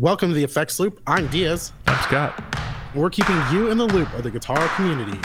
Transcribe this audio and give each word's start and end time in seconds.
Welcome 0.00 0.30
to 0.30 0.34
the 0.34 0.44
Effects 0.44 0.80
Loop. 0.80 0.98
I'm 1.06 1.26
Diaz. 1.26 1.74
I'm 1.86 2.02
Scott. 2.04 2.42
We're 2.94 3.10
keeping 3.10 3.36
you 3.52 3.70
in 3.70 3.76
the 3.76 3.84
loop 3.84 4.10
of 4.14 4.22
the 4.22 4.30
guitar 4.30 4.66
community. 4.74 5.20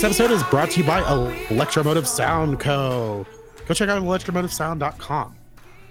This 0.00 0.18
episode 0.18 0.30
is 0.30 0.42
brought 0.44 0.70
to 0.70 0.80
you 0.80 0.86
by 0.86 1.02
Electromotive 1.50 2.08
Sound 2.08 2.58
Co. 2.58 3.26
Go 3.68 3.74
check 3.74 3.90
out 3.90 4.00
electromotivesound.com. 4.00 5.36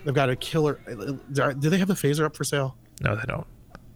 They've 0.04 0.16
got 0.16 0.32
a 0.32 0.36
killer. 0.36 0.80
Uh, 0.90 1.14
uh, 1.40 1.54
do 1.54 1.70
they 1.70 1.78
have 1.78 1.88
the 1.88 1.94
phaser 1.94 2.26
up 2.26 2.36
for 2.36 2.44
sale? 2.44 2.76
No, 3.02 3.16
they 3.16 3.22
don't. 3.28 3.46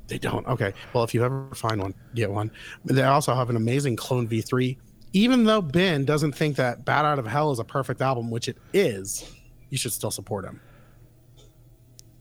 They 0.10 0.20
don't. 0.20 0.46
Okay. 0.46 0.72
Well, 0.94 1.04
if 1.04 1.16
you 1.16 1.24
ever 1.24 1.50
find 1.56 1.82
one, 1.82 1.96
get 2.14 2.30
one. 2.30 2.52
They 2.86 3.02
also 3.02 3.34
have 3.34 3.50
an 3.50 3.56
amazing 3.56 3.96
Clone 3.96 4.28
V3. 4.28 4.78
Even 5.14 5.46
though 5.46 5.64
Ben 5.64 6.06
doesn't 6.06 6.34
think 6.34 6.58
that 6.58 6.86
Bat 6.86 7.06
Out 7.06 7.18
of 7.18 7.26
Hell 7.26 7.52
is 7.52 7.58
a 7.58 7.64
perfect 7.64 8.00
album, 8.00 8.30
which 8.30 8.48
it 8.48 8.58
is, 8.72 9.34
you 9.72 9.80
should 9.80 9.94
still 9.94 10.12
support 10.12 10.46
him. 10.46 10.62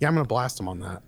Yeah, 0.01 0.09
I'm 0.09 0.15
going 0.15 0.25
to 0.25 0.29
blast 0.29 0.59
him 0.59 0.67
on 0.67 0.81
that. 0.81 1.03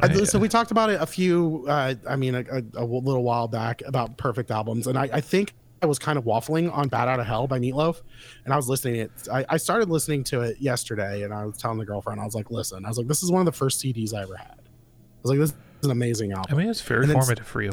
I, 0.00 0.24
so 0.24 0.38
we 0.38 0.48
talked 0.48 0.70
about 0.70 0.90
it 0.90 1.00
a 1.00 1.06
few, 1.06 1.64
uh, 1.68 1.94
I 2.08 2.16
mean, 2.16 2.34
a, 2.34 2.40
a, 2.40 2.62
a, 2.82 2.84
little 2.84 3.22
while 3.22 3.46
back 3.46 3.82
about 3.86 4.16
perfect 4.16 4.50
albums, 4.50 4.86
and 4.86 4.98
I, 4.98 5.08
I, 5.12 5.20
think 5.20 5.54
I 5.82 5.86
was 5.86 5.98
kind 5.98 6.18
of 6.18 6.24
waffling 6.24 6.74
on 6.74 6.88
"Bat 6.88 7.08
Out 7.08 7.20
of 7.20 7.26
Hell" 7.26 7.46
by 7.46 7.60
Meatloaf, 7.60 8.00
and 8.44 8.52
I 8.52 8.56
was 8.56 8.68
listening 8.68 8.96
it. 8.96 9.12
I, 9.32 9.44
I, 9.48 9.56
started 9.56 9.88
listening 9.88 10.24
to 10.24 10.40
it 10.40 10.60
yesterday, 10.60 11.22
and 11.22 11.32
I 11.32 11.44
was 11.44 11.58
telling 11.58 11.78
the 11.78 11.84
girlfriend, 11.84 12.20
I 12.20 12.24
was 12.24 12.34
like, 12.34 12.50
"Listen," 12.50 12.84
I 12.84 12.88
was 12.88 12.98
like, 12.98 13.06
"This 13.06 13.22
is 13.22 13.30
one 13.30 13.40
of 13.40 13.46
the 13.46 13.52
first 13.52 13.80
CDs 13.80 14.12
I 14.12 14.22
ever 14.22 14.36
had." 14.36 14.58
I 14.58 15.22
was 15.22 15.30
like, 15.30 15.38
"This 15.38 15.50
is 15.50 15.84
an 15.84 15.90
amazing 15.92 16.32
album." 16.32 16.52
I 16.52 16.58
mean, 16.58 16.68
it's 16.68 16.80
very 16.80 17.06
formative 17.06 17.46
for 17.46 17.62
you, 17.62 17.72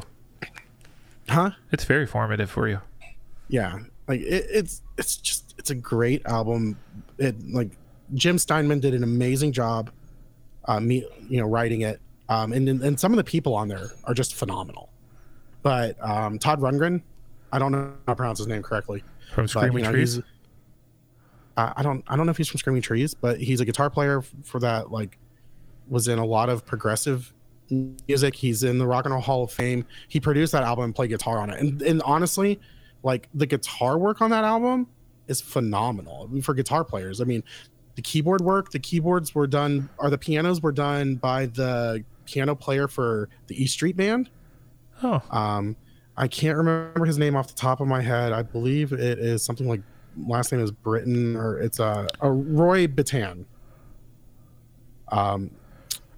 huh? 1.28 1.52
It's 1.72 1.86
very 1.86 2.06
formative 2.06 2.52
for 2.52 2.68
you. 2.68 2.82
Yeah, 3.48 3.80
like 4.08 4.22
it, 4.22 4.46
it's 4.50 4.84
it's 4.98 5.16
just 5.16 5.56
it's 5.58 5.72
a 5.72 5.76
great 5.76 6.24
album. 6.28 6.78
It 7.18 7.36
like 7.50 7.72
Jim 8.14 8.38
Steinman 8.38 8.80
did 8.80 8.94
an 8.94 9.04
amazing 9.04 9.54
job, 9.54 9.90
uh, 10.66 10.80
me 10.80 11.08
you 11.28 11.42
know 11.42 11.48
writing 11.48 11.82
it 11.82 12.00
um, 12.32 12.54
and 12.54 12.70
and 12.70 12.98
some 12.98 13.12
of 13.12 13.18
the 13.18 13.26
people 13.26 13.54
on 13.54 13.68
there 13.68 13.92
are 14.06 14.14
just 14.14 14.36
phenomenal. 14.36 14.90
But 15.64 15.98
um, 16.02 16.40
Todd 16.40 16.62
Rundgren, 16.62 17.02
I 17.52 17.60
don't 17.60 17.74
know 17.74 17.94
how 18.08 18.14
to 18.14 18.16
pronounce 18.16 18.38
his 18.40 18.48
name 18.48 18.64
correctly. 18.64 19.04
From 19.34 19.50
Screaming 19.50 19.74
but, 19.74 19.78
you 19.80 19.84
know, 19.84 19.92
Trees. 19.92 20.20
Uh, 21.58 21.74
I 21.76 21.84
don't 21.84 22.06
I 22.08 22.16
don't 22.16 22.26
know 22.26 22.32
if 22.32 22.38
he's 22.38 22.48
from 22.48 22.60
Screaming 22.60 22.82
Trees, 22.82 23.14
but 23.14 23.42
he's 23.42 23.60
a 23.60 23.66
guitar 23.66 23.90
player 23.90 24.22
for 24.44 24.60
that. 24.62 24.92
Like, 24.92 25.18
was 25.90 26.08
in 26.08 26.20
a 26.20 26.26
lot 26.26 26.48
of 26.48 26.66
progressive 26.66 27.34
music. 27.70 28.34
He's 28.34 28.64
in 28.64 28.78
the 28.78 28.88
Rock 28.88 29.04
and 29.04 29.14
Roll 29.14 29.22
Hall 29.22 29.44
of 29.44 29.52
Fame. 29.52 29.86
He 30.08 30.22
produced 30.22 30.54
that 30.54 30.64
album 30.64 30.86
and 30.86 30.96
played 30.96 31.10
guitar 31.10 31.38
on 31.38 31.50
it. 31.50 31.60
And 31.60 31.82
and 31.82 32.02
honestly, 32.04 32.62
like 33.04 33.28
the 33.34 33.46
guitar 33.46 33.98
work 33.98 34.22
on 34.22 34.30
that 34.30 34.46
album 34.46 34.88
is 35.28 35.42
phenomenal 35.42 36.28
I 36.30 36.34
mean, 36.34 36.42
for 36.42 36.54
guitar 36.54 36.86
players. 36.86 37.20
I 37.20 37.26
mean, 37.26 37.44
the 37.96 38.02
keyboard 38.02 38.40
work, 38.40 38.72
the 38.72 38.80
keyboards 38.80 39.36
were 39.36 39.48
done, 39.48 39.90
or 39.98 40.10
the 40.10 40.18
pianos 40.18 40.62
were 40.62 40.72
done 40.72 41.16
by 41.16 41.48
the 41.48 42.06
piano 42.32 42.56
player 42.56 42.88
for 42.88 43.30
the 43.48 43.62
E 43.62 43.68
Street 43.68 43.98
Band. 43.98 44.30
Oh. 45.04 45.22
Um, 45.30 45.76
I 46.18 46.28
can't 46.28 46.58
remember 46.58 47.06
his 47.06 47.18
name 47.18 47.36
off 47.36 47.48
the 47.48 47.56
top 47.56 47.82
of 47.82 47.88
my 47.88 48.02
head. 48.02 48.32
I 48.32 48.44
believe 48.44 48.92
it 48.94 49.20
is 49.20 49.44
something 49.44 49.68
like 49.68 49.82
last 50.26 50.52
name 50.52 50.62
is 50.62 50.72
Britton 50.72 51.36
or 51.36 51.60
it's 51.60 51.80
a, 51.80 52.08
a 52.20 52.32
Roy 52.32 52.88
Bittan. 52.88 53.46
Um, 55.10 55.52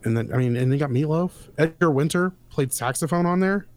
and 0.03 0.17
then 0.17 0.33
I 0.33 0.38
mean, 0.38 0.55
and 0.55 0.71
they 0.71 0.77
got 0.77 0.89
Meatloaf. 0.89 1.31
Edgar 1.57 1.91
Winter 1.91 2.33
played 2.49 2.73
saxophone 2.73 3.25
on 3.25 3.39
there. 3.39 3.67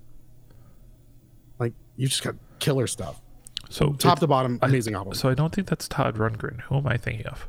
Like 1.59 1.73
you 1.97 2.09
just 2.09 2.23
got 2.23 2.35
killer 2.59 2.87
stuff. 2.87 3.21
So 3.69 3.93
top 3.95 4.21
to 4.21 4.27
bottom, 4.27 4.59
amazing 4.63 4.95
I, 4.95 4.99
album. 4.99 5.15
So 5.15 5.29
I 5.29 5.35
don't 5.35 5.55
think 5.55 5.69
that's 5.69 5.89
Todd 5.89 6.17
Rundgren. 6.17 6.61
Who 6.63 6.77
am 6.77 6.87
I 6.87 6.97
thinking 6.97 7.27
of? 7.27 7.49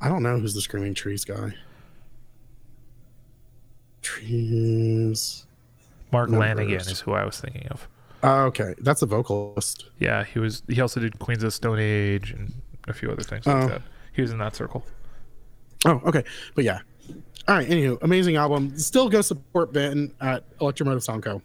I 0.00 0.08
don't 0.08 0.22
know 0.22 0.38
who's 0.38 0.54
the 0.54 0.60
Screaming 0.60 0.94
Trees 0.94 1.24
guy. 1.24 1.54
Trees. 4.06 5.46
Mark 6.12 6.30
Numbers. 6.30 6.56
Lanegan 6.56 6.92
is 6.92 7.00
who 7.00 7.12
I 7.12 7.24
was 7.24 7.40
thinking 7.40 7.66
of. 7.72 7.88
Uh, 8.22 8.44
okay, 8.44 8.74
that's 8.78 9.02
a 9.02 9.06
vocalist. 9.06 9.86
Yeah, 9.98 10.22
he 10.22 10.38
was. 10.38 10.62
He 10.68 10.80
also 10.80 11.00
did 11.00 11.18
Queens 11.18 11.42
of 11.42 11.52
Stone 11.52 11.80
Age 11.80 12.30
and 12.30 12.54
a 12.86 12.92
few 12.92 13.10
other 13.10 13.24
things 13.24 13.46
like 13.46 13.64
oh. 13.64 13.68
that. 13.68 13.82
He 14.12 14.22
was 14.22 14.30
in 14.30 14.38
that 14.38 14.54
circle. 14.54 14.86
Oh, 15.84 16.00
okay, 16.06 16.22
but 16.54 16.62
yeah. 16.62 16.78
All 17.48 17.56
right. 17.56 17.68
Anywho, 17.68 18.00
amazing 18.02 18.36
album. 18.36 18.78
Still 18.78 19.08
go 19.08 19.22
support 19.22 19.72
Ben 19.72 20.12
at 20.20 20.44
Electromotive 20.60 21.02
Sound 21.02 21.24
Co. 21.24 21.42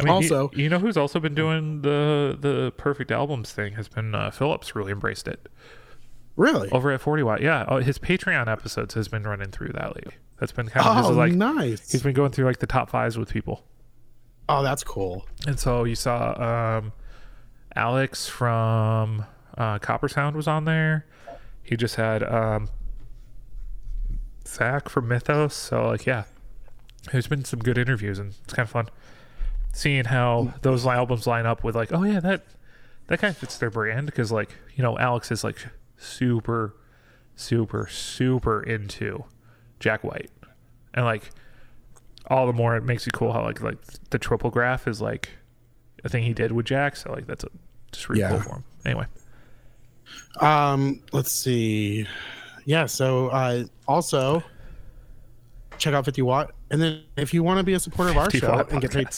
I 0.00 0.02
mean, 0.02 0.12
also, 0.12 0.48
he, 0.48 0.64
you 0.64 0.68
know 0.68 0.80
who's 0.80 0.96
also 0.96 1.20
been 1.20 1.34
doing 1.36 1.82
the 1.82 2.36
the 2.38 2.72
perfect 2.76 3.12
albums 3.12 3.52
thing 3.52 3.74
has 3.74 3.86
been 3.86 4.16
uh, 4.16 4.32
Phillips. 4.32 4.74
Really 4.74 4.90
embraced 4.90 5.28
it. 5.28 5.48
Really? 6.34 6.70
Over 6.70 6.90
at 6.90 7.00
40 7.00 7.22
Watt. 7.22 7.40
Yeah. 7.40 7.64
Oh, 7.68 7.78
his 7.78 7.98
Patreon 7.98 8.48
episodes 8.48 8.94
has 8.94 9.06
been 9.06 9.22
running 9.22 9.52
through 9.52 9.70
that 9.74 9.94
lately. 9.94 10.14
That's 10.38 10.52
been 10.52 10.68
kind 10.68 10.98
of 10.98 11.06
oh, 11.06 11.10
like 11.10 11.32
nice. 11.32 11.90
He's 11.90 12.02
been 12.02 12.14
going 12.14 12.30
through 12.30 12.46
like 12.46 12.58
the 12.58 12.66
top 12.66 12.90
fives 12.90 13.18
with 13.18 13.30
people. 13.30 13.64
Oh, 14.48 14.62
that's 14.62 14.84
cool. 14.84 15.26
And 15.46 15.58
so 15.58 15.84
you 15.84 15.94
saw 15.94 16.78
um, 16.78 16.92
Alex 17.74 18.28
from 18.28 19.24
uh, 19.56 19.78
Copper 19.78 20.08
Sound 20.08 20.36
was 20.36 20.46
on 20.46 20.64
there. 20.64 21.06
He 21.62 21.76
just 21.76 21.96
had 21.96 22.22
um, 22.22 22.68
Zach 24.46 24.88
from 24.88 25.08
Mythos. 25.08 25.54
So 25.54 25.88
like, 25.88 26.06
yeah, 26.06 26.24
there's 27.12 27.26
been 27.26 27.44
some 27.44 27.58
good 27.58 27.76
interviews, 27.76 28.18
and 28.18 28.34
it's 28.44 28.54
kind 28.54 28.66
of 28.66 28.70
fun 28.70 28.88
seeing 29.72 30.06
how 30.06 30.54
those 30.62 30.86
albums 30.86 31.26
line 31.26 31.46
up 31.46 31.62
with 31.62 31.76
like, 31.76 31.92
oh 31.92 32.02
yeah, 32.02 32.20
that 32.20 32.44
that 33.06 33.18
kind 33.18 33.30
of 33.30 33.36
fits 33.36 33.58
their 33.58 33.70
brand 33.70 34.06
because 34.06 34.32
like 34.32 34.50
you 34.74 34.82
know 34.82 34.98
Alex 34.98 35.30
is 35.30 35.44
like 35.44 35.58
super, 35.96 36.74
super, 37.36 37.86
super 37.88 38.62
into 38.62 39.24
Jack 39.80 40.04
White, 40.04 40.30
and 40.94 41.04
like 41.04 41.30
all 42.28 42.46
the 42.46 42.52
more 42.52 42.76
it 42.76 42.82
makes 42.82 43.06
you 43.06 43.12
cool 43.12 43.32
how 43.32 43.42
like 43.42 43.60
like 43.60 43.78
the 44.10 44.18
Triplegraph 44.18 44.86
is 44.86 45.00
like 45.00 45.30
a 46.04 46.08
thing 46.08 46.22
he 46.22 46.34
did 46.34 46.52
with 46.52 46.66
Jack. 46.66 46.96
So 46.96 47.12
like 47.12 47.26
that's 47.26 47.44
a, 47.44 47.48
just 47.92 48.08
really 48.08 48.20
yeah. 48.20 48.30
cool 48.30 48.40
for 48.40 48.54
him. 48.56 48.64
Anyway, 48.84 49.06
um, 50.40 51.02
let's 51.12 51.32
see. 51.32 52.06
Yeah. 52.64 52.86
So 52.86 53.28
uh, 53.28 53.64
also 53.86 54.42
check 55.78 55.94
out 55.94 56.04
50 56.04 56.22
Watt, 56.22 56.54
and 56.70 56.82
then 56.82 57.02
if 57.16 57.32
you 57.32 57.42
want 57.42 57.58
to 57.58 57.64
be 57.64 57.74
a 57.74 57.80
supporter 57.80 58.10
of 58.10 58.16
our 58.16 58.30
show 58.30 58.66
and 58.70 58.80
get 58.80 58.92
paid, 58.92 59.08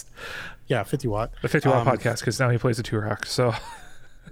yeah, 0.67 0.83
50 0.83 1.09
Watt, 1.09 1.33
the 1.43 1.49
50 1.49 1.69
Watt 1.69 1.87
um, 1.87 1.97
podcast 1.97 2.21
because 2.21 2.39
now 2.39 2.51
he 2.51 2.59
plays 2.59 2.77
the 2.77 2.83
Two-Rock. 2.83 3.27
So 3.27 3.55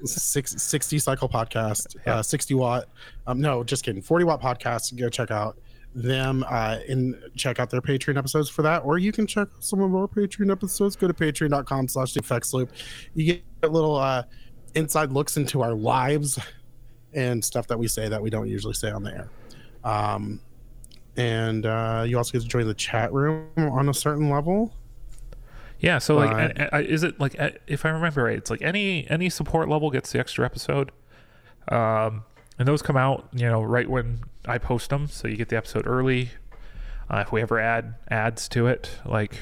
six, 0.04 0.62
60 0.62 0.98
cycle 0.98 1.28
podcast, 1.28 1.96
yeah. 2.06 2.16
uh, 2.16 2.22
60 2.22 2.54
watt. 2.54 2.88
Um, 3.26 3.40
no, 3.40 3.64
just 3.64 3.84
kidding. 3.84 4.02
40 4.02 4.24
watt 4.24 4.40
podcast. 4.40 4.96
Go 4.96 5.08
check 5.08 5.30
out 5.30 5.58
them 5.94 6.44
uh, 6.48 6.78
and 6.88 7.16
check 7.36 7.58
out 7.58 7.70
their 7.70 7.80
Patreon 7.80 8.16
episodes 8.16 8.48
for 8.48 8.62
that. 8.62 8.84
Or 8.84 8.98
you 8.98 9.12
can 9.12 9.26
check 9.26 9.48
some 9.58 9.80
of 9.80 9.94
our 9.94 10.06
Patreon 10.06 10.50
episodes. 10.50 10.96
Go 10.96 11.08
to 11.08 11.14
patreon.com 11.14 11.88
slash 11.88 12.14
the 12.14 12.20
effects 12.20 12.52
loop. 12.52 12.70
You 13.14 13.40
get 13.60 13.72
little 13.72 13.96
uh, 13.96 14.24
inside 14.74 15.12
looks 15.12 15.36
into 15.36 15.62
our 15.62 15.74
lives 15.74 16.38
and 17.14 17.44
stuff 17.44 17.66
that 17.68 17.78
we 17.78 17.88
say 17.88 18.08
that 18.08 18.22
we 18.22 18.30
don't 18.30 18.48
usually 18.48 18.74
say 18.74 18.90
on 18.90 19.02
the 19.02 19.12
air. 19.12 19.30
Um, 19.84 20.40
and 21.16 21.66
uh, 21.66 22.04
you 22.06 22.16
also 22.16 22.32
get 22.32 22.42
to 22.42 22.48
join 22.48 22.66
the 22.66 22.74
chat 22.74 23.12
room 23.12 23.48
on 23.56 23.88
a 23.88 23.94
certain 23.94 24.30
level. 24.30 24.72
Yeah. 25.80 25.98
So 25.98 26.16
like, 26.16 26.56
is 26.74 27.02
it 27.02 27.18
like 27.20 27.36
if 27.66 27.84
I 27.84 27.90
remember 27.90 28.24
right, 28.24 28.36
it's 28.36 28.50
like 28.50 28.62
any 28.62 29.08
any 29.10 29.30
support 29.30 29.68
level 29.68 29.90
gets 29.90 30.12
the 30.12 30.18
extra 30.18 30.44
episode, 30.44 30.90
um, 31.68 32.24
and 32.58 32.66
those 32.66 32.82
come 32.82 32.96
out 32.96 33.28
you 33.32 33.46
know 33.48 33.62
right 33.62 33.88
when 33.88 34.20
I 34.48 34.58
post 34.58 34.90
them, 34.90 35.06
so 35.06 35.28
you 35.28 35.36
get 35.36 35.48
the 35.48 35.56
episode 35.56 35.86
early. 35.86 36.30
Uh, 37.10 37.24
if 37.26 37.32
we 37.32 37.40
ever 37.40 37.58
add 37.58 37.94
ads 38.10 38.48
to 38.50 38.66
it, 38.66 38.90
like 39.06 39.34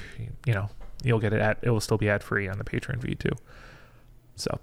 you 0.47 0.55
know, 0.55 0.69
you'll 1.03 1.19
get 1.19 1.33
it 1.33 1.41
at 1.41 1.59
it 1.63 1.71
will 1.71 1.81
still 1.81 1.99
be 1.99 2.09
ad 2.09 2.23
free 2.23 2.49
on 2.49 2.59
the 2.59 2.65
Patreon 2.65 3.03
feed 3.03 3.21
too. 3.21 3.33
So, 4.37 4.59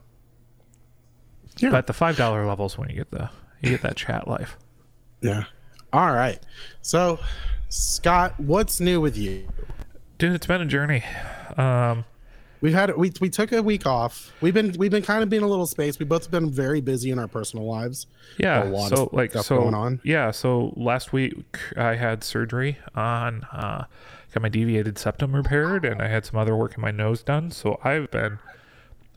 yeah. 1.58 1.70
But 1.70 1.88
the 1.88 1.94
five 1.94 2.18
dollar 2.18 2.46
levels 2.46 2.78
when 2.78 2.90
you 2.90 2.96
get 2.96 3.12
the 3.12 3.30
you 3.62 3.72
get 3.72 3.82
that 3.82 3.96
chat 3.96 4.28
life. 4.28 4.58
Yeah. 5.22 5.46
All 5.92 6.12
right. 6.12 6.40
So, 6.82 7.20
Scott, 7.70 8.40
what's 8.40 8.80
new 8.80 9.00
with 9.00 9.18
you? 9.18 9.48
Dude, 10.18 10.34
it's 10.34 10.48
been 10.48 10.62
a 10.62 10.66
journey. 10.66 11.04
Um, 11.58 12.06
we've 12.64 12.74
had 12.74 12.96
we 12.98 13.12
we 13.22 13.30
took 13.30 13.52
a 13.52 13.62
week 13.62 13.86
off. 13.86 14.32
We've 14.42 14.54
been 14.54 14.74
we've 14.80 14.90
been 14.90 15.04
kind 15.04 15.22
of 15.22 15.30
being 15.30 15.44
a 15.44 15.48
little 15.48 15.68
space. 15.68 16.00
We 16.00 16.06
both 16.06 16.32
been 16.32 16.50
very 16.50 16.82
busy 16.82 17.12
in 17.12 17.20
our 17.20 17.28
personal 17.28 17.68
lives. 17.68 18.08
Yeah, 18.38 18.64
a 18.64 18.66
lot 18.66 18.90
so 18.90 19.06
of 19.08 19.14
like 19.14 19.32
stuff 19.32 19.46
so 19.46 19.60
going 19.60 19.76
on. 19.76 20.00
Yeah, 20.04 20.32
so 20.32 20.74
last 20.76 21.14
week 21.14 21.60
I 21.78 21.96
had 21.96 22.24
surgery 22.24 22.80
on 22.96 23.44
uh, 23.52 23.84
got 24.34 24.42
my 24.42 24.50
deviated 24.50 24.98
septum 24.98 25.36
repaired, 25.36 25.86
and 25.86 26.02
I 26.02 26.08
had 26.08 26.26
some 26.26 26.40
other 26.40 26.56
work 26.56 26.74
in 26.76 26.82
my 26.82 26.92
nose 26.92 27.22
done. 27.22 27.52
So 27.52 27.80
I've 27.84 28.10
been 28.10 28.40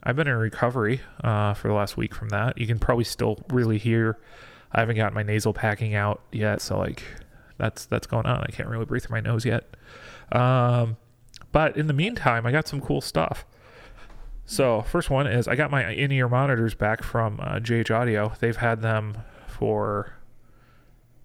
I've 0.03 0.17
been 0.17 0.27
in 0.27 0.35
recovery 0.35 1.01
uh, 1.23 1.55
for 1.55 1.69
the 1.69 1.73
last 1.73 1.97
week 1.97 2.13
from 2.13 2.29
that. 2.29 2.57
You 2.57 2.67
can 2.67 2.77
probably 2.77 3.05
still 3.05 3.39
really 3.49 3.79
hear. 3.79 4.19
I 4.73 4.81
haven't 4.81 4.97
got 4.97 5.13
my 5.13 5.23
nasal 5.23 5.53
packing 5.53 5.95
out 5.95 6.21
yet, 6.31 6.61
so 6.61 6.77
like 6.77 7.01
that's 7.57 7.85
that's 7.85 8.07
going 8.07 8.25
on. 8.25 8.41
I 8.41 8.51
can't 8.51 8.67
really 8.67 8.85
breathe 8.85 9.03
through 9.03 9.15
my 9.15 9.21
nose 9.21 9.45
yet. 9.45 9.63
Um, 10.33 10.97
but 11.57 11.75
in 11.75 11.87
the 11.87 11.93
meantime, 11.93 12.45
I 12.45 12.51
got 12.51 12.67
some 12.67 12.79
cool 12.79 13.01
stuff. 13.01 13.43
So 14.45 14.83
first 14.83 15.09
one 15.09 15.25
is 15.25 15.47
I 15.47 15.55
got 15.55 15.71
my 15.71 15.91
in-ear 15.91 16.29
monitors 16.29 16.75
back 16.75 17.01
from 17.01 17.39
uh, 17.39 17.55
JH 17.55 17.89
Audio. 17.89 18.33
They've 18.39 18.55
had 18.55 18.83
them 18.83 19.17
for 19.47 20.13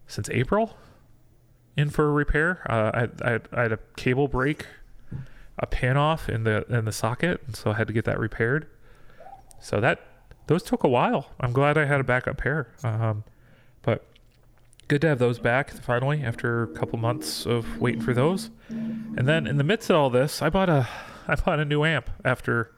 since 0.06 0.30
April 0.30 0.74
in 1.76 1.90
for 1.90 2.10
repair. 2.10 2.62
Uh, 2.66 3.08
I, 3.22 3.34
I, 3.34 3.40
I 3.52 3.62
had 3.64 3.72
a 3.72 3.78
cable 3.96 4.26
break, 4.26 4.64
a 5.58 5.66
pin 5.66 5.98
off 5.98 6.30
in 6.30 6.44
the 6.44 6.64
in 6.74 6.86
the 6.86 6.92
socket, 6.92 7.42
and 7.46 7.54
so 7.54 7.72
I 7.72 7.74
had 7.74 7.86
to 7.88 7.92
get 7.92 8.06
that 8.06 8.18
repaired. 8.18 8.66
So 9.60 9.82
that 9.82 10.00
those 10.46 10.62
took 10.62 10.82
a 10.82 10.88
while. 10.88 11.26
I'm 11.40 11.52
glad 11.52 11.76
I 11.76 11.84
had 11.84 12.00
a 12.00 12.04
backup 12.04 12.38
pair. 12.38 12.68
Um, 12.82 13.24
good 14.92 15.00
to 15.00 15.08
have 15.08 15.18
those 15.18 15.38
back 15.38 15.70
finally 15.70 16.22
after 16.22 16.64
a 16.64 16.66
couple 16.66 16.98
months 16.98 17.46
of 17.46 17.80
waiting 17.80 18.02
for 18.02 18.12
those. 18.12 18.50
And 18.68 19.26
then 19.26 19.46
in 19.46 19.56
the 19.56 19.64
midst 19.64 19.88
of 19.88 19.96
all 19.96 20.10
this, 20.10 20.42
I 20.42 20.50
bought 20.50 20.68
a 20.68 20.86
I 21.26 21.34
bought 21.34 21.60
a 21.60 21.64
new 21.64 21.82
amp 21.82 22.10
after 22.26 22.72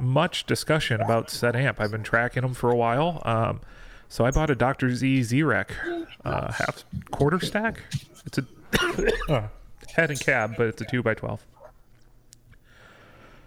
much 0.00 0.46
discussion 0.46 1.00
about 1.00 1.30
said 1.30 1.54
amp. 1.54 1.80
I've 1.80 1.92
been 1.92 2.02
tracking 2.02 2.42
them 2.42 2.54
for 2.54 2.72
a 2.72 2.76
while. 2.76 3.22
Um, 3.24 3.60
so 4.08 4.24
I 4.24 4.32
bought 4.32 4.50
a 4.50 4.56
Dr. 4.56 4.92
Z 4.92 5.22
Z-Wreck 5.22 5.70
uh, 6.24 6.50
half 6.50 6.84
quarter 7.12 7.38
stack. 7.38 7.84
It's 8.26 8.38
a 8.38 8.46
uh, 9.32 9.48
head 9.94 10.10
and 10.10 10.18
cab, 10.18 10.54
but 10.56 10.66
it's 10.66 10.82
a 10.82 10.86
two 10.86 11.04
by 11.04 11.14
twelve. 11.14 11.46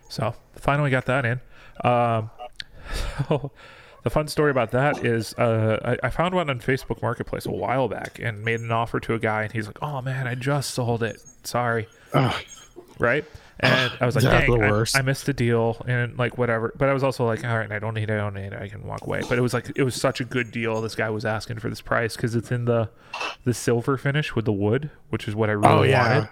So 0.07 0.33
finally 0.55 0.91
got 0.91 1.07
that 1.07 1.25
in. 1.25 1.41
Um, 1.83 2.29
so 3.27 3.51
the 4.03 4.09
fun 4.09 4.27
story 4.27 4.51
about 4.51 4.71
that 4.71 5.05
is 5.05 5.33
uh, 5.35 5.97
I, 6.01 6.07
I, 6.07 6.09
found 6.09 6.33
one 6.33 6.49
on 6.49 6.59
Facebook 6.59 7.01
Marketplace 7.01 7.45
a 7.45 7.51
while 7.51 7.87
back 7.87 8.19
and 8.21 8.43
made 8.43 8.59
an 8.59 8.71
offer 8.71 8.99
to 8.99 9.13
a 9.13 9.19
guy, 9.19 9.43
and 9.43 9.51
he's 9.51 9.67
like, 9.67 9.81
"Oh 9.81 10.01
man, 10.01 10.27
I 10.27 10.35
just 10.35 10.71
sold 10.71 11.03
it. 11.03 11.21
Sorry." 11.43 11.87
Right? 12.99 13.25
And 13.61 13.91
I 14.01 14.07
was 14.07 14.15
like, 14.15 14.23
Dang, 14.23 14.63
I, 14.63 14.85
I, 14.95 15.01
missed 15.03 15.27
the 15.27 15.33
deal 15.33 15.77
and 15.87 16.17
like 16.17 16.37
whatever. 16.37 16.73
But 16.75 16.89
I 16.89 16.93
was 16.93 17.03
also 17.03 17.25
like, 17.25 17.45
all 17.45 17.55
right, 17.55 17.71
I 17.71 17.77
don't 17.77 17.93
need 17.93 18.09
it, 18.09 18.13
I 18.13 18.17
don't 18.17 18.33
need 18.33 18.53
it. 18.53 18.59
I 18.59 18.67
can 18.67 18.83
walk 18.87 19.05
away. 19.05 19.21
But 19.29 19.37
it 19.37 19.41
was 19.41 19.53
like 19.53 19.71
it 19.75 19.83
was 19.83 19.93
such 19.93 20.19
a 20.19 20.23
good 20.23 20.51
deal. 20.51 20.81
This 20.81 20.95
guy 20.95 21.11
was 21.11 21.25
asking 21.25 21.59
for 21.59 21.69
this 21.69 21.81
price 21.81 22.15
because 22.15 22.33
it's 22.33 22.51
in 22.51 22.65
the 22.65 22.89
the 23.43 23.53
silver 23.53 23.97
finish 23.97 24.35
with 24.35 24.45
the 24.45 24.51
wood, 24.51 24.89
which 25.09 25.27
is 25.27 25.35
what 25.35 25.49
I 25.49 25.53
really 25.53 25.73
oh, 25.73 25.83
yeah. 25.83 26.27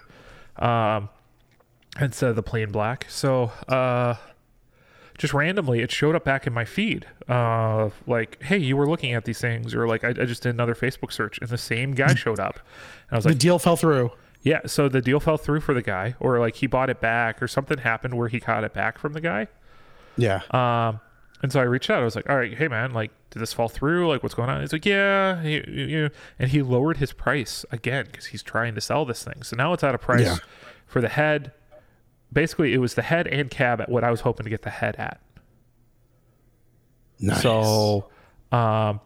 wanted. 0.58 0.68
Um, 0.68 1.08
instead 2.00 2.30
of 2.30 2.36
the 2.36 2.42
plain 2.42 2.72
black. 2.72 3.06
So 3.08 3.52
uh, 3.68 4.16
just 5.20 5.34
randomly, 5.34 5.80
it 5.80 5.92
showed 5.92 6.16
up 6.16 6.24
back 6.24 6.46
in 6.46 6.54
my 6.54 6.64
feed. 6.64 7.06
Uh, 7.28 7.90
like, 8.06 8.42
hey, 8.42 8.56
you 8.56 8.74
were 8.74 8.88
looking 8.88 9.12
at 9.12 9.26
these 9.26 9.38
things, 9.38 9.74
or 9.74 9.86
like 9.86 10.02
I, 10.02 10.08
I 10.08 10.24
just 10.24 10.42
did 10.42 10.54
another 10.54 10.74
Facebook 10.74 11.12
search, 11.12 11.38
and 11.42 11.50
the 11.50 11.58
same 11.58 11.92
guy 11.92 12.14
showed 12.14 12.40
up. 12.40 12.56
And 12.56 13.12
I 13.12 13.16
was 13.16 13.26
like, 13.26 13.34
the 13.34 13.40
deal 13.40 13.58
fell 13.58 13.76
through. 13.76 14.12
Yeah, 14.42 14.60
so 14.64 14.88
the 14.88 15.02
deal 15.02 15.20
fell 15.20 15.36
through 15.36 15.60
for 15.60 15.74
the 15.74 15.82
guy, 15.82 16.14
or 16.20 16.40
like 16.40 16.56
he 16.56 16.66
bought 16.66 16.88
it 16.88 17.02
back, 17.02 17.42
or 17.42 17.48
something 17.48 17.76
happened 17.76 18.14
where 18.14 18.28
he 18.28 18.40
got 18.40 18.64
it 18.64 18.72
back 18.72 18.98
from 18.98 19.12
the 19.12 19.20
guy. 19.20 19.48
Yeah. 20.16 20.40
Um, 20.52 21.00
and 21.42 21.52
so 21.52 21.60
I 21.60 21.64
reached 21.64 21.90
out. 21.90 22.00
I 22.00 22.04
was 22.06 22.16
like, 22.16 22.28
"All 22.30 22.36
right, 22.36 22.56
hey 22.56 22.68
man, 22.68 22.94
like, 22.94 23.10
did 23.28 23.40
this 23.40 23.52
fall 23.52 23.68
through? 23.68 24.08
Like, 24.08 24.22
what's 24.22 24.34
going 24.34 24.48
on?" 24.48 24.62
He's 24.62 24.72
like, 24.72 24.86
"Yeah," 24.86 25.42
you 25.42 26.02
know, 26.02 26.08
and 26.38 26.50
he 26.50 26.62
lowered 26.62 26.96
his 26.96 27.12
price 27.12 27.66
again 27.70 28.06
because 28.10 28.26
he's 28.26 28.42
trying 28.42 28.74
to 28.74 28.80
sell 28.80 29.04
this 29.04 29.22
thing. 29.22 29.42
So 29.42 29.54
now 29.54 29.74
it's 29.74 29.84
at 29.84 29.94
a 29.94 29.98
price 29.98 30.22
yeah. 30.22 30.36
for 30.86 31.02
the 31.02 31.10
head. 31.10 31.52
Basically, 32.32 32.72
it 32.72 32.78
was 32.78 32.94
the 32.94 33.02
head 33.02 33.26
and 33.26 33.50
cab 33.50 33.80
at 33.80 33.88
what 33.88 34.04
I 34.04 34.10
was 34.10 34.20
hoping 34.20 34.44
to 34.44 34.50
get 34.50 34.62
the 34.62 34.70
head 34.70 34.96
at. 34.96 35.20
Nice. 37.18 37.42
So, 37.42 38.08
um, 38.52 39.00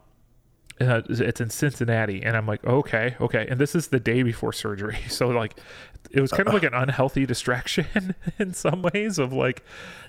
it's 0.79 1.39
in 1.39 1.49
Cincinnati, 1.49 2.21
and 2.21 2.35
I'm 2.35 2.45
like, 2.45 2.63
okay, 2.65 3.15
okay. 3.21 3.47
And 3.49 3.59
this 3.59 3.75
is 3.75 3.87
the 3.87 3.99
day 3.99 4.23
before 4.23 4.51
surgery, 4.51 4.97
so 5.09 5.29
like, 5.29 5.57
it 6.11 6.21
was 6.21 6.31
kind 6.31 6.47
of 6.47 6.53
like 6.53 6.63
an 6.63 6.73
unhealthy 6.73 7.25
distraction 7.25 8.13
in 8.39 8.53
some 8.53 8.81
ways 8.93 9.17
of 9.17 9.33
like 9.33 9.63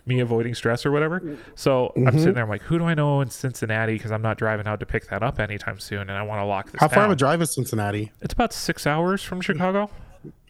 me 0.05 0.21
avoiding 0.21 0.55
stress 0.55 0.85
or 0.85 0.91
whatever. 0.91 1.39
So 1.55 1.93
mm-hmm. 1.97 2.09
I'm 2.09 2.19
sitting 2.19 2.35
there, 2.35 2.45
I'm 2.45 2.51
like, 2.51 2.63
who 2.63 2.79
do 2.79 2.85
I 2.85 2.95
know 2.95 3.21
in 3.21 3.31
Cincinnati? 3.31 3.95
Because 3.95 4.13
I'm 4.13 4.23
not 4.23 4.39
driving 4.39 4.67
out 4.67 4.81
to 4.81 4.87
pick 4.87 5.09
that 5.09 5.23
up 5.23 5.41
anytime 5.41 5.79
soon, 5.79 6.03
and 6.03 6.13
I 6.13 6.23
want 6.23 6.41
to 6.41 6.45
lock 6.45 6.73
this. 6.73 6.81
How 6.81 6.89
down. 6.89 6.95
far 6.95 7.05
of 7.07 7.13
a 7.13 7.17
drive 7.17 7.41
is 7.43 7.55
Cincinnati? 7.55 8.13
It's 8.21 8.35
about 8.35 8.53
six 8.53 8.87
hours 8.87 9.23
from 9.23 9.41
Chicago. 9.41 9.91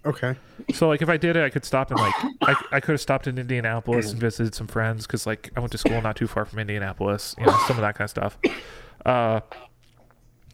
Okay. 0.06 0.36
So 0.72 0.88
like, 0.88 1.02
if 1.02 1.08
I 1.08 1.16
did 1.16 1.36
it, 1.36 1.42
I 1.44 1.50
could 1.50 1.64
stop 1.64 1.90
in 1.90 1.96
like 1.98 2.14
I, 2.42 2.54
I 2.72 2.80
could 2.80 2.92
have 2.92 3.00
stopped 3.00 3.26
in 3.26 3.38
Indianapolis 3.38 4.12
and 4.12 4.20
visited 4.20 4.54
some 4.54 4.68
friends 4.68 5.06
because 5.06 5.26
like 5.26 5.50
I 5.56 5.60
went 5.60 5.72
to 5.72 5.78
school 5.78 6.00
not 6.00 6.16
too 6.16 6.28
far 6.28 6.44
from 6.44 6.60
Indianapolis, 6.60 7.34
you 7.38 7.46
know, 7.46 7.58
some 7.66 7.76
of 7.76 7.82
that 7.82 7.96
kind 7.96 8.06
of 8.06 8.10
stuff. 8.10 8.38
Uh, 9.04 9.40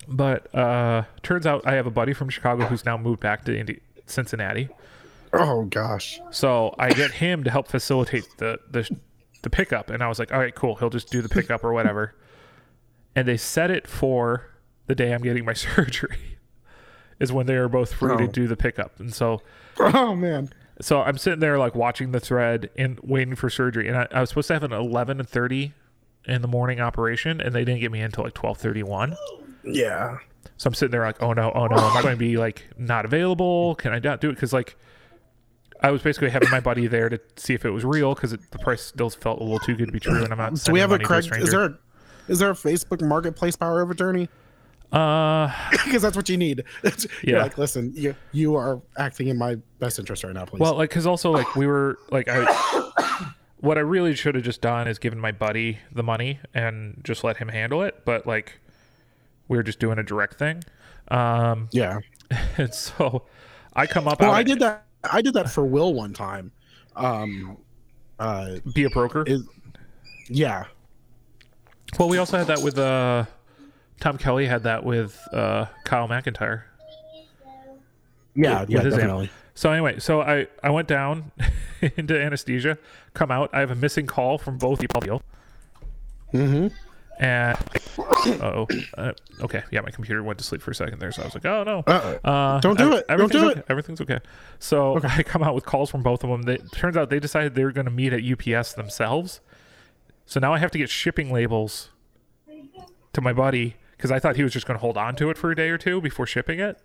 but 0.09 0.53
uh, 0.55 1.05
turns 1.23 1.47
out 1.47 1.67
I 1.67 1.75
have 1.75 1.87
a 1.87 1.91
buddy 1.91 2.13
from 2.15 2.29
Chicago 2.29 2.65
who's 2.65 2.85
now 2.85 2.97
moved 2.97 3.21
back 3.21 3.45
to 3.45 3.57
Indi- 3.59 3.81
Cincinnati. 4.07 4.69
Oh 5.33 5.65
gosh. 5.65 6.21
So 6.31 6.75
I 6.79 6.91
get 6.91 7.11
him 7.13 7.45
to 7.45 7.51
help 7.51 7.69
facilitate 7.69 8.27
the 8.39 8.59
the 8.71 8.89
the 9.43 9.51
pickup, 9.51 9.91
and 9.91 10.03
I 10.03 10.09
was 10.09 10.19
like, 10.19 10.33
all 10.33 10.39
right, 10.39 10.55
cool. 10.55 10.77
He'll 10.77 10.91
just 10.91 11.11
do 11.11 11.21
the 11.21 11.29
pickup 11.29 11.65
or 11.65 11.73
whatever. 11.73 12.15
And 13.15 13.29
they 13.29 13.37
set 13.37 13.71
it 13.71 13.87
for 13.87 14.51
the 14.87 14.95
day 14.95 15.13
I'm 15.13 15.23
getting 15.23 15.45
my 15.45 15.53
surgery. 15.55 16.32
Is 17.21 17.33
when 17.33 17.47
they 17.47 17.55
are 17.55 17.69
both 17.69 17.93
free 17.93 18.13
oh. 18.13 18.19
to 18.19 18.29
do 18.29 18.47
the 18.47 18.57
pickup, 18.57 18.99
and 19.01 19.13
so. 19.13 19.43
Oh 19.79 20.15
man. 20.15 20.51
So 20.81 21.01
I'm 21.01 21.17
sitting 21.17 21.41
there 21.41 21.59
like 21.59 21.75
watching 21.75 22.13
the 22.13 22.21
thread 22.21 22.71
and 22.77 22.99
waiting 23.03 23.37
for 23.37 23.49
surgery, 23.49 23.89
and 23.89 23.97
I, 23.97 24.09
I 24.11 24.21
was 24.21 24.29
supposed 24.31 24.49
to 24.49 24.55
have 24.55 24.65
an 24.65 24.73
11 24.73 25.21
and 25.21 25.29
30 25.29 25.73
in 26.27 26.43
the 26.43 26.49
morning 26.49 26.81
operation, 26.81 27.41
and 27.41 27.55
they 27.55 27.65
didn't 27.65 27.81
get 27.81 27.91
me 27.91 28.01
until 28.01 28.25
like 28.25 28.35
12:31. 28.35 29.17
Yeah. 29.65 30.19
So 30.57 30.69
I'm 30.69 30.75
sitting 30.75 30.91
there 30.91 31.03
like, 31.03 31.23
oh 31.23 31.33
no, 31.33 31.53
oh 31.55 31.67
no, 31.67 31.77
am 31.77 31.97
I 31.97 32.03
going 32.03 32.15
to 32.15 32.19
be 32.19 32.37
like 32.37 32.69
not 32.77 33.05
available? 33.05 33.75
Can 33.77 33.93
I 33.93 33.99
not 33.99 34.21
do 34.21 34.31
it? 34.31 34.35
Because 34.35 34.53
like, 34.53 34.77
I 35.81 35.91
was 35.91 36.03
basically 36.03 36.31
having 36.31 36.51
my 36.51 36.61
buddy 36.61 36.87
there 36.87 37.09
to 37.09 37.21
see 37.37 37.55
if 37.55 37.65
it 37.65 37.71
was 37.71 37.85
real 37.85 38.15
because 38.15 38.31
the 38.31 38.59
price 38.59 38.83
still 38.83 39.11
felt 39.11 39.41
a 39.41 39.43
little 39.43 39.59
too 39.59 39.75
good 39.75 39.87
to 39.87 39.93
be 39.93 40.01
true, 40.01 40.23
and 40.23 40.33
I'm 40.33 40.39
not. 40.39 40.55
Do 40.55 40.73
we 40.73 40.81
have 40.81 40.93
a 40.93 40.99
Craig? 40.99 41.25
Is 41.37 41.51
there 41.51 41.65
a, 41.65 41.79
is 42.29 42.39
there 42.39 42.51
a 42.51 42.55
Facebook 42.55 43.07
Marketplace 43.07 43.57
power 43.57 43.81
of 43.81 43.91
attorney? 43.91 44.29
Uh, 44.93 45.53
because 45.85 46.03
that's 46.03 46.17
what 46.17 46.29
you 46.29 46.37
need. 46.37 46.65
yeah. 47.25 47.43
like, 47.43 47.59
listen, 47.59 47.93
you 47.95 48.15
you 48.33 48.55
are 48.57 48.81
acting 48.99 49.29
in 49.29 49.39
my 49.39 49.57
best 49.79 49.99
interest 49.99 50.25
right 50.25 50.35
now, 50.35 50.45
please. 50.45 50.61
Well, 50.61 50.77
like, 50.77 50.91
because 50.91 51.07
also 51.07 51.31
like 51.31 51.57
we 51.57 51.67
were 51.67 51.99
like 52.11 52.29
I. 52.29 53.31
what 53.63 53.79
I 53.79 53.81
really 53.81 54.17
should 54.17 54.35
have 54.35 54.43
just 54.43 54.61
done 54.61 54.89
is 54.89 54.99
given 54.99 55.21
my 55.21 55.31
buddy 55.31 55.79
the 55.93 56.03
money 56.03 56.41
and 56.53 57.01
just 57.05 57.23
let 57.23 57.37
him 57.37 57.47
handle 57.47 57.83
it. 57.83 58.05
But 58.05 58.27
like, 58.27 58.59
we 59.47 59.57
were 59.57 59.63
just 59.63 59.79
doing 59.79 60.01
a 60.01 60.03
direct 60.03 60.35
thing. 60.35 60.63
Um, 61.09 61.69
yeah. 61.73 62.01
And 62.57 62.73
so 62.73 63.25
I 63.75 63.87
come 63.87 64.09
up. 64.09 64.21
Well, 64.21 64.31
I 64.31 64.43
did 64.43 64.59
that. 64.61 64.87
I 65.05 65.21
did 65.21 65.35
that 65.35 65.51
for 65.51 65.67
Will 65.67 65.93
one 65.93 66.15
time. 66.15 66.51
Um, 66.97 67.59
uh, 68.19 68.57
Be 68.75 68.85
a 68.85 68.91
broker. 68.91 69.23
Is, 69.27 69.43
yeah. 70.29 70.65
Well, 71.99 72.09
we 72.09 72.17
also 72.17 72.39
had 72.39 72.47
that 72.47 72.63
with 72.63 72.79
uh, 72.79 73.27
Tom 74.03 74.19
Kelly 74.19 74.47
had 74.47 74.65
that 74.65 74.83
with 74.83 75.17
uh, 75.33 75.67
Kyle 75.85 76.09
McIntyre. 76.09 76.65
Yeah, 78.35 78.63
with, 78.63 78.71
yeah, 78.71 78.83
with 78.83 78.95
definitely. 78.95 79.31
So 79.55 79.71
anyway, 79.71 80.01
so 80.01 80.21
I 80.23 80.49
I 80.61 80.71
went 80.71 80.89
down 80.89 81.31
into 81.97 82.21
anesthesia, 82.21 82.79
come 83.15 83.31
out. 83.31 83.51
I 83.53 83.61
have 83.61 83.71
a 83.71 83.77
missing 83.77 84.07
call 84.07 84.39
from 84.39 84.59
both 84.59 84.81
people. 84.81 85.23
Mm-hmm. 86.35 86.67
And 87.21 87.59
oh, 88.43 88.67
uh, 88.99 89.13
okay, 89.43 89.63
yeah, 89.71 89.83
my 89.83 89.91
computer 89.93 90.21
went 90.25 90.41
to 90.41 90.45
sleep 90.45 90.63
for 90.63 90.73
a 90.73 90.75
second 90.75 90.99
there, 90.99 91.13
so 91.13 91.23
I 91.23 91.27
was 91.27 91.35
like, 91.35 91.47
oh 91.47 91.63
no, 91.63 91.79
uh, 92.25 92.59
don't 92.59 92.77
do 92.77 92.95
it, 92.95 93.07
don't 93.07 93.31
do 93.31 93.51
okay. 93.51 93.61
it. 93.61 93.67
Everything's 93.69 94.01
okay. 94.01 94.19
So 94.59 94.97
okay. 94.97 95.11
I 95.13 95.23
come 95.23 95.45
out 95.45 95.55
with 95.55 95.65
calls 95.65 95.91
from 95.91 96.03
both 96.03 96.25
of 96.25 96.31
them. 96.31 96.49
It 96.49 96.73
turns 96.73 96.97
out 96.97 97.09
they 97.09 97.21
decided 97.21 97.55
they 97.55 97.63
were 97.63 97.71
going 97.71 97.85
to 97.85 97.93
meet 97.93 98.13
at 98.13 98.25
UPS 98.25 98.73
themselves. 98.73 99.41
So 100.27 100.41
now 100.41 100.53
I 100.53 100.59
have 100.59 100.73
to 100.73 100.79
get 100.79 100.91
shipping 100.91 101.33
labels 101.33 101.91
to 103.13 103.21
my 103.21 103.33
buddy 103.33 103.77
because 104.03 104.11
I 104.11 104.19
thought 104.19 104.35
he 104.35 104.43
was 104.43 104.53
just 104.53 104.67
going 104.67 104.77
to 104.77 104.81
hold 104.81 104.97
on 104.97 105.15
to 105.15 105.31
it 105.31 105.39
for 105.39 105.53
a 105.53 105.55
day 105.55 105.69
or 105.69 105.79
two 105.79 106.01
before 106.01 106.27
shipping 106.27 106.59
it. 106.59 106.77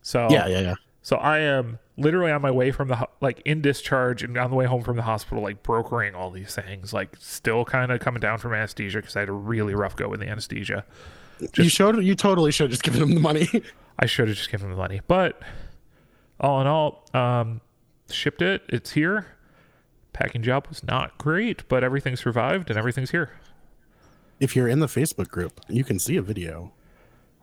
So 0.00 0.28
yeah, 0.30 0.46
yeah, 0.46 0.60
yeah. 0.60 0.74
So 1.02 1.16
I 1.16 1.40
am 1.40 1.80
literally 1.96 2.30
on 2.30 2.40
my 2.40 2.52
way 2.52 2.70
from 2.70 2.86
the 2.86 3.08
like 3.20 3.42
in 3.44 3.62
discharge 3.62 4.22
and 4.22 4.38
on 4.38 4.50
the 4.50 4.54
way 4.54 4.64
home 4.64 4.84
from 4.84 4.94
the 4.94 5.02
hospital, 5.02 5.42
like 5.42 5.64
brokering 5.64 6.14
all 6.14 6.30
these 6.30 6.54
things, 6.54 6.92
like 6.92 7.16
still 7.18 7.64
kind 7.64 7.90
of 7.90 7.98
coming 7.98 8.20
down 8.20 8.38
from 8.38 8.54
anesthesia 8.54 8.98
because 8.98 9.16
I 9.16 9.20
had 9.20 9.28
a 9.28 9.32
really 9.32 9.74
rough 9.74 9.96
go 9.96 10.08
with 10.08 10.20
the 10.20 10.28
anesthesia. 10.28 10.84
Just, 11.40 11.58
you 11.58 11.68
showed 11.68 12.00
you 12.04 12.14
totally 12.14 12.52
should 12.52 12.66
have 12.66 12.70
just 12.70 12.84
given 12.84 13.02
him 13.02 13.14
the 13.16 13.20
money. 13.20 13.48
I 13.98 14.06
should 14.06 14.28
have 14.28 14.36
just 14.36 14.52
given 14.52 14.66
him 14.66 14.70
the 14.70 14.78
money, 14.78 15.00
but 15.08 15.42
all 16.38 16.60
in 16.60 16.68
all, 16.68 17.08
um, 17.12 17.60
shipped 18.08 18.40
it. 18.40 18.62
It's 18.68 18.92
here. 18.92 19.26
Packing 20.12 20.44
job 20.44 20.68
was 20.68 20.84
not 20.84 21.18
great, 21.18 21.68
but 21.68 21.82
everything 21.82 22.14
survived 22.14 22.70
and 22.70 22.78
everything's 22.78 23.10
here. 23.10 23.32
If 24.42 24.56
you're 24.56 24.66
in 24.66 24.80
the 24.80 24.88
Facebook 24.88 25.28
group, 25.28 25.60
you 25.68 25.84
can 25.84 26.00
see 26.00 26.16
a 26.16 26.22
video 26.22 26.72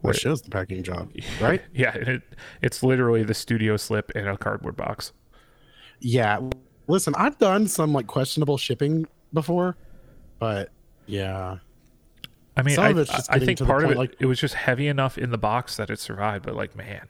that 0.03 0.17
shows 0.17 0.41
the 0.41 0.49
packing 0.49 0.83
job, 0.83 1.11
right? 1.39 1.61
yeah, 1.73 1.93
it, 1.95 2.21
it's 2.61 2.83
literally 2.83 3.23
the 3.23 3.33
studio 3.33 3.77
slip 3.77 4.11
in 4.11 4.27
a 4.27 4.37
cardboard 4.37 4.75
box. 4.75 5.13
Yeah. 6.01 6.41
Listen, 6.87 7.13
I've 7.15 7.37
done 7.37 7.67
some 7.69 7.93
like 7.93 8.07
questionable 8.07 8.57
shipping 8.57 9.07
before, 9.31 9.77
but 10.39 10.71
yeah, 11.05 11.59
I 12.57 12.63
mean, 12.63 12.77
I, 12.77 12.91
it's 12.91 13.29
I 13.29 13.39
think 13.39 13.59
part 13.59 13.85
of 13.85 13.91
it 13.91 13.97
like- 13.97 14.15
it 14.19 14.25
was 14.25 14.37
just 14.39 14.55
heavy 14.55 14.87
enough 14.87 15.17
in 15.17 15.31
the 15.31 15.37
box 15.37 15.77
that 15.77 15.89
it 15.89 15.99
survived. 15.99 16.45
But 16.45 16.55
like, 16.55 16.75
man, 16.75 17.07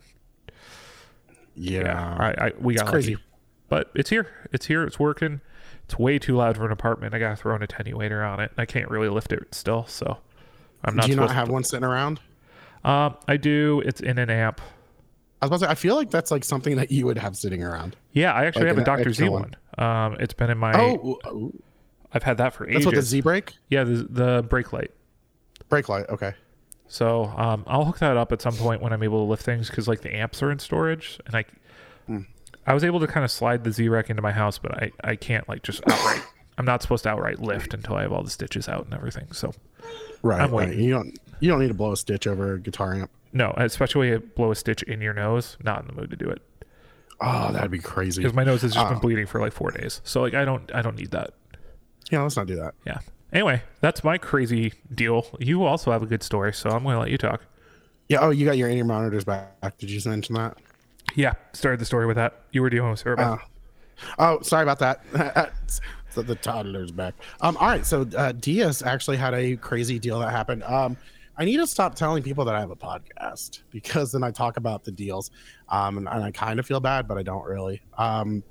yeah, 1.56 1.82
yeah, 1.82 2.16
I, 2.20 2.46
I 2.48 2.52
we 2.60 2.76
got 2.76 2.88
crazy. 2.88 3.16
lucky. 3.16 3.26
But 3.70 3.92
it's 3.96 4.12
here. 4.12 4.28
It's 4.52 4.68
here. 4.68 4.84
It's 4.84 5.00
working. 5.00 5.42
It's 5.90 5.98
way 5.98 6.20
too 6.20 6.36
loud 6.36 6.56
for 6.56 6.66
an 6.68 6.72
apartment. 6.72 7.16
I 7.16 7.20
got 7.20 7.32
to 7.32 7.36
throw 7.36 7.56
an 7.56 7.62
attenuator 7.66 8.24
on 8.24 8.40
it. 8.40 8.52
I 8.60 8.66
can't 8.66 8.88
really 8.92 9.10
lift 9.10 9.32
it 9.34 9.48
still. 9.56 9.88
So 9.88 10.18
I'm 10.86 10.96
not 10.96 11.06
Do 11.06 11.12
you 11.12 11.16
not 11.18 11.32
have 11.32 11.48
to. 11.48 11.52
one 11.52 11.64
sitting 11.64 11.84
around? 11.84 12.20
Um, 12.84 13.16
I 13.28 13.38
do. 13.38 13.82
It's 13.84 14.00
in 14.00 14.20
an 14.20 14.30
amp. 14.30 14.62
I 15.42 15.46
was 15.46 15.50
about 15.50 15.58
to 15.62 15.66
say, 15.66 15.72
I 15.72 15.74
feel 15.76 15.96
like 15.96 16.12
that's 16.12 16.30
like 16.30 16.44
something 16.44 16.76
that 16.76 16.92
you 16.92 17.08
would 17.08 17.18
have 17.18 17.36
sitting 17.36 17.64
around. 17.64 17.96
Yeah, 18.12 18.34
I 18.34 18.46
actually 18.46 18.66
Like 18.68 18.76
have 18.76 18.78
a 18.78 18.84
Doctor 18.86 19.12
Z 19.12 19.30
one. 19.30 19.56
one. 19.78 19.88
Um, 19.88 20.18
it's 20.20 20.34
been 20.36 20.52
in 20.52 20.60
my. 20.60 20.74
Oh, 20.80 21.18
oh, 21.26 21.52
I've 22.14 22.22
had 22.22 22.38
that 22.38 22.54
for 22.54 22.66
that's 22.66 22.76
ages. 22.76 22.86
That's 22.86 22.86
what 22.86 22.96
the 22.96 23.02
Z 23.02 23.22
brake 23.22 23.54
yeah, 23.70 23.84
the 23.84 24.06
the 24.08 24.46
brake 24.48 24.72
light. 24.72 24.92
brake 25.70 25.90
light. 25.90 26.08
Okay. 26.10 26.34
So 26.88 27.24
um, 27.36 27.64
I'll 27.66 27.86
hook 27.86 27.98
that 27.98 28.16
up 28.16 28.32
at 28.32 28.44
some 28.44 28.54
point 28.56 28.82
when 28.84 28.94
I'm 28.94 29.02
able 29.02 29.26
to 29.26 29.30
lift 29.30 29.42
things 29.44 29.70
because 29.70 29.88
like 29.88 30.02
the 30.02 30.16
amps 30.16 30.44
are 30.44 30.52
in 30.52 30.60
storage 30.60 31.20
and 31.26 31.36
I 31.36 31.46
Hmm. 32.06 32.22
I 32.70 32.74
was 32.74 32.84
able 32.86 33.00
to 33.02 33.08
kind 33.08 33.24
of 33.26 33.32
slide 33.32 33.64
the 33.66 33.72
Z-Wreck 33.72 34.10
into 34.10 34.22
my 34.22 34.32
house, 34.32 34.58
but 34.60 34.72
I, 34.82 34.92
I 35.04 35.16
can't 35.16 35.48
like 35.50 35.64
just 35.64 35.82
outright. 35.90 36.22
I'm 36.58 36.66
not 36.66 36.82
supposed 36.82 37.04
to 37.04 37.10
outright 37.10 37.40
lift 37.40 37.74
until 37.74 37.96
I 37.96 38.04
have 38.04 38.12
all 38.14 38.24
the 38.24 38.30
stitches 38.30 38.70
out 38.70 38.86
and 38.86 38.94
everything. 38.94 39.32
So 39.32 39.52
Right. 40.22 40.40
I'm 40.42 40.52
right. 40.52 40.68
waiting. 40.70 40.84
You 40.84 40.92
don't 40.92 41.18
you 41.40 41.50
don't 41.50 41.60
need 41.60 41.70
to 41.70 41.74
blow 41.74 41.94
a 41.94 41.98
stitch 41.98 42.28
over 42.28 42.54
a 42.56 42.60
guitar 42.60 42.94
amp. 42.94 43.10
no, 43.34 43.54
especially 43.58 44.00
when 44.00 44.22
you 44.22 44.30
blow 44.36 44.52
a 44.52 44.56
stitch 44.56 44.84
in 44.84 45.02
your 45.02 45.14
nose. 45.14 45.58
Not 45.64 45.82
in 45.82 45.88
the 45.88 45.94
mood 45.94 46.10
to 46.12 46.16
do 46.18 46.30
it 46.30 46.42
Oh, 47.22 47.52
that'd 47.52 47.72
be 47.72 47.80
crazy. 47.80 48.22
because 48.22 48.34
my 48.36 48.44
nose 48.44 48.62
has 48.62 48.74
just 48.74 48.88
been 48.88 48.98
Oh. 48.98 49.02
bleeding 49.02 49.26
for 49.26 49.40
like 49.42 49.52
four 49.54 49.72
days. 49.72 50.00
So 50.04 50.22
like 50.22 50.34
I 50.34 50.46
don't 50.46 50.70
I 50.76 50.82
don't 50.82 50.96
need 50.98 51.12
that. 51.12 51.32
Yeah, 52.12 52.22
let's 52.24 52.36
not 52.38 52.48
do 52.48 52.56
that. 52.58 52.76
Yeah. 52.86 53.00
Anyway, 53.32 53.62
that's 53.82 54.04
my 54.04 54.18
crazy 54.18 54.74
deal. 54.94 55.26
You 55.40 55.64
also 55.64 55.92
have 55.92 56.02
a 56.04 56.08
good 56.08 56.24
story, 56.24 56.52
so 56.54 56.70
I'm 56.72 56.84
going 56.84 56.96
to 56.96 57.00
let 57.00 57.12
you 57.12 57.18
talk. 57.20 57.46
Yeah. 58.10 58.18
Oh, 58.22 58.32
you 58.32 58.44
got 58.46 58.58
your 58.58 58.68
in-ear 58.70 58.84
monitors 58.86 59.24
back. 59.24 59.78
Did 59.78 59.90
you 59.92 59.98
just 59.98 60.08
mention 60.08 60.34
that? 60.36 60.58
Yeah, 61.16 61.34
started 61.54 61.80
the 61.80 61.86
story 61.86 62.06
with 62.06 62.18
that. 62.18 62.44
You 62.52 62.62
were 62.62 62.70
dealing 62.70 62.92
with 62.92 63.00
Sarah. 63.00 63.16
Beth. 63.16 63.40
Oh, 64.18 64.42
sorry 64.42 64.64
about 64.64 64.80
that. 64.80 65.54
so 66.10 66.22
the 66.22 66.36
toddler's 66.36 66.92
back. 66.92 67.16
Um, 67.42 67.58
all 67.58 67.68
right. 67.68 67.86
So 67.86 68.08
uh, 68.16 68.32
Diaz 68.32 68.82
actually 68.84 69.18
had 69.18 69.34
a 69.34 69.58
crazy 69.58 70.00
deal 70.00 70.20
that 70.20 70.32
happened. 70.32 70.64
Um, 70.64 70.98
I 71.38 71.46
need 71.46 71.58
to 71.58 71.68
stop 71.68 71.96
telling 71.96 72.22
people 72.22 72.44
that 72.46 72.56
I 72.56 72.60
have 72.60 72.72
a 72.72 72.76
podcast 72.76 73.62
because 73.72 74.12
then 74.12 74.24
I 74.24 74.32
talk 74.32 74.58
about 74.58 74.84
the 74.84 74.92
deals, 74.92 75.32
um, 75.70 75.98
and, 75.98 76.08
and 76.08 76.24
I 76.24 76.32
kind 76.32 76.60
of 76.60 76.66
feel 76.66 76.82
bad, 76.82 77.08
but 77.08 77.18
I 77.18 77.24
don't 77.24 77.46
really. 77.46 77.82
Um, 77.98 78.44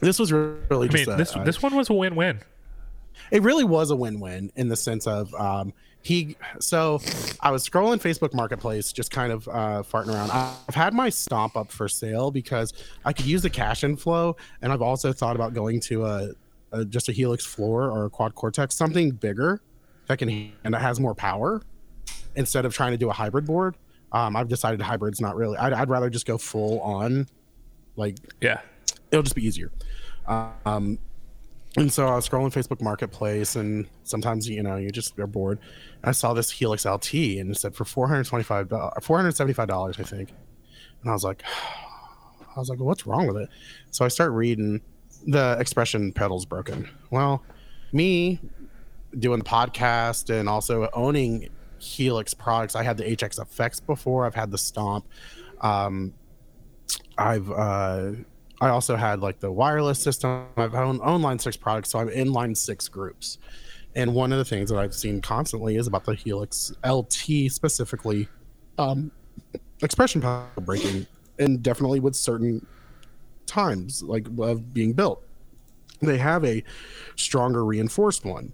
this 0.00 0.18
was 0.18 0.32
really 0.32 0.88
I 0.88 0.90
just 0.90 1.06
mean, 1.06 1.14
a, 1.14 1.16
this 1.16 1.32
this 1.44 1.62
one 1.62 1.76
was 1.76 1.88
a 1.88 1.92
win-win. 1.92 2.40
it 3.30 3.42
really 3.42 3.62
was 3.62 3.92
a 3.92 3.96
win-win 3.96 4.50
in 4.56 4.68
the 4.68 4.74
sense 4.74 5.06
of 5.06 5.32
um, 5.34 5.72
he 6.02 6.36
so 6.58 7.00
i 7.40 7.50
was 7.50 7.66
scrolling 7.68 8.00
facebook 8.00 8.34
marketplace 8.34 8.92
just 8.92 9.10
kind 9.10 9.32
of 9.32 9.46
uh, 9.48 9.82
farting 9.82 10.08
around 10.14 10.30
i've 10.32 10.74
had 10.74 10.92
my 10.92 11.08
stomp 11.08 11.56
up 11.56 11.70
for 11.70 11.88
sale 11.88 12.30
because 12.30 12.72
i 13.04 13.12
could 13.12 13.26
use 13.26 13.42
the 13.42 13.50
cash 13.50 13.84
inflow 13.84 14.34
and 14.62 14.72
i've 14.72 14.82
also 14.82 15.12
thought 15.12 15.36
about 15.36 15.54
going 15.54 15.78
to 15.78 16.04
a, 16.04 16.30
a 16.72 16.84
just 16.84 17.08
a 17.08 17.12
helix 17.12 17.46
floor 17.46 17.90
or 17.90 18.04
a 18.06 18.10
quad 18.10 18.34
cortex 18.34 18.74
something 18.74 19.10
bigger 19.12 19.60
that 20.08 20.18
can 20.18 20.28
and 20.64 20.74
that 20.74 20.82
has 20.82 20.98
more 20.98 21.14
power 21.14 21.62
instead 22.34 22.64
of 22.64 22.74
trying 22.74 22.90
to 22.92 22.98
do 22.98 23.08
a 23.08 23.12
hybrid 23.12 23.46
board 23.46 23.76
um, 24.10 24.34
i've 24.34 24.48
decided 24.48 24.80
hybrid's 24.80 25.20
not 25.20 25.36
really 25.36 25.56
I'd, 25.56 25.72
I'd 25.72 25.88
rather 25.88 26.10
just 26.10 26.26
go 26.26 26.36
full 26.36 26.80
on 26.80 27.28
like 27.96 28.16
Yeah. 28.40 28.60
it'll 29.10 29.22
just 29.22 29.36
be 29.36 29.46
easier. 29.46 29.70
Um, 30.26 30.98
and 31.76 31.92
so 31.92 32.06
I 32.06 32.16
was 32.16 32.28
scrolling 32.28 32.52
Facebook 32.52 32.82
Marketplace, 32.82 33.56
and 33.56 33.86
sometimes 34.04 34.48
you 34.48 34.62
know 34.62 34.76
you 34.76 34.90
just 34.90 35.18
are 35.18 35.26
bored. 35.26 35.58
I 36.04 36.12
saw 36.12 36.34
this 36.34 36.50
Helix 36.50 36.84
LT, 36.84 37.14
and 37.14 37.50
it 37.50 37.58
said 37.58 37.74
for 37.74 37.84
four 37.84 38.08
hundred 38.08 38.26
twenty-five 38.26 38.68
dollars, 38.68 38.92
four 39.02 39.16
hundred 39.16 39.36
seventy-five 39.36 39.68
dollars, 39.68 39.98
I 39.98 40.02
think. 40.02 40.30
And 41.00 41.10
I 41.10 41.12
was 41.12 41.24
like, 41.24 41.42
I 42.56 42.58
was 42.60 42.68
like, 42.68 42.78
well, 42.78 42.88
what's 42.88 43.06
wrong 43.06 43.26
with 43.26 43.36
it? 43.36 43.48
So 43.90 44.04
I 44.04 44.08
start 44.08 44.32
reading. 44.32 44.80
The 45.26 45.56
expression 45.60 46.12
pedals 46.12 46.44
broken. 46.44 46.88
Well, 47.10 47.44
me 47.92 48.40
doing 49.18 49.38
the 49.38 49.44
podcast 49.44 50.30
and 50.30 50.48
also 50.48 50.88
owning 50.92 51.48
Helix 51.78 52.34
products. 52.34 52.74
I 52.74 52.82
had 52.82 52.96
the 52.96 53.04
HX 53.04 53.40
effects 53.40 53.80
before. 53.80 54.26
I've 54.26 54.34
had 54.34 54.50
the 54.50 54.58
Stomp. 54.58 55.06
Um, 55.60 56.14
I've 57.16 57.50
uh, 57.50 58.12
I 58.62 58.68
also 58.68 58.94
had 58.94 59.18
like 59.18 59.40
the 59.40 59.50
wireless 59.50 59.98
system. 59.98 60.46
I've 60.56 60.76
owned, 60.76 61.00
owned 61.02 61.24
Line 61.24 61.40
Six 61.40 61.56
products, 61.56 61.90
so 61.90 61.98
I'm 61.98 62.08
in 62.08 62.32
Line 62.32 62.54
Six 62.54 62.86
groups. 62.86 63.38
And 63.96 64.14
one 64.14 64.30
of 64.30 64.38
the 64.38 64.44
things 64.44 64.70
that 64.70 64.78
I've 64.78 64.94
seen 64.94 65.20
constantly 65.20 65.74
is 65.74 65.88
about 65.88 66.04
the 66.04 66.14
Helix 66.14 66.72
LT 66.86 67.50
specifically, 67.50 68.28
um, 68.78 69.10
expression 69.82 70.20
power 70.20 70.46
breaking, 70.60 71.08
and 71.40 71.60
definitely 71.60 71.98
with 71.98 72.14
certain 72.14 72.64
times 73.46 74.00
like 74.04 74.28
of 74.38 74.72
being 74.72 74.92
built, 74.92 75.24
they 76.00 76.16
have 76.18 76.44
a 76.44 76.62
stronger 77.16 77.64
reinforced 77.64 78.24
one. 78.24 78.52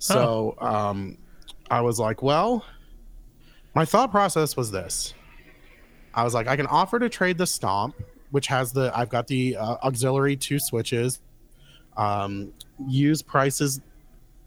So 0.00 0.56
um, 0.58 1.16
I 1.70 1.80
was 1.80 2.00
like, 2.00 2.24
well, 2.24 2.64
my 3.76 3.84
thought 3.84 4.10
process 4.10 4.56
was 4.56 4.72
this. 4.72 5.14
I 6.12 6.24
was 6.24 6.34
like, 6.34 6.48
I 6.48 6.56
can 6.56 6.66
offer 6.66 6.98
to 6.98 7.08
trade 7.08 7.38
the 7.38 7.46
stomp, 7.46 7.94
which 8.34 8.48
has 8.48 8.72
the 8.72 8.90
I've 8.92 9.10
got 9.10 9.28
the 9.28 9.56
uh, 9.56 9.76
auxiliary 9.84 10.34
two 10.34 10.58
switches. 10.58 11.20
Um, 11.96 12.52
use 12.84 13.22
prices. 13.22 13.80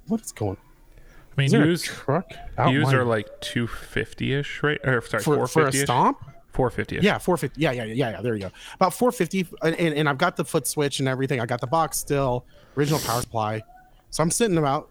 What 0.09 0.19
is 0.19 0.33
going? 0.33 0.57
I 0.97 1.35
mean, 1.37 1.45
Is 1.45 1.51
there 1.53 1.63
a 1.63 1.67
use 1.67 1.83
truck? 1.83 2.33
use 2.67 2.91
are 2.91 3.05
like 3.05 3.29
two 3.39 3.65
fifty 3.65 4.33
ish, 4.33 4.61
right? 4.61 4.77
Or 4.83 5.01
sorry, 5.01 5.23
for, 5.23 5.35
four 5.37 5.47
for 5.47 5.67
a 5.67 5.71
stomp. 5.71 6.17
Four 6.49 6.69
fifty. 6.69 6.97
Yeah, 6.97 7.17
450. 7.17 7.61
Yeah, 7.61 7.71
yeah, 7.71 7.85
yeah, 7.85 8.11
yeah. 8.11 8.21
There 8.21 8.33
you 8.33 8.41
go. 8.41 8.51
About 8.75 8.93
450, 8.93 9.47
and, 9.61 9.75
and, 9.75 9.93
and 9.93 10.09
I've 10.09 10.17
got 10.17 10.35
the 10.35 10.43
foot 10.43 10.67
switch 10.67 10.99
and 10.99 11.07
everything. 11.07 11.39
I 11.39 11.45
got 11.45 11.61
the 11.61 11.67
box 11.67 11.97
still, 11.97 12.45
original 12.75 12.99
power 12.99 13.21
supply. 13.21 13.61
So 14.09 14.21
I'm 14.21 14.31
sitting 14.31 14.57
about 14.57 14.89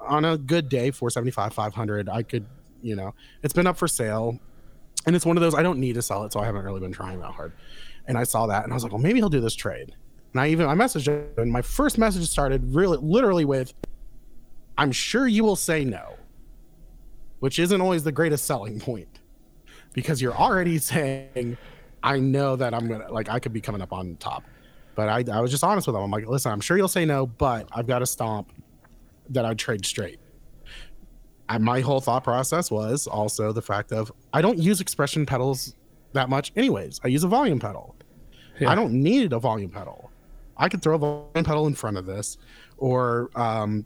on 0.00 0.24
a 0.24 0.38
good 0.38 0.68
day, 0.68 0.92
475, 0.92 1.52
500. 1.52 2.08
I 2.08 2.22
could, 2.22 2.46
you 2.80 2.94
know, 2.94 3.12
it's 3.42 3.54
been 3.54 3.66
up 3.66 3.76
for 3.76 3.88
sale, 3.88 4.38
and 5.04 5.16
it's 5.16 5.26
one 5.26 5.36
of 5.36 5.40
those 5.40 5.54
I 5.54 5.64
don't 5.64 5.80
need 5.80 5.94
to 5.94 6.02
sell 6.02 6.24
it, 6.24 6.32
so 6.32 6.38
I 6.38 6.44
haven't 6.44 6.64
really 6.64 6.80
been 6.80 6.92
trying 6.92 7.18
that 7.20 7.32
hard. 7.32 7.52
And 8.10 8.18
I 8.18 8.24
saw 8.24 8.48
that, 8.48 8.64
and 8.64 8.72
I 8.72 8.74
was 8.74 8.82
like, 8.82 8.90
well, 8.90 9.00
maybe 9.00 9.20
he'll 9.20 9.28
do 9.28 9.40
this 9.40 9.54
trade. 9.54 9.94
And 10.32 10.40
I 10.40 10.48
even 10.48 10.66
I 10.66 10.74
messaged 10.74 11.06
him, 11.06 11.28
and 11.36 11.52
my 11.52 11.62
first 11.62 11.96
message 11.96 12.26
started 12.28 12.74
really, 12.74 12.98
literally 13.00 13.44
with, 13.44 13.72
"I'm 14.76 14.90
sure 14.90 15.28
you 15.28 15.44
will 15.44 15.54
say 15.54 15.84
no," 15.84 16.16
which 17.38 17.60
isn't 17.60 17.80
always 17.80 18.02
the 18.02 18.10
greatest 18.10 18.46
selling 18.46 18.80
point 18.80 19.20
because 19.92 20.20
you're 20.20 20.36
already 20.36 20.78
saying, 20.78 21.56
I 22.02 22.18
know 22.18 22.56
that 22.56 22.74
I'm 22.74 22.88
gonna 22.88 23.12
like 23.12 23.28
I 23.28 23.38
could 23.38 23.52
be 23.52 23.60
coming 23.60 23.80
up 23.80 23.92
on 23.92 24.16
top. 24.16 24.42
But 24.96 25.08
I, 25.08 25.36
I 25.36 25.40
was 25.40 25.52
just 25.52 25.62
honest 25.62 25.86
with 25.86 25.94
him. 25.94 26.02
I'm 26.02 26.10
like, 26.10 26.26
listen, 26.26 26.50
I'm 26.50 26.60
sure 26.60 26.76
you'll 26.76 26.88
say 26.88 27.04
no, 27.04 27.26
but 27.26 27.68
I've 27.70 27.86
got 27.86 28.02
a 28.02 28.06
stomp 28.06 28.50
that 29.28 29.44
I'd 29.44 29.56
trade 29.56 29.86
straight. 29.86 30.18
And 31.48 31.64
my 31.64 31.80
whole 31.80 32.00
thought 32.00 32.24
process 32.24 32.72
was 32.72 33.06
also 33.06 33.52
the 33.52 33.62
fact 33.62 33.92
of 33.92 34.10
I 34.32 34.42
don't 34.42 34.58
use 34.58 34.80
expression 34.80 35.26
pedals 35.26 35.76
that 36.12 36.28
much, 36.28 36.52
anyways. 36.56 37.00
I 37.04 37.08
use 37.08 37.22
a 37.22 37.28
volume 37.28 37.60
pedal. 37.60 37.94
Yeah. 38.60 38.70
I 38.70 38.74
don't 38.74 38.92
need 38.92 39.32
a 39.32 39.38
volume 39.38 39.70
pedal. 39.70 40.10
I 40.56 40.68
could 40.68 40.82
throw 40.82 40.94
a 40.94 40.98
volume 40.98 41.44
pedal 41.44 41.66
in 41.66 41.74
front 41.74 41.96
of 41.96 42.06
this, 42.06 42.36
or 42.76 43.30
um, 43.34 43.84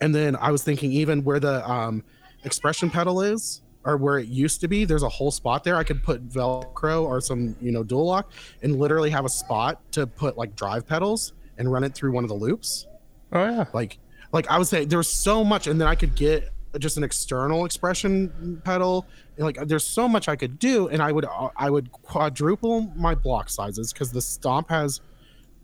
and 0.00 0.14
then 0.14 0.34
I 0.36 0.50
was 0.50 0.62
thinking 0.62 0.92
even 0.92 1.22
where 1.24 1.38
the 1.38 1.68
um, 1.70 2.02
expression 2.44 2.88
pedal 2.90 3.20
is, 3.20 3.62
or 3.84 3.96
where 3.98 4.18
it 4.18 4.28
used 4.28 4.60
to 4.62 4.68
be, 4.68 4.84
there's 4.86 5.02
a 5.02 5.08
whole 5.08 5.30
spot 5.30 5.62
there. 5.62 5.76
I 5.76 5.84
could 5.84 6.02
put 6.02 6.26
Velcro 6.28 7.02
or 7.04 7.20
some 7.20 7.54
you 7.60 7.70
know 7.70 7.82
dual 7.82 8.06
lock, 8.06 8.32
and 8.62 8.78
literally 8.78 9.10
have 9.10 9.24
a 9.26 9.28
spot 9.28 9.80
to 9.92 10.06
put 10.06 10.38
like 10.38 10.56
drive 10.56 10.86
pedals 10.86 11.34
and 11.58 11.70
run 11.70 11.84
it 11.84 11.94
through 11.94 12.12
one 12.12 12.24
of 12.24 12.28
the 12.28 12.34
loops 12.36 12.86
Oh 13.32 13.44
yeah. 13.44 13.64
like 13.74 13.98
like 14.32 14.48
i 14.48 14.56
would 14.56 14.66
say 14.66 14.86
there's 14.86 15.08
so 15.08 15.44
much 15.44 15.66
and 15.66 15.78
then 15.78 15.86
i 15.86 15.94
could 15.94 16.14
get 16.14 16.48
just 16.78 16.96
an 16.96 17.02
external 17.04 17.64
expression 17.64 18.60
pedal 18.64 19.06
and, 19.36 19.44
like 19.46 19.56
there's 19.66 19.84
so 19.84 20.06
much 20.08 20.28
i 20.28 20.36
could 20.36 20.58
do 20.58 20.88
and 20.88 21.02
i 21.02 21.10
would 21.10 21.26
i 21.56 21.68
would 21.68 21.90
quadruple 21.90 22.92
my 22.94 23.14
block 23.14 23.50
sizes 23.50 23.92
because 23.92 24.12
the 24.12 24.22
stomp 24.22 24.68
has 24.70 25.00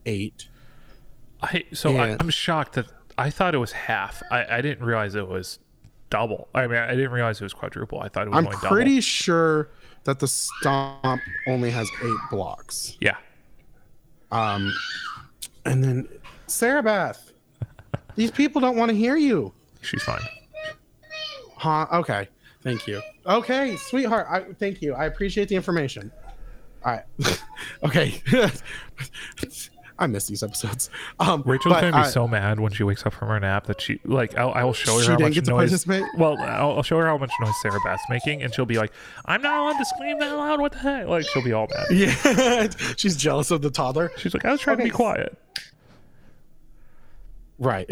eight 0.07 0.49
I 1.43 1.65
so 1.73 1.97
I, 1.97 2.17
i'm 2.19 2.31
shocked 2.31 2.73
that 2.75 2.87
I 3.19 3.31
thought 3.31 3.55
it 3.55 3.59
was 3.59 3.73
half. 3.73 4.23
I, 4.31 4.57
I 4.59 4.61
didn't 4.61 4.85
realize 4.85 5.15
it 5.15 5.27
was 5.27 5.59
double. 6.11 6.49
I 6.55 6.67
mean, 6.67 6.77
I 6.77 6.95
didn't 6.95 7.13
realize 7.13 7.41
it 7.41 7.45
was 7.45 7.55
quadruple. 7.55 7.99
I 7.99 8.09
thought 8.09 8.27
it 8.27 8.31
was 8.31 8.37
i'm 8.39 8.47
only 8.47 8.59
pretty 8.59 8.91
double. 8.97 9.01
sure 9.01 9.71
that 10.05 10.19
the 10.19 10.29
stomp 10.29 11.23
only 11.47 11.71
has 11.71 11.89
eight 12.05 12.19
blocks 12.31 12.97
Yeah. 13.01 13.17
um 14.33 14.73
and 15.65 15.83
then 15.83 16.09
sarah 16.47 16.83
beth 16.83 17.33
these 18.17 18.31
people 18.31 18.61
don't 18.61 18.77
want 18.77 18.91
to 18.91 18.97
hear 18.97 19.17
you 19.17 19.53
She's 19.83 20.03
fine. 20.03 20.21
Huh? 21.57 21.87
Okay. 21.93 22.29
Thank 22.63 22.87
you. 22.87 23.01
Okay, 23.27 23.77
sweetheart. 23.77 24.27
I 24.29 24.41
thank 24.55 24.83
you. 24.83 24.95
I 24.95 25.05
appreciate 25.07 25.49
the 25.49 25.57
information. 25.57 26.11
All 26.85 26.93
right. 26.93 27.05
okay. 27.85 28.21
I 29.99 30.07
miss 30.07 30.27
these 30.27 30.43
episodes. 30.43 30.91
Um, 31.19 31.43
Rachel's 31.47 31.73
but 31.75 31.81
gonna 31.81 31.93
be 31.97 31.99
I- 32.03 32.11
so 32.11 32.29
mad 32.29 32.61
when 32.61 32.71
she 32.71 32.83
wakes 32.83 33.07
up 33.07 33.15
from 33.15 33.29
her 33.29 33.41
nap 33.41 33.67
that 33.67 33.81
she 33.81 33.99
like 34.05 34.37
I'll, 34.37 34.51
I'll 34.53 34.73
show 34.75 34.97
her 34.99 35.03
She 35.03 35.11
how 35.13 35.17
didn't 35.17 35.49
much 35.49 35.71
noise. 35.71 35.87
Well, 36.19 36.37
I'll, 36.39 36.73
I'll 36.73 36.83
show 36.83 36.99
her 36.99 37.07
how 37.07 37.17
much 37.17 37.33
noise 37.41 37.55
Sarah 37.63 37.81
Beth's 37.83 38.03
making, 38.11 38.43
and 38.43 38.53
she'll 38.55 38.67
be 38.67 38.77
like, 38.77 38.93
"I'm 39.25 39.41
not 39.41 39.59
allowed 39.59 39.79
to 39.79 39.85
scream 39.87 40.19
that 40.19 40.33
loud. 40.37 40.61
What 40.61 40.73
the 40.73 40.79
heck?" 40.79 41.07
Like 41.07 41.25
she'll 41.27 41.43
be 41.45 41.53
all 41.53 41.69
mad. 41.75 41.87
Yeah, 41.91 42.69
she's 42.97 43.17
jealous 43.17 43.51
of 43.51 43.63
the 43.63 43.71
toddler. 43.71 44.13
She's 44.19 44.35
like, 44.35 44.45
"I 44.45 44.53
was 44.53 44.61
trying 44.61 44.77
to 44.79 44.85
be 44.85 44.91
quiet." 44.91 45.35
Right. 47.59 47.91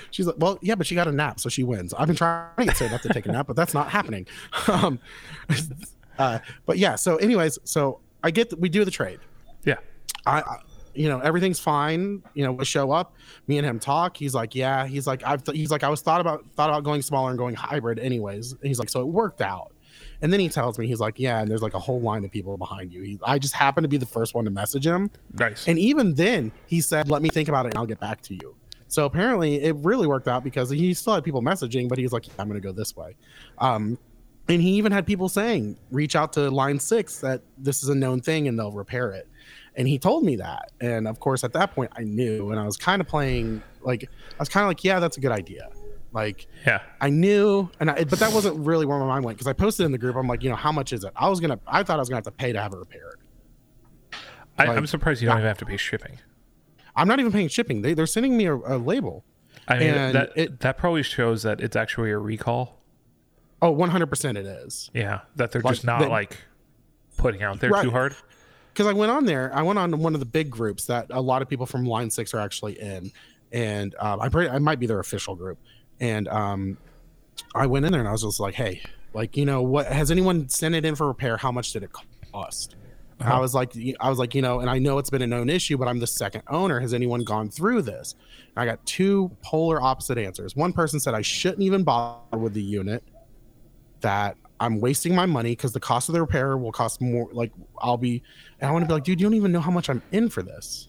she's 0.10 0.26
like, 0.26 0.36
well, 0.38 0.58
yeah, 0.62 0.74
but 0.74 0.86
she 0.86 0.94
got 0.94 1.06
a 1.06 1.12
nap, 1.12 1.38
so 1.38 1.48
she 1.48 1.64
wins. 1.64 1.92
I've 1.94 2.06
been 2.06 2.16
trying 2.16 2.48
to 2.58 2.64
get 2.64 2.76
Sarah 2.76 2.90
Beth 2.90 3.02
to 3.02 3.08
take 3.10 3.26
a 3.26 3.32
nap, 3.32 3.46
but 3.46 3.56
that's 3.56 3.74
not 3.74 3.88
happening. 3.88 4.26
Um, 4.68 5.00
uh, 6.18 6.38
but 6.66 6.78
yeah. 6.78 6.94
So, 6.94 7.16
anyways, 7.16 7.58
so 7.64 8.00
I 8.22 8.30
get 8.30 8.50
that 8.50 8.58
we 8.58 8.68
do 8.68 8.84
the 8.84 8.90
trade. 8.90 9.18
Yeah. 9.64 9.76
I, 10.24 10.40
I 10.40 10.56
you 10.94 11.08
know 11.08 11.20
everything's 11.20 11.58
fine 11.58 12.22
you 12.34 12.44
know 12.44 12.52
we 12.52 12.64
show 12.64 12.90
up 12.90 13.14
me 13.46 13.58
and 13.58 13.66
him 13.66 13.78
talk 13.78 14.16
he's 14.16 14.34
like 14.34 14.54
yeah 14.54 14.86
he's 14.86 15.06
like 15.06 15.22
i've 15.24 15.42
th- 15.42 15.56
he's 15.56 15.70
like 15.70 15.82
i 15.82 15.88
was 15.88 16.02
thought 16.02 16.20
about 16.20 16.44
thought 16.54 16.68
about 16.68 16.84
going 16.84 17.00
smaller 17.02 17.30
and 17.30 17.38
going 17.38 17.54
hybrid 17.54 17.98
anyways 17.98 18.52
and 18.52 18.60
he's 18.62 18.78
like 18.78 18.90
so 18.90 19.00
it 19.00 19.06
worked 19.06 19.40
out 19.40 19.72
and 20.20 20.32
then 20.32 20.38
he 20.38 20.48
tells 20.48 20.78
me 20.78 20.86
he's 20.86 21.00
like 21.00 21.18
yeah 21.18 21.40
and 21.40 21.50
there's 21.50 21.62
like 21.62 21.74
a 21.74 21.78
whole 21.78 22.00
line 22.00 22.24
of 22.24 22.30
people 22.30 22.56
behind 22.56 22.92
you 22.92 23.02
he, 23.02 23.18
i 23.24 23.38
just 23.38 23.54
happened 23.54 23.84
to 23.84 23.88
be 23.88 23.96
the 23.96 24.06
first 24.06 24.34
one 24.34 24.44
to 24.44 24.50
message 24.50 24.86
him 24.86 25.10
Nice. 25.32 25.66
and 25.66 25.78
even 25.78 26.14
then 26.14 26.52
he 26.66 26.80
said 26.80 27.08
let 27.08 27.22
me 27.22 27.30
think 27.30 27.48
about 27.48 27.64
it 27.66 27.70
and 27.70 27.78
i'll 27.78 27.86
get 27.86 28.00
back 28.00 28.20
to 28.22 28.34
you 28.34 28.54
so 28.92 29.06
apparently 29.06 29.62
it 29.62 29.74
really 29.76 30.06
worked 30.06 30.28
out 30.28 30.44
because 30.44 30.70
he 30.70 30.92
still 30.94 31.14
had 31.14 31.24
people 31.24 31.42
messaging 31.42 31.88
but 31.88 31.98
he's 31.98 32.12
like 32.12 32.26
i'm 32.38 32.48
gonna 32.48 32.60
go 32.60 32.72
this 32.72 32.96
way 32.96 33.14
um 33.58 33.98
and 34.48 34.60
he 34.60 34.70
even 34.70 34.92
had 34.92 35.06
people 35.06 35.28
saying 35.28 35.78
reach 35.90 36.16
out 36.16 36.32
to 36.32 36.50
line 36.50 36.78
six 36.78 37.20
that 37.20 37.42
this 37.58 37.82
is 37.82 37.88
a 37.88 37.94
known 37.94 38.20
thing 38.20 38.48
and 38.48 38.58
they'll 38.58 38.72
repair 38.72 39.10
it 39.12 39.28
and 39.76 39.88
he 39.88 39.98
told 39.98 40.24
me 40.24 40.36
that 40.36 40.70
and 40.80 41.08
of 41.08 41.20
course 41.20 41.44
at 41.44 41.52
that 41.52 41.74
point 41.74 41.90
i 41.96 42.02
knew 42.02 42.50
and 42.50 42.60
i 42.60 42.64
was 42.64 42.76
kind 42.76 43.00
of 43.00 43.08
playing 43.08 43.62
like 43.82 44.04
i 44.04 44.38
was 44.38 44.48
kind 44.48 44.64
of 44.64 44.68
like 44.68 44.84
yeah 44.84 45.00
that's 45.00 45.16
a 45.16 45.20
good 45.20 45.32
idea 45.32 45.68
like 46.12 46.46
yeah. 46.66 46.80
i 47.00 47.08
knew 47.08 47.70
and 47.80 47.90
I, 47.90 48.04
but 48.04 48.18
that 48.18 48.32
wasn't 48.32 48.58
really 48.66 48.84
where 48.84 48.98
my 48.98 49.06
mind 49.06 49.24
went 49.24 49.38
because 49.38 49.46
i 49.46 49.54
posted 49.54 49.86
in 49.86 49.92
the 49.92 49.98
group 49.98 50.16
i'm 50.16 50.26
like 50.26 50.42
you 50.42 50.50
know 50.50 50.56
how 50.56 50.72
much 50.72 50.92
is 50.92 51.04
it 51.04 51.12
i 51.16 51.28
was 51.28 51.40
gonna 51.40 51.58
i 51.66 51.82
thought 51.82 51.96
i 51.96 52.00
was 52.00 52.08
gonna 52.08 52.18
have 52.18 52.24
to 52.24 52.30
pay 52.30 52.52
to 52.52 52.60
have 52.60 52.72
it 52.72 52.78
repaired 52.78 53.22
I, 54.58 54.66
like, 54.66 54.76
I'm 54.76 54.86
surprised 54.86 55.22
you 55.22 55.28
don't 55.28 55.36
yeah. 55.36 55.40
even 55.40 55.48
have 55.48 55.58
to 55.58 55.66
pay 55.66 55.76
shipping. 55.76 56.18
I'm 56.96 57.08
not 57.08 57.18
even 57.20 57.32
paying 57.32 57.48
shipping 57.48 57.82
they, 57.82 57.94
they're 57.94 58.06
sending 58.06 58.36
me 58.36 58.46
a, 58.46 58.54
a 58.54 58.76
label 58.78 59.24
I 59.68 59.78
mean, 59.78 59.88
And 59.94 60.14
that 60.16 60.30
it- 60.34 60.60
that 60.60 60.76
probably 60.76 61.02
shows 61.04 61.44
that 61.44 61.60
it's 61.60 61.76
actually 61.76 62.10
a 62.10 62.18
recall. 62.18 62.80
oh 63.60 63.72
100% 63.74 64.36
it 64.36 64.44
is 64.46 64.90
Yeah, 64.92 65.20
that 65.36 65.52
they're 65.52 65.62
Like, 65.62 65.74
just 65.74 65.84
not 65.84 66.00
they- 66.00 66.08
like 66.08 66.36
putting 67.16 67.42
out 67.44 67.60
there 67.60 67.70
Right. 67.70 67.84
too 67.84 67.90
hard. 67.92 68.16
because 68.72 68.86
I 68.88 68.92
went 68.92 69.12
on 69.12 69.24
there. 69.24 69.54
I 69.54 69.62
went 69.62 69.78
on 69.78 69.96
one 70.00 70.14
of 70.14 70.20
the 70.20 70.26
big 70.26 70.50
groups 70.50 70.86
that 70.86 71.06
a 71.10 71.20
lot 71.20 71.42
of 71.42 71.48
people 71.48 71.66
from 71.66 71.84
Line 71.84 72.10
Six 72.10 72.34
are 72.34 72.40
actually 72.40 72.80
in, 72.80 73.12
and 73.52 73.94
um, 74.00 74.20
I 74.20 74.28
pretty, 74.28 74.50
I 74.50 74.58
might 74.58 74.80
be 74.80 74.86
their 74.86 74.98
official 74.98 75.36
group. 75.36 75.58
And 76.00 76.26
um, 76.28 76.76
I 77.54 77.66
went 77.66 77.84
in 77.86 77.92
there 77.92 78.00
and 78.00 78.08
I 78.08 78.12
was 78.12 78.22
just 78.22 78.40
like, 78.40 78.54
hey, 78.54 78.82
like 79.14 79.36
you 79.36 79.44
know 79.44 79.62
what? 79.62 79.86
Has 79.86 80.10
anyone 80.10 80.48
sent 80.48 80.74
it 80.74 80.84
in 80.84 80.96
for 80.96 81.06
repair? 81.06 81.36
How 81.36 81.52
much 81.52 81.72
did 81.72 81.84
it 81.84 81.90
cost? 82.32 82.74
Uh-huh. 83.20 83.34
I 83.34 83.38
was 83.38 83.54
like, 83.54 83.72
I 84.00 84.08
was 84.08 84.18
like, 84.18 84.34
you 84.34 84.42
know, 84.42 84.60
and 84.60 84.68
I 84.68 84.78
know 84.78 84.98
it's 84.98 85.10
been 85.10 85.22
a 85.22 85.26
known 85.26 85.48
issue, 85.48 85.76
but 85.76 85.88
I'm 85.88 85.98
the 85.98 86.06
second 86.06 86.42
owner. 86.48 86.80
Has 86.80 86.94
anyone 86.94 87.22
gone 87.22 87.50
through 87.50 87.82
this? 87.82 88.14
And 88.54 88.62
I 88.62 88.66
got 88.66 88.84
two 88.86 89.30
polar 89.42 89.80
opposite 89.80 90.18
answers. 90.18 90.56
One 90.56 90.72
person 90.72 90.98
said 90.98 91.14
I 91.14 91.22
shouldn't 91.22 91.62
even 91.62 91.84
bother 91.84 92.38
with 92.38 92.54
the 92.54 92.62
unit. 92.62 93.04
That 94.00 94.36
I'm 94.58 94.80
wasting 94.80 95.14
my 95.14 95.26
money 95.26 95.50
because 95.50 95.72
the 95.72 95.80
cost 95.80 96.08
of 96.08 96.14
the 96.14 96.20
repair 96.20 96.56
will 96.56 96.72
cost 96.72 97.00
more. 97.00 97.28
Like 97.32 97.52
I'll 97.78 97.96
be, 97.96 98.22
and 98.60 98.68
I 98.68 98.72
want 98.72 98.84
to 98.84 98.86
be 98.88 98.94
like, 98.94 99.04
dude, 99.04 99.20
you 99.20 99.26
don't 99.26 99.34
even 99.34 99.52
know 99.52 99.60
how 99.60 99.70
much 99.70 99.88
I'm 99.88 100.02
in 100.10 100.28
for 100.28 100.42
this. 100.42 100.88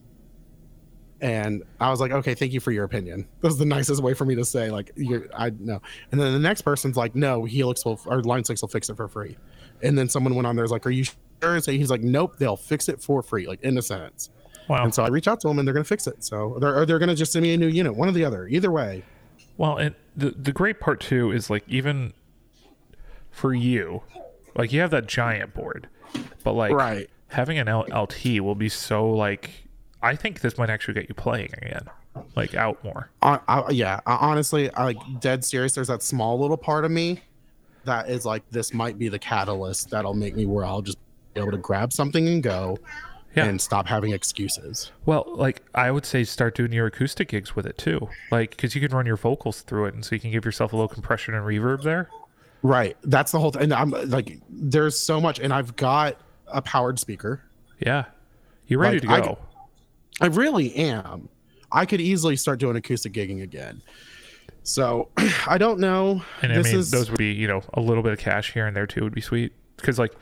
And 1.23 1.63
I 1.79 1.89
was 1.89 2.01
like, 2.01 2.11
okay, 2.11 2.35
thank 2.35 2.51
you 2.51 2.59
for 2.59 2.71
your 2.71 2.83
opinion. 2.83 3.25
That 3.41 3.47
was 3.47 3.57
the 3.57 3.65
nicest 3.65 4.03
way 4.03 4.13
for 4.13 4.25
me 4.25 4.35
to 4.35 4.43
say, 4.43 4.69
like, 4.69 4.91
you're, 4.95 5.27
I 5.33 5.51
know. 5.51 5.81
And 6.11 6.19
then 6.19 6.33
the 6.33 6.39
next 6.39 6.63
person's 6.63 6.97
like, 6.97 7.15
no, 7.15 7.45
Helix 7.45 7.85
will, 7.85 7.99
or 8.05 8.21
Line 8.21 8.43
Six 8.43 8.61
will 8.61 8.67
fix 8.67 8.89
it 8.89 8.97
for 8.97 9.07
free. 9.07 9.37
And 9.81 9.97
then 9.97 10.09
someone 10.09 10.35
went 10.35 10.47
on 10.47 10.55
there, 10.55 10.63
was 10.63 10.71
like, 10.71 10.85
are 10.85 10.91
you 10.91 11.05
So 11.61 11.71
he's 11.71 11.89
like, 11.89 12.01
nope, 12.01 12.37
they'll 12.37 12.55
fix 12.57 12.89
it 12.89 13.01
for 13.01 13.21
free, 13.21 13.47
like 13.47 13.61
in 13.63 13.77
a 13.77 13.81
sentence. 13.81 14.29
Wow. 14.69 14.83
And 14.85 14.93
so 14.93 15.03
I 15.03 15.09
reach 15.09 15.27
out 15.27 15.41
to 15.41 15.47
them, 15.49 15.59
and 15.59 15.67
they're 15.67 15.73
gonna 15.73 15.83
fix 15.83 16.07
it. 16.07 16.23
So 16.23 16.57
they're, 16.59 16.75
or 16.77 16.85
they're 16.85 16.99
gonna 16.99 17.15
just 17.15 17.33
send 17.33 17.43
me 17.43 17.53
a 17.53 17.57
new 17.57 17.67
unit, 17.67 17.95
one 17.95 18.07
or 18.07 18.13
the 18.13 18.23
other. 18.25 18.47
Either 18.47 18.71
way, 18.71 19.03
Well, 19.57 19.77
and 19.77 19.93
the 20.15 20.31
the 20.31 20.51
great 20.53 20.79
part 20.79 20.99
too 21.01 21.31
is 21.31 21.49
like 21.49 21.63
even 21.67 22.13
for 23.31 23.53
you, 23.53 24.01
like 24.55 24.71
you 24.71 24.79
have 24.81 24.91
that 24.91 25.07
giant 25.07 25.53
board, 25.53 25.87
but 26.43 26.53
like 26.53 26.71
Right. 26.71 27.09
having 27.27 27.57
an 27.57 27.67
LT 27.67 28.39
will 28.39 28.55
be 28.55 28.69
so 28.69 29.09
like 29.09 29.49
I 30.01 30.15
think 30.15 30.41
this 30.41 30.57
might 30.57 30.69
actually 30.69 30.93
get 30.95 31.07
you 31.09 31.15
playing 31.15 31.49
again, 31.61 31.85
like 32.35 32.55
out 32.55 32.83
more. 32.83 33.09
I, 33.21 33.39
I, 33.47 33.69
yeah, 33.71 34.01
I, 34.05 34.15
honestly, 34.15 34.69
I 34.73 34.83
like 34.83 34.97
dead 35.21 35.43
serious. 35.45 35.73
There's 35.73 35.87
that 35.87 36.03
small 36.03 36.39
little 36.39 36.57
part 36.57 36.83
of 36.85 36.91
me 36.91 37.21
that 37.85 38.09
is 38.09 38.25
like, 38.25 38.43
this 38.49 38.73
might 38.73 38.97
be 38.99 39.07
the 39.09 39.19
catalyst 39.19 39.89
that'll 39.89 40.13
make 40.13 40.35
me 40.35 40.45
where 40.45 40.65
I'll 40.65 40.81
just 40.81 40.97
be 41.33 41.41
able 41.41 41.51
to 41.51 41.57
grab 41.57 41.91
something 41.93 42.27
and 42.27 42.41
go, 42.43 42.77
Yeah. 43.35 43.45
and 43.45 43.59
stop 43.59 43.87
having 43.87 44.11
excuses. 44.13 44.91
Well, 45.05 45.25
like 45.33 45.61
I 45.73 45.91
would 45.91 46.05
say, 46.05 46.23
start 46.23 46.55
doing 46.55 46.71
your 46.71 46.85
acoustic 46.87 47.29
gigs 47.29 47.55
with 47.55 47.65
it 47.65 47.77
too, 47.77 48.09
like 48.31 48.51
because 48.51 48.75
you 48.75 48.81
can 48.81 48.95
run 48.95 49.05
your 49.05 49.17
vocals 49.17 49.61
through 49.61 49.85
it, 49.85 49.93
and 49.95 50.05
so 50.05 50.15
you 50.15 50.21
can 50.21 50.31
give 50.31 50.45
yourself 50.45 50.73
a 50.73 50.75
little 50.75 50.87
compression 50.89 51.33
and 51.33 51.43
reverb 51.45 51.83
there. 51.83 52.09
Right. 52.61 52.95
That's 53.03 53.31
the 53.31 53.39
whole 53.39 53.51
thing. 53.51 53.63
And 53.63 53.73
I'm 53.73 53.89
like, 54.09 54.39
there's 54.49 54.97
so 54.97 55.19
much, 55.19 55.39
and 55.39 55.51
I've 55.53 55.75
got 55.75 56.17
a 56.47 56.61
powered 56.61 56.97
speaker. 56.99 57.41
Yeah, 57.79 58.05
you're 58.67 58.79
ready 58.79 58.99
Like, 59.05 59.23
to 59.23 59.29
go. 59.29 59.37
I 60.21 60.27
really 60.27 60.73
am. 60.75 61.27
I 61.71 61.85
could 61.87 61.99
easily 61.99 62.35
start 62.35 62.59
doing 62.59 62.75
acoustic 62.77 63.11
gigging 63.13 63.41
again. 63.41 63.81
So 64.61 65.09
I 65.47 65.57
don't 65.57 65.79
know. 65.79 66.21
and 66.43 66.51
I 66.53 66.55
this 66.57 66.67
mean, 66.67 66.79
is 66.79 66.91
those 66.91 67.09
would 67.09 67.17
be 67.17 67.33
you 67.33 67.47
know 67.47 67.63
a 67.73 67.81
little 67.81 68.03
bit 68.03 68.13
of 68.13 68.19
cash 68.19 68.53
here 68.53 68.67
and 68.67 68.75
there 68.77 68.85
too 68.87 69.03
would 69.03 69.13
be 69.15 69.21
sweet 69.21 69.51
because 69.75 69.97
like 69.99 70.13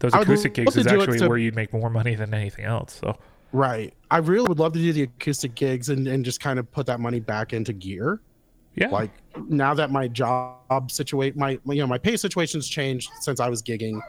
those 0.00 0.14
acoustic 0.14 0.54
gigs 0.54 0.76
is 0.76 0.86
actually 0.86 1.18
to- 1.18 1.28
where 1.28 1.38
you'd 1.38 1.54
make 1.54 1.72
more 1.72 1.90
money 1.90 2.14
than 2.14 2.34
anything 2.34 2.64
else. 2.64 2.98
So 3.00 3.16
right. 3.52 3.94
I 4.10 4.18
really 4.18 4.48
would 4.48 4.58
love 4.58 4.72
to 4.72 4.78
do 4.78 4.92
the 4.92 5.02
acoustic 5.04 5.54
gigs 5.54 5.88
and, 5.88 6.08
and 6.08 6.24
just 6.24 6.40
kind 6.40 6.58
of 6.58 6.70
put 6.72 6.86
that 6.86 7.00
money 7.00 7.20
back 7.20 7.52
into 7.52 7.72
gear. 7.72 8.20
yeah, 8.74 8.88
Like 8.88 9.10
now 9.48 9.74
that 9.74 9.90
my 9.90 10.08
job 10.08 10.90
situation, 10.90 11.38
my 11.38 11.58
you 11.66 11.76
know 11.76 11.86
my 11.86 11.98
pay 11.98 12.16
situation's 12.16 12.68
changed 12.68 13.10
since 13.20 13.40
I 13.40 13.48
was 13.48 13.62
gigging, 13.62 14.00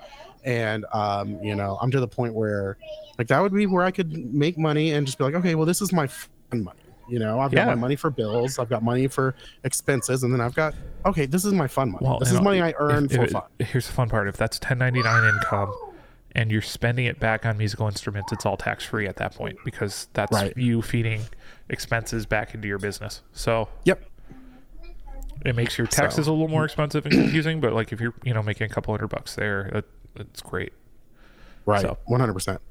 and 0.43 0.85
um 0.93 1.37
you 1.43 1.55
know 1.55 1.77
I'm 1.81 1.91
to 1.91 1.99
the 1.99 2.07
point 2.07 2.33
where 2.33 2.77
like 3.17 3.27
that 3.27 3.41
would 3.41 3.53
be 3.53 3.67
where 3.67 3.83
I 3.83 3.91
could 3.91 4.33
make 4.33 4.57
money 4.57 4.91
and 4.93 5.05
just 5.05 5.17
be 5.17 5.23
like 5.23 5.35
okay 5.35 5.55
well 5.55 5.65
this 5.65 5.81
is 5.81 5.91
my 5.93 6.07
fun 6.07 6.63
money. 6.63 6.80
You 7.11 7.19
know, 7.19 7.39
I've 7.41 7.51
got 7.51 7.61
Yeah. 7.61 7.65
my 7.65 7.75
money 7.75 7.95
for 7.97 8.09
bills, 8.09 8.57
I've 8.57 8.69
got 8.69 8.83
money 8.83 9.07
for 9.07 9.35
expenses, 9.65 10.23
and 10.23 10.33
then 10.33 10.39
I've 10.39 10.55
got 10.55 10.73
okay, 11.05 11.25
this 11.25 11.43
is 11.45 11.51
my 11.53 11.67
fun 11.67 11.91
money. 11.91 12.05
Well, 12.07 12.19
this 12.19 12.31
is 12.31 12.39
money 12.39 12.61
I 12.61 12.73
earn 12.79 13.05
if- 13.05 13.11
for 13.15 13.23
if- 13.23 13.31
fun. 13.31 13.43
Here's 13.59 13.85
the 13.87 13.93
fun 13.93 14.07
part: 14.09 14.27
if 14.29 14.37
that's 14.37 14.57
1099 14.59 15.35
income, 15.35 15.73
and 16.33 16.49
you're 16.51 16.61
spending 16.61 17.05
it 17.05 17.19
back 17.19 17.45
on 17.45 17.57
musical 17.57 17.87
instruments, 17.87 18.31
it's 18.31 18.45
all 18.45 18.55
tax 18.55 18.85
free 18.85 19.07
at 19.07 19.17
that 19.17 19.35
point 19.35 19.57
because 19.65 20.07
that's 20.13 20.31
Right. 20.31 20.55
you 20.55 20.81
feeding 20.81 21.21
expenses 21.69 22.25
back 22.25 22.55
into 22.55 22.67
your 22.69 22.77
business. 22.79 23.21
So 23.33 23.67
Yep. 23.83 24.01
it 25.45 25.55
makes 25.55 25.77
your 25.77 25.87
taxes 25.87 26.27
a 26.27 26.31
little 26.31 26.47
more 26.47 26.63
expensive 26.65 27.05
and 27.05 27.13
confusing. 27.13 27.59
But 27.59 27.73
like 27.73 27.91
if 27.91 27.99
you're 27.99 28.13
you 28.23 28.33
know 28.33 28.41
making 28.43 28.65
a 28.65 28.69
couple 28.69 28.93
hundred 28.93 29.07
bucks 29.07 29.35
there, 29.35 29.69
that, 29.73 29.85
that's 30.15 30.41
great. 30.41 30.71
Right. 31.65 31.81
So- 31.81 31.97
One 32.05 32.19
hundred 32.21 32.33
percent. 32.33 32.61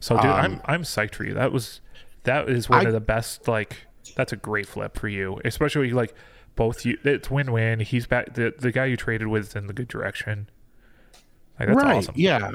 So 0.00 0.16
dude, 0.16 0.26
Um, 0.26 0.36
I'm 0.38 0.60
I'm 0.66 0.82
psyched 0.82 1.14
for 1.14 1.24
you. 1.24 1.32
That 1.34 1.52
was 1.52 1.80
that 2.26 2.48
is 2.48 2.68
one 2.68 2.84
I- 2.86 2.88
of 2.88 2.92
the 2.92 3.00
best. 3.00 3.48
Like 3.48 3.86
that's 4.14 4.32
a 4.32 4.36
great 4.36 4.66
flip 4.66 4.98
for 4.98 5.08
you, 5.08 5.40
especially 5.44 5.90
like 5.90 6.14
both 6.54 6.84
you. 6.84 6.98
It's 7.04 7.30
win 7.30 7.52
win. 7.52 7.80
He's 7.80 8.06
back. 8.06 8.34
The 8.34 8.54
the 8.56 8.70
guy 8.70 8.86
you 8.86 8.96
traded 8.96 9.28
with 9.28 9.48
is 9.48 9.56
in 9.56 9.66
the 9.66 9.72
good 9.72 9.88
direction. 9.88 10.48
Like 11.58 11.68
that's 11.68 11.82
right. 11.82 11.96
awesome. 11.96 12.14
Yeah. 12.16 12.52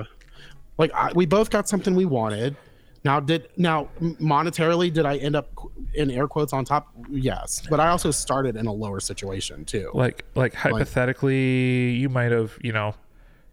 Like 0.77 0.93
I, 0.93 1.11
we 1.13 1.25
both 1.25 1.49
got 1.49 1.67
something 1.67 1.95
we 1.95 2.05
wanted. 2.05 2.55
Now 3.03 3.19
did 3.19 3.49
now 3.57 3.89
monetarily 3.99 4.93
did 4.93 5.05
I 5.05 5.17
end 5.17 5.35
up 5.35 5.49
in 5.95 6.11
air 6.11 6.27
quotes 6.27 6.53
on 6.53 6.65
top? 6.65 6.87
Yes, 7.09 7.63
but 7.67 7.79
I 7.79 7.89
also 7.89 8.11
started 8.11 8.55
in 8.55 8.67
a 8.67 8.73
lower 8.73 8.99
situation 8.99 9.65
too. 9.65 9.89
Like 9.93 10.25
like 10.35 10.53
hypothetically, 10.53 11.91
you 11.91 12.09
might 12.09 12.31
have 12.31 12.57
you 12.61 12.71
know, 12.71 12.93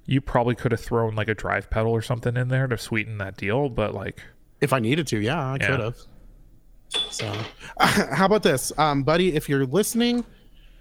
you 0.04 0.20
probably 0.20 0.54
could 0.54 0.72
have 0.72 0.83
thrown 0.83 1.14
like 1.14 1.28
a 1.28 1.35
drive 1.35 1.70
pedal 1.70 1.92
or 1.92 2.02
something 2.02 2.37
in 2.37 2.48
there 2.48 2.66
to 2.66 2.76
sweeten 2.76 3.18
that 3.18 3.37
deal. 3.38 3.70
But 3.70 3.94
like 3.94 4.22
If 4.61 4.73
I 4.73 4.79
needed 4.79 5.07
to, 5.09 5.21
yeah, 5.21 5.53
I 5.53 5.57
Yeah. 5.61 5.66
could 5.66 5.81
have. 5.81 5.97
So, 7.11 7.33
how 7.81 8.27
about 8.27 8.42
this, 8.42 8.73
um, 8.79 9.03
buddy? 9.03 9.35
If 9.35 9.49
you're 9.49 9.66
listening, 9.66 10.25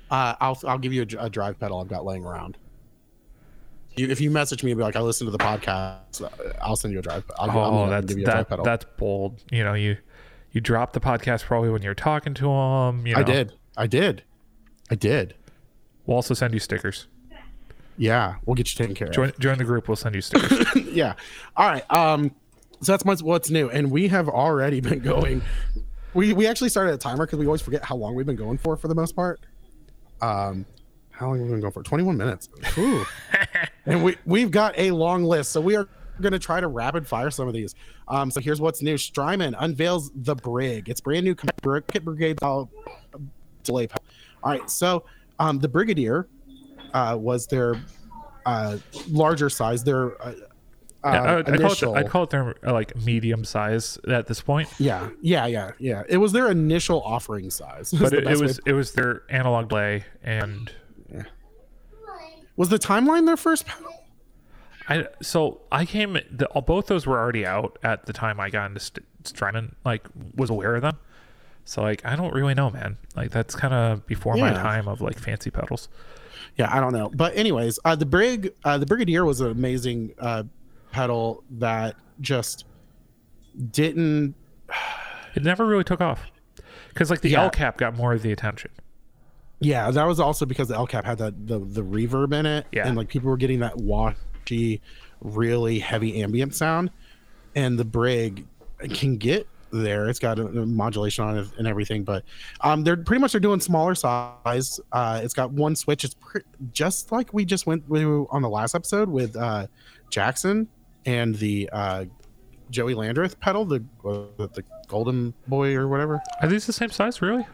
uh, 0.09 0.35
I'll 0.39 0.57
I'll 0.65 0.77
give 0.77 0.93
you 0.93 1.01
a, 1.01 1.25
a 1.25 1.29
drive 1.29 1.59
pedal 1.59 1.79
I've 1.81 1.89
got 1.89 2.05
laying 2.05 2.25
around. 2.25 2.57
You, 3.97 4.07
if 4.09 4.21
you 4.21 4.29
message 4.29 4.63
me, 4.63 4.71
and 4.71 4.77
be 4.77 4.83
like, 4.83 4.95
I 4.95 5.01
listened 5.01 5.27
to 5.27 5.31
the 5.31 5.39
podcast, 5.39 6.21
uh, 6.23 6.53
I'll 6.61 6.75
send 6.75 6.93
you 6.93 6.99
a 6.99 7.01
drive. 7.01 7.23
I'll, 7.39 7.49
I'm 7.49 7.57
oh, 7.57 7.71
gonna 7.71 7.91
that's 7.91 8.05
give 8.05 8.19
you 8.19 8.23
a 8.23 8.25
drive 8.25 8.37
that 8.37 8.49
pedal. 8.49 8.65
that's 8.65 8.85
bold. 8.97 9.43
You 9.51 9.63
know 9.63 9.73
you. 9.73 9.97
You 10.53 10.61
dropped 10.61 10.93
the 10.93 10.99
podcast 11.01 11.43
probably 11.43 11.69
when 11.69 11.81
you're 11.81 11.93
talking 11.93 12.33
to 12.35 12.49
him. 12.49 13.05
You 13.05 13.13
know. 13.15 13.19
I 13.19 13.23
did. 13.23 13.53
I 13.75 13.85
did. 13.85 14.23
I 14.89 14.95
did. 14.95 15.35
We'll 16.05 16.15
also 16.15 16.33
send 16.33 16.53
you 16.53 16.59
stickers. 16.59 17.07
Yeah, 17.97 18.35
we'll 18.45 18.55
get 18.55 18.71
you 18.71 18.77
taken 18.77 18.95
care 18.95 19.07
of. 19.07 19.13
Join 19.13 19.33
join 19.39 19.57
the 19.57 19.65
group. 19.65 19.87
We'll 19.87 19.97
send 19.97 20.15
you 20.15 20.21
stickers. 20.21 20.75
yeah. 20.75 21.15
All 21.57 21.67
right. 21.67 21.83
Um. 21.91 22.31
So 22.81 22.95
that's 22.95 23.23
what's 23.23 23.49
new, 23.49 23.69
and 23.69 23.91
we 23.91 24.07
have 24.09 24.29
already 24.29 24.79
been 24.81 24.99
going 24.99 25.41
we 26.17 26.33
we 26.33 26.47
actually 26.47 26.69
started 26.69 26.93
a 26.93 26.97
timer 26.97 27.25
because 27.25 27.37
we 27.37 27.45
always 27.45 27.61
forget 27.61 27.83
how 27.83 27.95
long 27.95 28.15
we've 28.15 28.25
been 28.25 28.35
going 28.35 28.57
for 28.57 28.75
for 28.75 28.87
the 28.87 28.95
most 28.95 29.15
part. 29.15 29.39
Um, 30.19 30.65
how 31.11 31.27
long 31.27 31.37
have 31.37 31.45
we 31.45 31.51
been 31.51 31.61
going 31.61 31.73
for? 31.73 31.83
Twenty 31.83 32.03
one 32.03 32.17
minutes. 32.17 32.49
Ooh. 32.77 33.05
and 33.85 34.03
we 34.03 34.17
we've 34.25 34.49
got 34.49 34.73
a 34.77 34.91
long 34.91 35.23
list, 35.23 35.51
so 35.51 35.61
we 35.61 35.75
are 35.75 35.87
going 36.19 36.33
to 36.33 36.39
try 36.39 36.59
to 36.59 36.67
rapid 36.67 37.07
fire 37.07 37.29
some 37.29 37.47
of 37.47 37.53
these. 37.53 37.75
Um, 38.07 38.31
so 38.31 38.41
here's 38.41 38.59
what's 38.59 38.81
new. 38.81 38.97
Strymon 38.97 39.55
unveils 39.59 40.11
the 40.15 40.33
Brig. 40.33 40.89
It's 40.89 40.99
brand 40.99 41.23
new 41.23 41.35
Bucket 41.61 42.03
Brigade 42.03 42.39
uh, 42.41 42.65
delay. 43.63 43.87
All 44.43 44.51
right, 44.51 44.67
so 44.67 45.03
um, 45.37 45.59
the 45.59 45.67
Brigadier 45.67 46.27
uh, 46.95 47.15
was 47.19 47.45
their 47.45 47.79
uh, 48.47 48.77
larger 49.07 49.51
size. 49.51 49.83
Their 49.83 50.19
uh, 50.25 50.33
Yeah, 51.03 51.11
I, 51.11 51.17
uh, 51.17 51.35
would- 51.37 51.49
I'd, 51.49 51.61
call 51.61 51.71
it, 51.71 51.97
I'd 51.97 52.09
call 52.09 52.23
it 52.23 52.29
their 52.31 52.55
uh, 52.67 52.73
like 52.73 52.95
medium 52.95 53.45
size 53.45 53.97
at 54.07 54.27
this 54.27 54.41
point, 54.41 54.67
yeah, 54.79 55.09
yeah, 55.21 55.45
yeah, 55.45 55.71
yeah. 55.79 56.03
It 56.09 56.17
was 56.17 56.31
their 56.33 56.49
initial 56.49 57.01
offering 57.03 57.49
size. 57.49 57.91
but 57.99 58.13
it, 58.13 58.23
it 58.23 58.25
way- 58.25 58.35
was 58.35 58.59
it 58.65 58.73
was 58.73 58.93
their 58.93 59.23
analog 59.29 59.69
delay, 59.69 60.03
and 60.23 60.71
was 62.55 62.69
the 62.69 62.79
timeline 62.79 63.25
their 63.25 63.37
first 63.37 63.65
panel? 63.65 63.93
I 64.89 65.07
so 65.21 65.61
I 65.71 65.85
came 65.85 66.13
the, 66.31 66.47
both 66.65 66.87
those 66.87 67.05
were 67.05 67.19
already 67.19 67.45
out 67.45 67.77
at 67.83 68.05
the 68.05 68.13
time 68.13 68.39
I 68.39 68.49
got 68.49 68.67
into 68.67 68.79
St- 68.79 69.05
like 69.85 70.07
was 70.35 70.49
aware 70.49 70.75
of 70.75 70.81
them. 70.81 70.97
So 71.65 71.81
like 71.81 72.03
I 72.05 72.15
don't 72.15 72.33
really 72.33 72.53
know, 72.53 72.69
man. 72.69 72.97
Like 73.15 73.31
that's 73.31 73.53
kind 73.55 73.73
of 73.73 74.07
before 74.07 74.35
my 74.37 74.51
time 74.53 74.87
of 74.87 75.01
like 75.01 75.19
fancy 75.19 75.51
pedals. 75.51 75.89
Yeah, 76.55 76.73
I 76.75 76.79
don't 76.79 76.93
know. 76.93 77.09
But 77.13 77.35
anyways, 77.35 77.77
uh, 77.85 77.95
the 77.95 78.05
brig, 78.05 78.53
uh, 78.63 78.77
the 78.77 78.85
Brigadier 78.85 79.25
was 79.25 79.41
an 79.41 79.51
amazing 79.51 80.13
uh, 80.17 80.43
pedal 80.97 81.43
that 81.51 81.95
just 82.21 82.65
didn't. 83.71 84.33
It 85.35 85.43
never 85.43 85.65
really 85.67 85.83
took 85.83 86.01
off 86.01 86.23
because 86.89 87.09
like 87.11 87.21
the 87.21 87.29
Yeah. 87.29 87.43
El 87.43 87.49
Cap 87.51 87.77
got 87.77 87.95
more 87.95 88.13
of 88.13 88.23
the 88.23 88.31
attention. 88.31 88.71
Yeah, 89.59 89.89
that 89.91 90.03
was 90.05 90.19
also 90.19 90.45
because 90.45 90.67
the 90.67 90.75
El 90.75 90.87
Cap 90.87 91.05
had 91.05 91.19
that 91.19 91.47
the 91.47 91.59
the 91.59 91.83
reverb 91.83 92.33
in 92.33 92.45
it, 92.47 92.65
Yeah. 92.71 92.87
and 92.87 92.97
like 92.97 93.07
people 93.07 93.29
were 93.29 93.37
getting 93.37 93.59
that 93.59 93.77
washy, 93.77 94.81
really 95.21 95.77
heavy 95.79 96.21
ambient 96.23 96.55
sound, 96.55 96.89
and 97.55 97.77
the 97.77 97.85
Brig 97.85 98.45
can 98.93 99.17
get 99.17 99.47
there. 99.71 100.07
It's 100.09 100.19
got 100.19 100.39
a, 100.39 100.45
a 100.47 100.65
modulation 100.65 101.23
on 101.25 101.37
it 101.37 101.47
and 101.57 101.67
everything, 101.67 102.03
but 102.03 102.23
um, 102.61 102.83
they're 102.83 102.97
pretty 102.97 103.19
much 103.21 103.33
they're 103.33 103.41
doing 103.41 103.59
smaller 103.59 103.95
size. 103.95 104.79
Uh, 104.91 105.21
it's 105.23 105.33
got 105.33 105.51
one 105.51 105.75
switch. 105.75 106.03
It's 106.03 106.15
pre- 106.15 106.41
just 106.71 107.11
like 107.11 107.33
we 107.33 107.45
just 107.45 107.67
went 107.67 107.85
through 107.87 108.27
on 108.31 108.41
the 108.41 108.49
last 108.49 108.73
episode 108.75 109.09
with 109.09 109.35
uh, 109.35 109.67
Jackson 110.09 110.67
and 111.07 111.33
the 111.35 111.67
uh, 111.73 112.05
Joey 112.69 112.93
Landreth 112.93 113.39
pedal, 113.39 113.65
the 113.65 113.83
the 114.03 114.63
Golden 114.87 115.33
Boy 115.47 115.73
or 115.75 115.87
whatever. 115.87 116.21
Are 116.41 116.47
these 116.47 116.67
the 116.67 116.73
same 116.73 116.91
size, 116.91 117.21
really? 117.21 117.47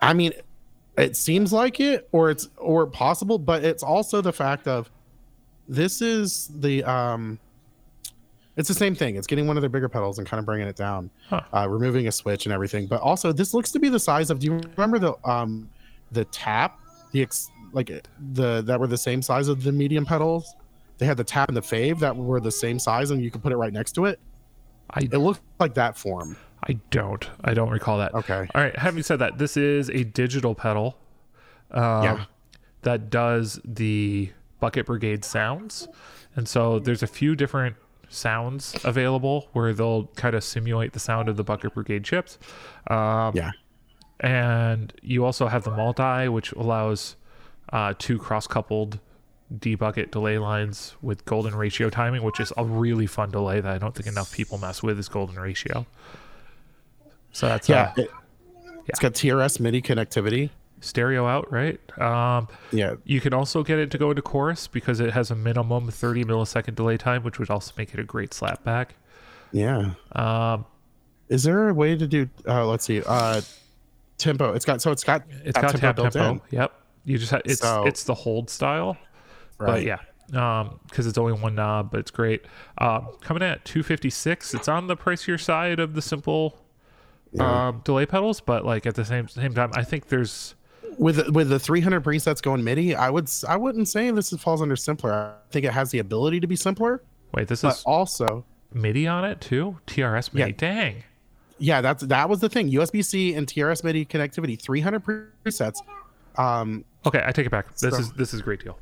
I 0.00 0.12
mean, 0.12 0.32
it 0.98 1.16
seems 1.16 1.52
like 1.52 1.78
it, 1.80 2.08
or 2.12 2.30
it's 2.30 2.48
or 2.56 2.86
possible, 2.86 3.38
but 3.38 3.62
it's 3.62 3.82
also 3.82 4.20
the 4.20 4.32
fact 4.32 4.66
of 4.66 4.90
this 5.68 6.02
is 6.02 6.50
the 6.60 6.82
um, 6.84 7.38
it's 8.56 8.68
the 8.68 8.74
same 8.74 8.94
thing. 8.94 9.16
It's 9.16 9.26
getting 9.26 9.46
one 9.46 9.56
of 9.56 9.62
their 9.62 9.70
bigger 9.70 9.88
pedals 9.88 10.18
and 10.18 10.26
kind 10.26 10.38
of 10.38 10.46
bringing 10.46 10.66
it 10.66 10.76
down, 10.76 11.10
Huh. 11.28 11.42
uh, 11.52 11.68
removing 11.68 12.08
a 12.08 12.12
switch 12.12 12.46
and 12.46 12.52
everything. 12.52 12.86
But 12.86 13.00
also, 13.00 13.32
this 13.32 13.52
looks 13.54 13.70
to 13.72 13.78
be 13.78 13.88
the 13.88 14.00
size 14.00 14.30
of. 14.30 14.38
Do 14.38 14.46
you 14.46 14.60
remember 14.76 14.98
the 14.98 15.14
um, 15.28 15.68
the 16.12 16.24
tap, 16.26 16.78
the 17.12 17.22
ex, 17.22 17.50
like 17.72 17.90
the 18.32 18.62
that 18.62 18.80
were 18.80 18.86
the 18.86 18.96
same 18.98 19.20
size 19.20 19.48
of 19.48 19.62
the 19.62 19.72
medium 19.72 20.06
pedals? 20.06 20.54
They 20.98 21.06
had 21.06 21.16
the 21.16 21.24
tap 21.24 21.48
and 21.48 21.56
the 21.56 21.60
fave 21.62 21.98
that 22.00 22.16
were 22.16 22.40
the 22.40 22.52
same 22.52 22.78
size, 22.78 23.10
and 23.10 23.22
you 23.22 23.30
could 23.30 23.42
put 23.42 23.52
it 23.52 23.56
right 23.56 23.72
next 23.72 23.92
to 23.92 24.04
it. 24.04 24.20
I 24.90 25.00
It 25.00 25.18
looked 25.18 25.42
like 25.58 25.74
that 25.74 25.96
form. 25.96 26.36
I 26.66 26.74
don't. 26.90 27.28
I 27.42 27.52
don't 27.54 27.70
recall 27.70 27.98
that. 27.98 28.14
Okay. 28.14 28.48
All 28.54 28.60
right. 28.62 28.76
Having 28.78 29.02
said 29.02 29.18
that, 29.18 29.38
this 29.38 29.56
is 29.56 29.90
a 29.90 30.04
digital 30.04 30.54
pedal. 30.54 30.96
Um, 31.70 32.02
Yeah. 32.02 32.24
That 32.82 33.08
does 33.10 33.60
the 33.64 34.30
Bucket 34.60 34.86
Brigade 34.86 35.24
sounds, 35.24 35.88
and 36.36 36.46
so 36.46 36.78
there's 36.78 37.02
a 37.02 37.06
few 37.06 37.34
different 37.34 37.76
sounds 38.10 38.76
available 38.84 39.48
where 39.54 39.72
they'll 39.72 40.06
kind 40.16 40.34
of 40.36 40.44
simulate 40.44 40.92
the 40.92 40.98
sound 41.00 41.28
of 41.30 41.36
the 41.36 41.44
Bucket 41.44 41.74
Brigade 41.74 42.04
chips. 42.04 42.38
Um, 42.88 43.32
Yeah. 43.34 43.52
and 44.20 44.92
you 45.02 45.24
also 45.24 45.48
have 45.48 45.64
the 45.64 45.70
multi, 45.70 46.28
which 46.28 46.52
allows 46.52 47.16
uh, 47.72 47.94
two 47.98 48.18
cross-coupled 48.18 49.00
debucket 49.52 50.10
delay 50.10 50.38
lines 50.38 50.94
with 51.02 51.24
golden 51.24 51.54
ratio 51.54 51.90
timing, 51.90 52.22
which 52.22 52.40
is 52.40 52.52
a 52.56 52.64
really 52.64 53.06
fun 53.06 53.30
delay 53.30 53.60
that 53.60 53.72
I 53.72 53.78
don't 53.78 53.94
think 53.94 54.06
enough 54.06 54.32
people 54.32 54.58
mess 54.58 54.82
with 54.82 54.98
is 54.98 55.08
golden 55.08 55.36
ratio. 55.38 55.86
So 57.32 57.48
that's 57.48 57.68
Yeah. 57.68 57.92
uh, 57.96 58.02
it, 58.02 58.10
has 58.90 58.98
got 59.00 59.12
TRS 59.14 59.60
MIDI 59.60 59.82
connectivity. 59.82 60.50
stereo 60.80 61.26
out, 61.26 61.50
right? 61.50 61.80
Um, 61.98 62.46
Yeah. 62.70 62.96
you 63.04 63.18
can 63.18 63.32
also 63.32 63.62
get 63.62 63.78
it 63.78 63.90
to 63.92 63.96
go 63.98 64.10
into 64.10 64.20
chorus 64.20 64.66
because 64.66 65.00
it 65.00 65.12
has 65.14 65.30
a 65.30 65.34
minimum 65.34 65.90
30 65.90 66.24
millisecond 66.24 66.74
delay 66.74 66.98
time, 66.98 67.22
which 67.22 67.38
would 67.38 67.48
also 67.48 67.72
make 67.78 67.94
it 67.94 68.00
a 68.00 68.04
great 68.04 68.32
slapback. 68.32 68.88
Yeah. 69.50 69.92
Um, 70.12 70.66
Is 71.30 71.42
there 71.44 71.70
a 71.70 71.72
way 71.74 71.96
to 71.96 72.06
do? 72.06 72.28
Uh, 72.46 72.66
let's 72.66 72.84
see. 72.84 73.02
Uh, 73.06 73.40
tempo. 74.18 74.52
It's 74.52 74.66
got 74.66 74.82
so 74.82 74.90
it's 74.90 75.02
got 75.04 75.22
it's 75.42 75.58
got 75.58 75.74
tap 75.74 75.96
built 75.96 76.12
tempo. 76.12 76.32
in. 76.32 76.40
Yep. 76.50 76.72
You 77.06 77.16
just 77.16 77.30
have 77.30 77.40
it's 77.46 77.60
So- 77.60 77.84
it's 77.86 78.04
the 78.04 78.12
hold 78.14 78.50
style. 78.50 78.98
But 79.58 79.68
Right. 79.68 79.86
yeah, 79.86 79.98
um, 80.60 80.80
because 80.88 81.06
it's 81.06 81.18
only 81.18 81.32
one 81.32 81.54
knob, 81.54 81.90
but 81.90 82.00
it's 82.00 82.10
great. 82.10 82.44
Um, 82.78 83.08
coming 83.20 83.42
in 83.42 83.48
at 83.50 83.64
256, 83.64 84.54
it's 84.54 84.68
on 84.68 84.86
the 84.88 84.96
pricier 84.96 85.40
side 85.40 85.78
of 85.80 85.94
the 85.94 86.02
simple 86.02 86.58
um, 87.38 87.80
delay 87.84 88.06
pedals, 88.06 88.40
but 88.40 88.64
like 88.64 88.86
at 88.86 88.94
the 88.94 89.04
same 89.04 89.26
same 89.28 89.54
time, 89.54 89.70
I 89.74 89.82
think 89.82 90.08
there's 90.08 90.54
With 90.98 91.28
with 91.30 91.48
the 91.48 91.58
300 91.58 92.04
presets 92.04 92.40
going 92.40 92.62
MIDI, 92.62 92.94
I 92.94 93.10
would 93.10 93.28
I 93.48 93.56
wouldn't 93.56 93.88
say 93.88 94.10
this 94.12 94.30
falls 94.34 94.62
under 94.62 94.76
simpler. 94.76 95.12
I 95.12 95.32
think 95.50 95.64
it 95.66 95.72
has 95.72 95.90
the 95.90 95.98
ability 95.98 96.38
to 96.40 96.46
be 96.46 96.54
simpler, 96.56 97.02
wait, 97.32 97.48
this 97.48 97.62
but 97.62 97.74
is 97.74 97.82
also 97.84 98.44
MIDI 98.72 99.06
on 99.08 99.24
it 99.24 99.40
too. 99.40 99.76
TRS 99.88 100.32
MIDI, 100.32 100.50
Yeah. 100.50 100.54
dang. 100.56 101.04
yeah, 101.58 101.80
that's 101.80 102.04
that 102.04 102.28
was 102.28 102.38
the 102.40 102.48
thing. 102.48 102.68
USB 102.70 103.02
C 103.04 103.34
and 103.34 103.48
TRS 103.48 103.82
MIDI 103.82 104.04
connectivity, 104.04 104.60
300 104.60 105.02
presets. 105.44 105.78
Um, 106.36 106.84
Okay, 107.06 107.22
I 107.26 107.32
take 107.32 107.46
it 107.46 107.50
back. 107.50 107.70
This 107.76 107.92
So- 107.94 107.98
is 108.00 108.12
this 108.12 108.32
is 108.32 108.40
a 108.40 108.42
great 108.44 108.62
deal. 108.62 108.78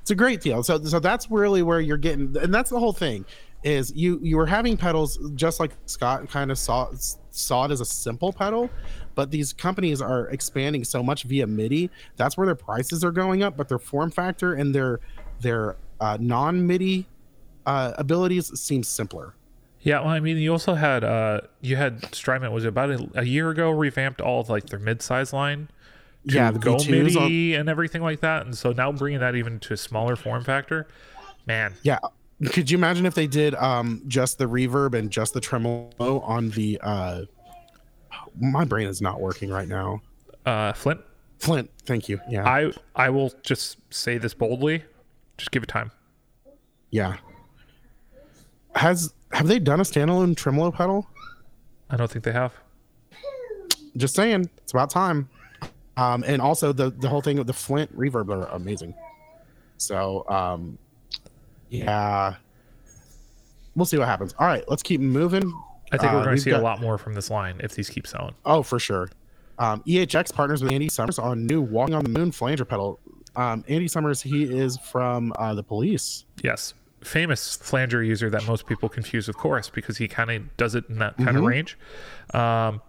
It's 0.00 0.10
a 0.10 0.14
great 0.14 0.40
deal. 0.40 0.62
So 0.62 0.82
so 0.84 0.98
that's 1.00 1.30
really 1.30 1.62
where 1.62 1.80
you're 1.80 1.96
getting, 1.96 2.36
and 2.36 2.52
that's 2.52 2.70
the 2.70 2.78
whole 2.78 2.92
thing. 2.92 3.24
Is 3.62 3.92
you 3.94 4.18
you 4.22 4.36
were 4.36 4.46
having 4.46 4.76
pedals 4.76 5.18
just 5.34 5.60
like 5.60 5.72
Scott 5.86 6.28
kind 6.30 6.50
of 6.50 6.58
saw 6.58 6.90
saw 7.30 7.66
it 7.66 7.70
as 7.70 7.80
a 7.80 7.84
simple 7.84 8.32
pedal, 8.32 8.70
but 9.14 9.30
these 9.30 9.52
companies 9.52 10.00
are 10.00 10.28
expanding 10.28 10.82
so 10.82 11.02
much 11.02 11.24
via 11.24 11.46
MIDI. 11.46 11.90
That's 12.16 12.36
where 12.36 12.46
their 12.46 12.54
prices 12.54 13.04
are 13.04 13.12
going 13.12 13.42
up, 13.42 13.56
but 13.56 13.68
their 13.68 13.78
form 13.78 14.10
factor 14.10 14.54
and 14.54 14.74
their 14.74 15.00
their 15.40 15.76
uh, 16.00 16.16
non 16.20 16.66
MIDI 16.66 17.06
uh, 17.66 17.92
abilities 17.98 18.58
seem 18.58 18.82
simpler. 18.82 19.34
Yeah, 19.82 20.00
well, 20.00 20.10
I 20.10 20.20
mean, 20.20 20.36
you 20.36 20.52
also 20.52 20.74
had 20.74 21.04
uh, 21.04 21.42
you 21.60 21.76
had 21.76 22.14
Strymon 22.14 22.52
was 22.52 22.64
about 22.64 22.90
a, 22.90 23.08
a 23.14 23.24
year 23.24 23.50
ago 23.50 23.70
revamped 23.70 24.20
all 24.20 24.40
of 24.40 24.48
like 24.48 24.66
their 24.66 24.78
mid-size 24.78 25.32
line 25.32 25.68
Yeah, 26.24 26.50
the 26.50 26.58
go 26.58 26.76
V2s 26.76 27.16
on- 27.16 27.22
MIDI 27.24 27.54
and 27.54 27.68
everything 27.68 28.02
like 28.02 28.20
that, 28.20 28.44
and 28.44 28.56
so 28.56 28.72
now 28.72 28.92
bringing 28.92 29.20
that 29.20 29.34
even 29.36 29.58
to 29.60 29.74
a 29.74 29.76
smaller 29.76 30.16
form 30.16 30.44
factor, 30.44 30.86
man. 31.46 31.74
Yeah. 31.82 31.98
Could 32.52 32.70
you 32.70 32.78
imagine 32.78 33.04
if 33.04 33.14
they 33.14 33.26
did 33.26 33.54
um, 33.56 34.02
just 34.08 34.38
the 34.38 34.46
reverb 34.46 34.94
and 34.94 35.10
just 35.10 35.34
the 35.34 35.40
tremolo 35.40 36.20
on 36.20 36.48
the? 36.50 36.80
Uh, 36.82 37.22
my 38.40 38.64
brain 38.64 38.86
is 38.86 39.02
not 39.02 39.20
working 39.20 39.50
right 39.50 39.68
now. 39.68 40.00
Uh, 40.46 40.72
Flint, 40.72 41.00
Flint, 41.38 41.70
thank 41.84 42.08
you. 42.08 42.18
Yeah, 42.30 42.48
I 42.48 42.72
I 42.96 43.10
will 43.10 43.30
just 43.42 43.76
say 43.92 44.16
this 44.16 44.32
boldly, 44.32 44.82
just 45.36 45.50
give 45.50 45.62
it 45.62 45.68
time. 45.68 45.90
yeah. 46.90 47.16
Has 48.74 49.12
have 49.32 49.46
they 49.48 49.58
done 49.58 49.80
a 49.80 49.82
standalone 49.84 50.36
tremolo 50.36 50.70
pedal? 50.70 51.06
I 51.90 51.96
don't 51.96 52.10
think 52.10 52.24
they 52.24 52.32
have. 52.32 52.52
Just 53.96 54.14
saying, 54.14 54.48
it's 54.58 54.72
about 54.72 54.90
time. 54.90 55.28
Um, 56.00 56.24
and 56.26 56.40
also 56.40 56.72
the 56.72 56.90
the 56.90 57.08
whole 57.08 57.20
thing 57.20 57.36
with 57.36 57.46
the 57.46 57.52
Flint 57.52 57.94
reverb 57.96 58.28
are 58.34 58.46
amazing. 58.48 58.94
So 59.76 60.24
um, 60.28 60.78
yeah, 61.68 62.34
we'll 63.74 63.86
see 63.86 63.98
what 63.98 64.08
happens. 64.08 64.34
All 64.38 64.46
right, 64.46 64.64
let's 64.68 64.82
keep 64.82 65.00
moving. 65.00 65.52
I 65.92 65.96
think 65.98 66.12
we're 66.12 66.20
Uh, 66.20 66.24
going 66.24 66.36
to 66.36 66.42
see 66.42 66.50
got- 66.50 66.60
a 66.60 66.62
lot 66.62 66.80
more 66.80 66.98
from 66.98 67.14
this 67.14 67.30
line 67.30 67.60
if 67.62 67.74
these 67.74 67.90
keep 67.90 68.06
selling. 68.06 68.34
Oh, 68.44 68.62
for 68.62 68.78
sure. 68.78 69.10
Um, 69.58 69.82
EHX 69.86 70.32
partners 70.32 70.62
with 70.62 70.72
Andy 70.72 70.88
Summers 70.88 71.18
on 71.18 71.46
new 71.46 71.60
Walking 71.60 71.94
on 71.94 72.02
the 72.04 72.08
Moon 72.08 72.32
flanger 72.32 72.64
pedal. 72.64 72.98
Um, 73.36 73.62
Andy 73.68 73.88
Summers, 73.88 74.22
he 74.22 74.44
is 74.44 74.78
from 74.78 75.32
uh, 75.38 75.52
the 75.54 75.62
police. 75.62 76.24
Yes, 76.42 76.72
famous 77.02 77.56
flanger 77.56 78.02
user 78.02 78.30
that 78.30 78.46
most 78.46 78.66
people 78.66 78.88
confuse 78.88 79.26
with 79.28 79.36
chorus 79.36 79.68
because 79.68 79.98
he 79.98 80.08
kind 80.08 80.30
of 80.30 80.56
does 80.56 80.74
it 80.74 80.84
in 80.88 80.98
that 80.98 81.16
kind 81.18 81.36
of 81.36 81.42
range. 81.44 81.76
Um, 82.32 82.80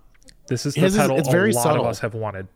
this 0.47 0.65
is 0.65 0.75
the 0.75 0.79
Mm-hmm. 0.79 0.85
His 0.85 0.93
is- 0.95 1.01
pedal 1.01 1.17
it's 1.17 1.27
a 1.27 1.31
very 1.31 1.51
lot 1.51 1.63
subtle. 1.63 1.81
of 1.83 1.89
us 1.89 1.99
have 1.99 2.13
wanted. 2.13 2.47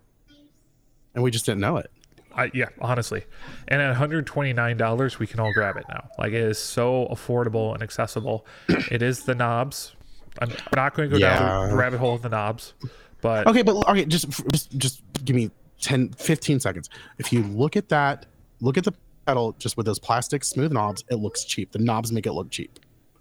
And 1.16 1.24
we 1.24 1.32
just 1.32 1.46
didn't 1.46 1.62
know 1.62 1.78
it. 1.78 1.90
I, 2.36 2.52
yeah, 2.54 2.68
honestly. 2.82 3.24
And 3.70 3.82
at 3.82 3.96
$129, 3.96 5.20
we 5.20 5.26
can 5.28 5.40
all 5.40 5.54
grab 5.54 5.78
it 5.78 5.86
now. 5.90 6.10
Like 6.20 6.34
it 6.34 6.42
is 6.42 6.58
so 6.60 7.08
affordable 7.10 7.74
and 7.74 7.82
accessible. 7.82 8.46
it 8.92 9.02
is 9.02 9.24
the 9.24 9.34
knobs. 9.36 9.96
I'm 10.40 10.52
not 10.76 10.94
going 10.96 11.10
to 11.10 11.16
go 11.16 11.20
down 11.20 11.70
the 11.70 11.76
rabbit 11.78 11.98
hole 12.00 12.14
of 12.16 12.22
the 12.22 12.28
knobs, 12.30 12.74
but 13.22 13.48
Okay, 13.48 13.62
but 13.62 13.88
okay, 13.90 14.04
just 14.04 14.28
just 14.52 14.78
just 14.78 15.02
give 15.24 15.34
me 15.34 15.50
10, 15.80 16.10
15 16.14 16.60
seconds. 16.60 16.90
If 17.20 17.32
you 17.32 17.44
look 17.44 17.78
at 17.78 17.88
that, 17.88 18.26
look 18.60 18.78
at 18.78 18.84
the 18.84 18.92
pedal 19.26 19.56
just 19.58 19.78
with 19.78 19.86
those 19.86 19.98
plastic 19.98 20.44
smooth 20.44 20.74
knobs, 20.74 21.06
it 21.10 21.16
looks 21.16 21.46
cheap. 21.46 21.72
The 21.72 21.80
knobs 21.80 22.12
make 22.12 22.26
it 22.28 22.34
look 22.34 22.50
cheap. 22.52 22.80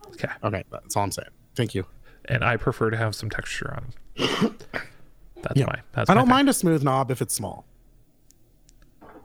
okay. 0.09 0.29
Okay, 0.43 0.65
that's 0.73 0.97
all 0.97 1.05
I'm 1.05 1.13
saying. 1.13 1.29
Thank 1.55 1.73
you. 1.77 1.87
And 2.25 2.43
I 2.43 2.57
prefer 2.57 2.91
to 2.91 2.97
have 2.97 3.15
some 3.15 3.31
texture 3.31 3.73
on 3.77 3.93
them. 4.17 4.57
That's 5.43 5.57
Yeah. 5.61 5.67
my. 5.67 5.79
That's 5.93 6.09
I 6.11 6.15
my 6.15 6.21
don't 6.21 6.27
thing. 6.27 6.31
mind 6.35 6.49
a 6.49 6.53
smooth 6.55 6.83
knob 6.83 7.11
if 7.11 7.21
it's 7.23 7.35
small. 7.35 7.65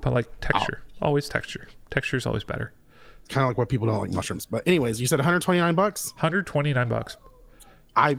But 0.02 0.14
like 0.14 0.28
texture, 0.42 0.82
always 1.02 1.28
texture. 1.30 1.68
Texture 1.90 2.18
is 2.18 2.26
always 2.26 2.44
better. 2.44 2.72
Kind 3.30 3.44
of 3.44 3.50
like 3.50 3.58
what 3.58 3.70
people 3.70 3.86
don't 3.88 4.00
like 4.00 4.12
mushrooms. 4.12 4.46
But 4.46 4.68
anyways, 4.68 5.00
you 5.00 5.08
said 5.08 5.20
129 5.20 5.76
bucks. 5.76 6.12
129 6.14 6.88
bucks. 6.90 7.18
I 7.96 8.18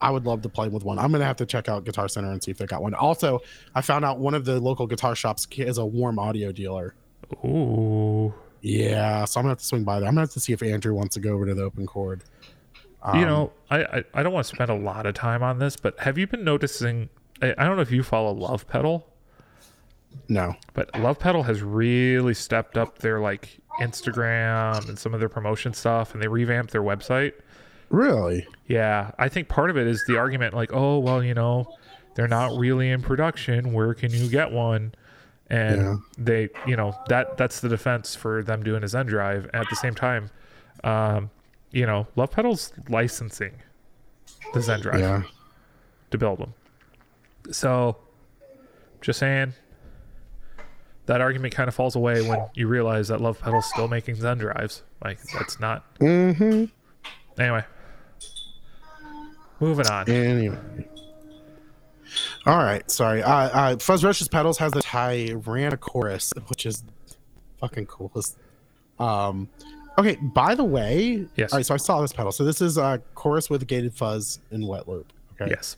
I 0.00 0.10
would 0.10 0.24
love 0.26 0.42
to 0.42 0.48
play 0.48 0.68
with 0.68 0.84
one. 0.84 0.98
I'm 0.98 1.12
gonna 1.12 1.24
have 1.24 1.36
to 1.36 1.46
check 1.46 1.68
out 1.68 1.84
Guitar 1.84 2.08
Center 2.08 2.30
and 2.30 2.42
see 2.42 2.50
if 2.50 2.58
they 2.58 2.66
got 2.66 2.82
one. 2.82 2.94
Also, 2.94 3.40
I 3.74 3.80
found 3.82 4.04
out 4.04 4.18
one 4.18 4.34
of 4.34 4.44
the 4.44 4.58
local 4.60 4.86
guitar 4.86 5.14
shops 5.14 5.46
is 5.56 5.78
a 5.78 5.84
warm 5.86 6.18
audio 6.18 6.52
dealer. 6.52 6.94
Ooh. 7.44 8.34
Yeah, 8.62 9.24
so 9.24 9.40
I'm 9.40 9.44
gonna 9.44 9.52
have 9.52 9.58
to 9.58 9.64
swing 9.64 9.84
by 9.84 10.00
there. 10.00 10.08
I'm 10.08 10.14
gonna 10.14 10.22
have 10.22 10.32
to 10.32 10.40
see 10.40 10.52
if 10.52 10.62
Andrew 10.62 10.94
wants 10.94 11.14
to 11.14 11.20
go 11.20 11.32
over 11.32 11.46
to 11.46 11.54
the 11.54 11.62
open 11.62 11.86
chord. 11.86 12.22
you 13.06 13.10
Um, 13.12 13.20
know, 13.22 13.52
I, 13.70 13.84
I 13.84 14.04
I 14.14 14.22
don't 14.22 14.32
want 14.32 14.46
to 14.46 14.54
spend 14.54 14.70
a 14.70 14.74
lot 14.74 15.06
of 15.06 15.14
time 15.14 15.42
on 15.42 15.58
this, 15.58 15.76
but 15.76 15.98
have 16.00 16.18
you 16.18 16.26
been 16.26 16.44
noticing? 16.44 17.08
I, 17.40 17.54
I 17.56 17.64
don't 17.64 17.76
know 17.76 17.82
if 17.82 17.90
you 17.90 18.02
follow 18.02 18.34
Lovepedal, 18.34 19.04
No. 20.28 20.54
but 20.74 20.92
Lovepedal 20.92 21.44
has 21.44 21.62
really 21.62 22.34
stepped 22.34 22.78
up 22.78 22.98
their 22.98 23.18
like 23.20 23.58
Instagram 23.80 24.88
and 24.88 24.98
some 24.98 25.12
of 25.14 25.20
their 25.20 25.28
promotion 25.28 25.72
stuff, 25.74 26.14
and 26.14 26.22
they 26.22 26.28
revamped 26.28 26.70
their 26.72 26.82
website. 26.82 27.32
Really? 27.88 28.46
Yeah, 28.66 29.10
I 29.18 29.28
think 29.28 29.48
part 29.48 29.70
of 29.70 29.76
it 29.76 29.86
is 29.88 30.04
the 30.06 30.16
argument 30.16 30.54
like, 30.54 30.72
oh, 30.72 30.98
well, 31.00 31.22
you 31.24 31.34
know, 31.34 31.76
they're 32.14 32.28
not 32.28 32.56
really 32.56 32.90
in 32.90 33.02
production. 33.02 33.72
Where 33.72 33.94
can 33.94 34.12
you 34.12 34.28
get 34.28 34.52
one? 34.52 34.94
And 35.48 35.80
Yeah. 35.80 35.96
they, 36.16 36.48
you 36.66 36.76
know, 36.76 36.96
that 37.08 37.36
that's 37.36 37.58
the 37.60 37.68
defense 37.68 38.14
for 38.14 38.42
them 38.44 38.62
doing 38.62 38.84
a 38.84 38.86
Zendrive. 38.86 39.50
At 39.52 39.68
the 39.68 39.74
same 39.76 39.94
time, 39.96 40.30
um, 40.84 41.30
you 41.72 41.86
know, 41.86 42.06
Lovepedal's 42.16 42.72
licensing 42.88 43.54
the 44.52 44.60
Zendrive 44.60 45.00
Yeah. 45.00 45.22
to 46.12 46.18
build 46.18 46.38
them. 46.38 46.54
So, 47.50 47.96
just 49.00 49.18
saying, 49.18 49.54
that 51.10 51.20
argument 51.20 51.52
kind 51.52 51.66
of 51.66 51.74
falls 51.74 51.96
away 51.96 52.22
when 52.22 52.38
you 52.54 52.68
realize 52.68 53.08
that 53.08 53.20
Lovepedal's 53.20 53.66
still 53.66 53.88
making 53.88 54.14
Zendrives. 54.14 54.82
Like, 55.02 55.18
that's 55.32 55.58
not. 55.58 55.82
Mm-hmm. 55.98 56.66
Anyway, 57.40 57.64
moving 59.58 59.88
on. 59.88 60.08
Anyway. 60.08 60.56
All 62.46 62.58
right. 62.58 62.88
Sorry. 62.88 63.24
Uh, 63.24 63.32
uh, 63.32 63.76
Fuzzrocious 63.76 64.30
pedals 64.30 64.56
has 64.58 64.70
the 64.70 64.82
Tyrannochorus, 64.82 66.32
which 66.48 66.64
is 66.64 66.84
fucking 67.58 67.86
coolest. 67.86 68.38
Um, 69.00 69.48
okay. 69.98 70.16
By 70.22 70.54
the 70.54 70.62
way, 70.64 71.26
Yes. 71.34 71.52
All 71.52 71.58
right. 71.58 71.66
So 71.66 71.74
I 71.74 71.78
saw 71.78 72.00
this 72.02 72.12
pedal. 72.12 72.30
So 72.30 72.44
this 72.44 72.60
is 72.60 72.78
a 72.78 73.02
chorus 73.16 73.50
with 73.50 73.66
gated 73.66 73.94
fuzz 73.94 74.38
and 74.52 74.64
wet 74.68 74.86
loop. 74.88 75.12
Okay. 75.40 75.50
Yes. 75.50 75.76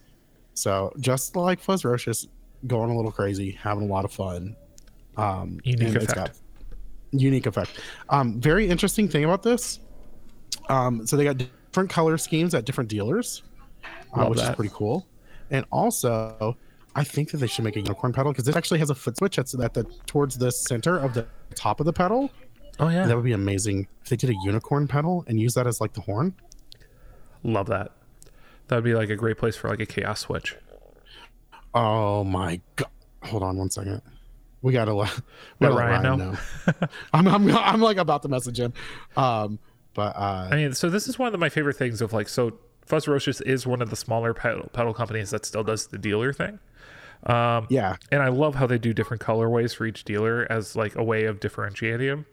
So 0.52 0.92
just 1.00 1.36
like 1.36 1.62
Fuzzrocious, 1.62 2.28
going 2.66 2.90
a 2.90 2.96
little 2.96 3.12
crazy, 3.12 3.52
having 3.52 3.88
a 3.88 3.92
lot 3.92 4.04
of 4.04 4.12
fun. 4.12 4.56
Um, 5.16 5.60
Unique 5.64 5.94
effect. 5.96 6.40
unique 7.12 7.46
effect. 7.46 7.80
Um, 8.08 8.40
very 8.40 8.68
interesting 8.68 9.08
thing 9.08 9.24
about 9.24 9.42
this. 9.42 9.80
Um, 10.68 11.06
so 11.06 11.16
they 11.16 11.24
got 11.24 11.36
different 11.38 11.90
color 11.90 12.16
schemes 12.18 12.54
at 12.54 12.64
different 12.64 12.88
dealers, 12.88 13.42
uh, 14.14 14.26
which 14.26 14.40
is 14.40 14.48
pretty 14.50 14.72
cool. 14.74 15.06
And 15.50 15.66
also, 15.70 16.56
I 16.94 17.04
think 17.04 17.30
that 17.32 17.38
they 17.38 17.46
should 17.46 17.64
make 17.64 17.76
a 17.76 17.80
unicorn 17.80 18.12
pedal 18.12 18.32
because 18.32 18.44
this 18.44 18.56
actually 18.56 18.78
has 18.78 18.90
a 18.90 18.94
foot 18.94 19.16
switch 19.18 19.36
that's 19.36 19.54
at 19.58 19.74
the 19.74 19.84
towards 20.06 20.38
the 20.38 20.50
center 20.50 20.98
of 20.98 21.12
the 21.14 21.26
top 21.54 21.80
of 21.80 21.86
the 21.86 21.92
pedal. 21.92 22.30
Oh 22.80 22.88
yeah. 22.88 23.06
That 23.06 23.14
would 23.16 23.24
be 23.24 23.32
amazing 23.32 23.86
if 24.02 24.08
they 24.08 24.16
did 24.16 24.30
a 24.30 24.34
unicorn 24.44 24.88
pedal 24.88 25.24
and 25.26 25.38
use 25.38 25.52
that 25.54 25.66
as 25.66 25.80
like 25.80 25.92
the 25.92 26.00
horn. 26.00 26.34
Love 27.42 27.66
that. 27.66 27.92
That 28.68 28.76
would 28.76 28.84
be 28.84 28.94
like 28.94 29.10
a 29.10 29.16
great 29.16 29.36
place 29.36 29.56
for 29.56 29.68
like 29.68 29.80
a 29.80 29.86
chaos 29.86 30.20
switch. 30.20 30.56
Oh 31.74 32.24
my 32.24 32.60
god! 32.76 32.88
Hold 33.24 33.42
on 33.42 33.56
one 33.58 33.70
second. 33.70 34.00
We 34.62 34.72
gotta 34.72 34.94
let, 34.94 35.10
we 35.58 35.66
Let 35.66 35.70
gotta 35.70 35.74
let 35.74 35.84
Ryan 36.02 36.02
Ryan 36.18 36.18
know. 36.32 36.38
I'm, 37.12 37.28
I'm 37.28 37.56
I'm 37.56 37.80
like 37.80 37.96
about 37.96 38.22
to 38.22 38.28
message 38.28 38.58
him. 38.60 38.72
Um, 39.16 39.58
but 39.94 40.16
uh, 40.16 40.48
I 40.50 40.56
mean, 40.56 40.72
so 40.72 40.88
this 40.88 41.06
is 41.08 41.18
one 41.18 41.34
of 41.34 41.40
my 41.40 41.48
favorite 41.48 41.76
things 41.76 42.00
of 42.00 42.12
like, 42.12 42.28
so 42.28 42.52
Fuzzrocious 42.88 43.42
is 43.42 43.66
one 43.66 43.82
of 43.82 43.90
the 43.90 43.96
smaller 43.96 44.32
pedal, 44.34 44.68
pedal 44.72 44.94
companies 44.94 45.30
that 45.30 45.44
still 45.44 45.62
does 45.64 45.88
the 45.88 45.98
dealer 45.98 46.32
thing. 46.32 46.58
Um, 47.26 47.66
yeah, 47.70 47.96
and 48.10 48.22
I 48.22 48.28
love 48.28 48.54
how 48.56 48.66
they 48.66 48.78
do 48.78 48.92
different 48.92 49.22
colorways 49.22 49.74
for 49.74 49.84
each 49.86 50.04
dealer 50.04 50.46
as 50.50 50.74
like 50.76 50.96
a 50.96 51.02
way 51.04 51.24
of 51.24 51.38
differentiating 51.40 52.06
them. 52.08 52.26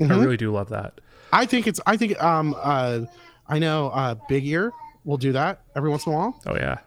I 0.00 0.04
Mhm. 0.04 0.20
really 0.20 0.36
do 0.36 0.50
love 0.52 0.68
that. 0.70 1.00
I 1.32 1.46
think 1.46 1.66
it's 1.66 1.80
I 1.86 1.96
think 1.96 2.20
um 2.22 2.54
uh 2.60 3.00
I 3.48 3.58
know 3.58 3.88
uh 3.88 4.16
Big 4.28 4.46
Ear 4.46 4.72
will 5.04 5.16
do 5.16 5.32
that 5.32 5.62
every 5.76 5.88
once 5.90 6.06
in 6.06 6.12
a 6.12 6.16
while. 6.16 6.40
Oh 6.46 6.54
yeah. 6.56 6.78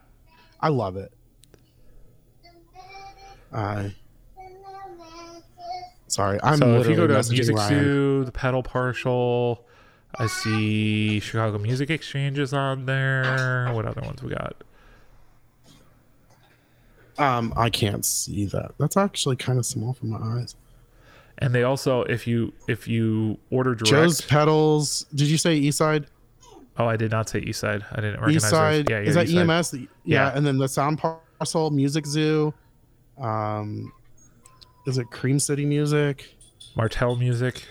I 0.60 0.70
love 0.70 0.96
it. 0.98 1.12
Uh, 3.52 3.90
sorry, 6.08 6.40
I'm 6.44 6.58
so 6.58 6.80
if 6.80 6.88
you 6.88 6.96
go 6.96 7.08
to 7.08 7.14
Music. 7.14 7.58
Zoo, 7.58 8.26
the 8.26 8.32
pedal 8.32 8.64
partial, 8.64 9.66
I 10.16 10.28
see 10.28 11.20
Chicago 11.20 11.58
Music 11.58 11.90
Exchange 11.90 12.40
is 12.40 12.54
on 12.54 12.86
there. 12.86 13.72
What 13.74 13.86
other 13.86 14.02
ones 14.02 14.22
we 14.24 14.30
got? 14.30 14.64
Um, 17.18 17.54
I 17.58 17.70
can't 17.70 18.06
see 18.06 18.46
that. 18.46 18.72
That's 18.78 18.96
actually 18.96 19.38
kind 19.38 19.58
of 19.58 19.66
small 19.66 19.94
for 19.94 20.06
my 20.06 20.40
eyes. 20.40 20.56
And 21.40 21.54
they 21.54 21.64
also, 21.64 22.02
if 22.04 22.28
you 22.28 22.54
if 22.68 22.88
you 22.88 23.38
order 23.52 23.76
direct, 23.76 23.90
Joe's 23.90 24.22
pedals. 24.22 25.06
Did 25.14 25.28
you 25.28 25.38
say 25.38 25.60
Eastside? 25.60 26.06
oh, 26.80 26.88
I 26.88 26.96
did 26.96 27.12
not 27.12 27.30
say 27.30 27.40
East 27.40 27.60
Side. 27.60 27.84
I 27.92 27.96
didn't 27.98 28.20
recognize. 28.20 28.44
Eastside. 28.44 28.90
Yeah, 28.90 29.00
is 29.00 29.16
that 29.16 29.26
East 29.26 29.36
Side. 29.36 29.50
EMS? 29.50 29.74
Yeah. 29.74 29.88
Yeah. 30.04 30.32
and 30.36 30.46
then 30.46 30.58
the 30.58 30.68
Sound 30.68 31.00
Parcel, 31.00 31.72
Music 31.72 32.06
Zoo. 32.06 32.54
Um, 33.18 33.92
is 34.88 34.98
it 34.98 35.12
Cream 35.12 35.38
City 35.40 35.66
Music? 35.66 36.34
Martell 36.76 37.16
Music. 37.16 37.64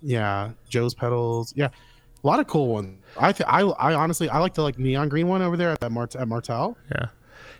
Yeah, 0.00 0.52
Joe's 0.68 0.94
pedals. 0.94 1.52
Yeah, 1.56 1.68
a 2.22 2.26
lot 2.26 2.40
of 2.40 2.46
cool 2.46 2.68
ones. 2.68 2.98
I 3.18 3.32
th- 3.32 3.46
I 3.48 3.60
I 3.62 3.94
honestly 3.94 4.28
I 4.30 4.38
like 4.38 4.54
the 4.54 4.62
like 4.62 4.78
neon 4.78 5.08
green 5.08 5.28
one 5.28 5.42
over 5.42 5.56
there 5.56 5.70
at 5.70 5.80
that 5.80 5.92
Mart- 5.92 6.16
at 6.16 6.26
Martel. 6.28 6.76
Yeah. 6.90 7.06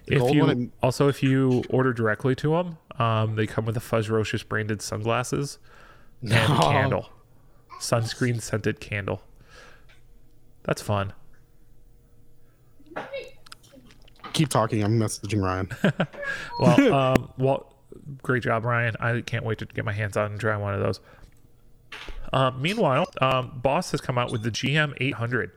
The 0.07 0.17
If 0.17 0.35
you 0.35 0.45
and- 0.47 0.73
also 0.83 1.09
if 1.09 1.23
you 1.23 1.63
order 1.71 1.93
directly 1.93 2.35
to 2.37 2.51
them, 2.53 2.79
um, 2.99 3.37
they 3.37 3.47
come 3.47 3.65
with 3.67 3.77
a 3.77 3.81
Fuzzrocious 3.81 4.47
branded 4.47 4.83
sunglasses 4.83 5.59
and 6.23 6.33
a 6.33 6.47
candle, 6.61 7.11
sunscreen 7.81 8.41
scented 8.43 8.81
candle. 8.81 9.23
That's 10.65 10.83
fun. 10.83 11.13
Keep 14.33 14.49
talking. 14.49 14.83
I'm 14.83 14.99
messaging 14.99 15.43
Ryan. 15.43 15.69
Well, 16.61 16.93
um, 17.19 17.33
well, 17.39 17.72
great 18.23 18.43
job, 18.43 18.65
Ryan. 18.65 18.97
I 19.01 19.21
can't 19.21 19.45
wait 19.45 19.59
to 19.59 19.67
get 19.67 19.85
my 19.85 19.93
hands 19.93 20.17
on 20.17 20.33
and 20.33 20.41
try 20.41 20.57
one 20.57 20.75
of 20.75 20.81
those. 20.81 21.01
Um, 22.33 22.63
meanwhile, 22.63 23.11
um, 23.21 23.61
Boss 23.63 23.91
has 23.91 24.01
come 24.01 24.17
out 24.17 24.33
with 24.33 24.43
the 24.43 24.51
GM 24.51 24.95
800, 25.01 25.51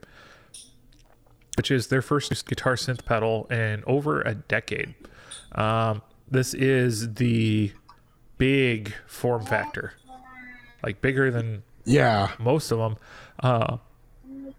which 1.58 1.72
is 1.72 1.88
their 1.88 2.02
first 2.02 2.46
guitar 2.48 2.76
synth 2.76 3.06
pedal 3.06 3.46
in 3.46 3.84
over 3.88 4.22
a 4.22 4.36
decade. 4.36 4.94
Um, 5.54 6.02
this 6.30 6.54
is 6.54 7.14
the 7.14 7.72
big 8.38 8.94
form 9.08 9.46
factor, 9.46 9.94
like 10.84 11.02
bigger 11.02 11.32
than 11.32 11.64
yeah, 11.86 12.32
most 12.40 12.72
of 12.72 12.80
them. 12.80 12.98
Uh, 13.40 13.78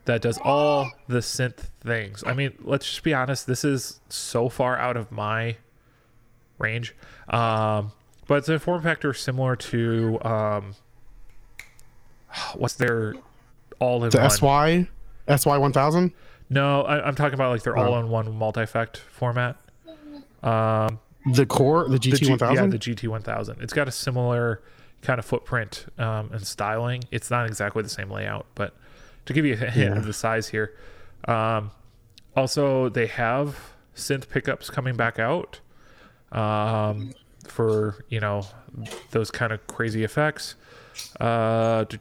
that 0.06 0.22
does 0.22 0.38
all 0.38 0.88
the 1.08 1.18
synth 1.18 1.68
things. 1.80 2.22
I 2.24 2.32
mean, 2.32 2.52
let's 2.60 2.86
just 2.86 3.02
be 3.02 3.12
honest. 3.12 3.46
This 3.46 3.64
is 3.64 4.00
so 4.08 4.48
far 4.48 4.78
out 4.78 4.96
of 4.96 5.10
my 5.10 5.56
range, 6.58 6.94
um, 7.28 7.92
but 8.26 8.38
it's 8.38 8.48
a 8.48 8.58
form 8.58 8.82
factor 8.82 9.12
similar 9.14 9.56
to 9.56 10.18
um, 10.22 10.74
what's 12.54 12.74
their 12.74 13.14
all-in-one? 13.78 14.10
the 14.10 14.28
SY 14.28 14.88
SY 15.28 15.58
1000. 15.58 16.12
No, 16.48 16.82
I, 16.82 17.06
I'm 17.06 17.14
talking 17.14 17.34
about 17.34 17.50
like 17.52 17.62
their 17.62 17.76
Oh. 17.76 17.92
all-in-one 17.92 18.36
multi-effect 18.36 18.98
format. 18.98 19.56
Um, 20.42 21.00
The 21.32 21.44
core, 21.46 21.88
the 21.88 21.98
GT 21.98 22.28
1000. 22.30 22.54
Yeah, 22.54 22.66
the 22.70 22.78
GT 22.78 23.08
1000. 23.08 23.60
It's 23.60 23.72
got 23.72 23.88
a 23.88 23.92
similar 23.92 24.62
kind 25.02 25.18
of 25.18 25.24
footprint 25.24 25.86
um, 25.98 26.30
and 26.32 26.46
styling. 26.46 27.02
It's 27.10 27.30
not 27.30 27.46
exactly 27.46 27.82
the 27.82 27.88
same 27.88 28.10
layout, 28.10 28.46
but 28.54 28.74
to 29.26 29.32
give 29.32 29.44
you 29.44 29.54
a 29.54 29.56
hint 29.56 29.76
Yeah. 29.76 29.98
of 29.98 30.04
the 30.06 30.12
size 30.12 30.48
here. 30.48 30.72
Um, 31.26 31.72
also, 32.36 32.88
they 32.88 33.06
have 33.08 33.58
synth 33.96 34.28
pickups 34.28 34.70
coming 34.70 34.94
back 34.96 35.18
out 35.18 35.58
um, 36.36 37.12
for 37.48 38.04
you 38.08 38.20
know 38.20 38.42
those 39.10 39.30
kind 39.30 39.52
of 39.52 39.66
crazy 39.66 40.04
effects. 40.04 40.54
Do, 41.18 41.96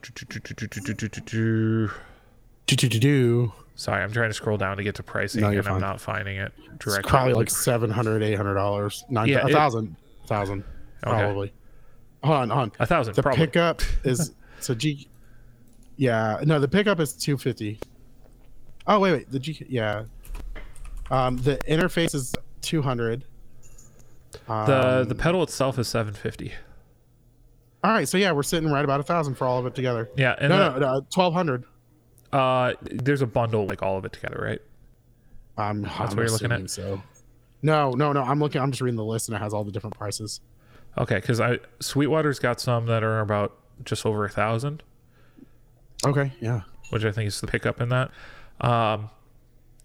do, 2.75 2.89
do, 2.89 3.53
Sorry, 3.75 4.01
I'm 4.01 4.11
trying 4.11 4.29
to 4.29 4.33
scroll 4.33 4.57
down 4.57 4.77
to 4.77 4.83
get 4.83 4.95
to 4.95 5.03
pricing, 5.03 5.41
no, 5.41 5.49
and 5.49 5.63
fine. 5.63 5.73
I'm 5.73 5.81
not 5.81 5.99
finding 5.99 6.37
it 6.37 6.53
directly. 6.79 6.99
It's 6.99 7.09
probably 7.09 7.33
like 7.33 7.49
seven 7.49 7.89
hundred, 7.89 8.23
eight 8.23 8.35
hundred 8.35 8.55
dollars, 8.55 9.03
nine, 9.09 9.27
yeah, 9.27 9.45
a 9.45 9.49
thousand, 9.49 9.95
it, 10.23 10.27
thousand, 10.27 10.63
probably. 11.01 11.53
Hold 12.23 12.37
On, 12.37 12.51
on 12.51 12.71
a 12.79 12.85
thousand. 12.85 13.15
The 13.15 13.21
probably. 13.21 13.45
pickup 13.45 13.81
is 14.03 14.31
so 14.59 14.73
G. 14.73 15.07
Yeah, 15.97 16.39
no, 16.43 16.59
the 16.59 16.67
pickup 16.67 16.99
is 16.99 17.13
two 17.13 17.37
fifty. 17.37 17.79
Oh 18.87 18.99
wait, 18.99 19.11
wait, 19.11 19.31
the 19.31 19.39
G. 19.39 19.65
Yeah, 19.67 20.05
um, 21.11 21.37
the 21.37 21.57
interface 21.67 22.15
is 22.15 22.33
two 22.61 22.81
hundred 22.81 23.25
um, 24.47 24.65
the 24.67 25.05
the 25.09 25.15
pedal 25.15 25.41
itself 25.43 25.79
is 25.79 25.87
750. 25.87 26.53
All 27.83 27.91
right, 27.91 28.07
so 28.07 28.17
yeah, 28.17 28.31
we're 28.31 28.43
sitting 28.43 28.69
right 28.71 28.83
about 28.83 28.99
a 28.99 29.03
thousand 29.03 29.35
for 29.35 29.45
all 29.45 29.59
of 29.59 29.65
it 29.65 29.75
together. 29.75 30.09
Yeah, 30.17 30.35
and 30.39 30.49
no, 30.49 30.57
the- 30.73 30.79
no, 30.79 30.93
no, 30.93 30.93
1200. 31.13 31.63
Uh, 32.33 32.73
there's 32.81 33.21
a 33.21 33.27
bundle 33.27 33.65
like 33.67 33.81
all 33.83 33.97
of 33.97 34.05
it 34.05 34.11
together, 34.13 34.39
right? 34.43 34.61
I'm, 35.57 35.83
That's 35.83 35.99
I'm 35.99 36.07
what 36.07 36.17
you're 36.17 36.29
looking 36.31 36.51
at? 36.51 36.69
So. 36.69 37.01
No, 37.61 37.91
no, 37.91 38.11
no. 38.11 38.21
I'm 38.23 38.39
looking. 38.39 38.59
I'm 38.61 38.71
just 38.71 38.81
reading 38.81 38.97
the 38.97 39.05
list, 39.05 39.29
and 39.29 39.35
it 39.35 39.39
has 39.39 39.53
all 39.53 39.63
the 39.63 39.71
different 39.71 39.95
prices. 39.97 40.41
Okay, 40.97 41.15
because 41.15 41.39
I 41.39 41.59
Sweetwater's 41.79 42.39
got 42.39 42.59
some 42.59 42.85
that 42.87 43.03
are 43.03 43.19
about 43.21 43.57
just 43.83 44.05
over 44.05 44.25
a 44.25 44.29
thousand, 44.29 44.83
Okay. 46.05 46.31
Yeah. 46.39 46.61
which 46.89 47.03
I 47.05 47.11
think 47.11 47.27
is 47.27 47.39
the 47.41 47.47
pickup 47.47 47.79
in 47.81 47.89
that. 47.89 48.11
Um, 48.61 49.09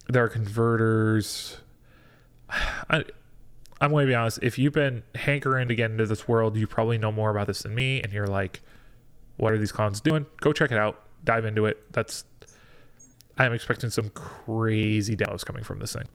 there 0.09 0.25
are 0.25 0.29
converters. 0.29 1.59
I, 2.51 3.05
I'm 3.81 3.91
going 3.91 4.07
to 4.07 4.11
be 4.11 4.15
honest. 4.15 4.41
If 4.43 4.59
you've 4.59 4.73
been 4.75 5.03
hankering 5.15 5.69
to 5.69 5.75
get 5.75 5.91
into 5.91 6.07
this 6.07 6.29
world, 6.29 6.57
you 6.57 6.67
probably 6.67 6.99
know 6.99 7.11
more 7.11 7.31
about 7.31 7.47
this 7.47 7.63
than 7.63 7.75
me, 7.75 8.03
and 8.03 8.13
you're 8.13 8.27
like, 8.27 8.61
"What 9.39 9.53
are 9.53 9.59
these 9.59 9.73
cons 9.73 10.01
doing?" 10.01 10.27
Go 10.41 10.53
check 10.53 10.71
it 10.71 10.79
out. 10.79 11.03
Dive 11.25 11.45
into 11.45 11.67
it. 11.67 11.91
That's. 11.93 12.25
I'm 13.39 13.53
expecting 13.55 13.89
some 13.89 14.11
crazy 14.11 15.17
demos 15.17 15.45
coming 15.45 15.65
from 15.65 15.79
this 15.79 15.95
thing. 15.95 16.09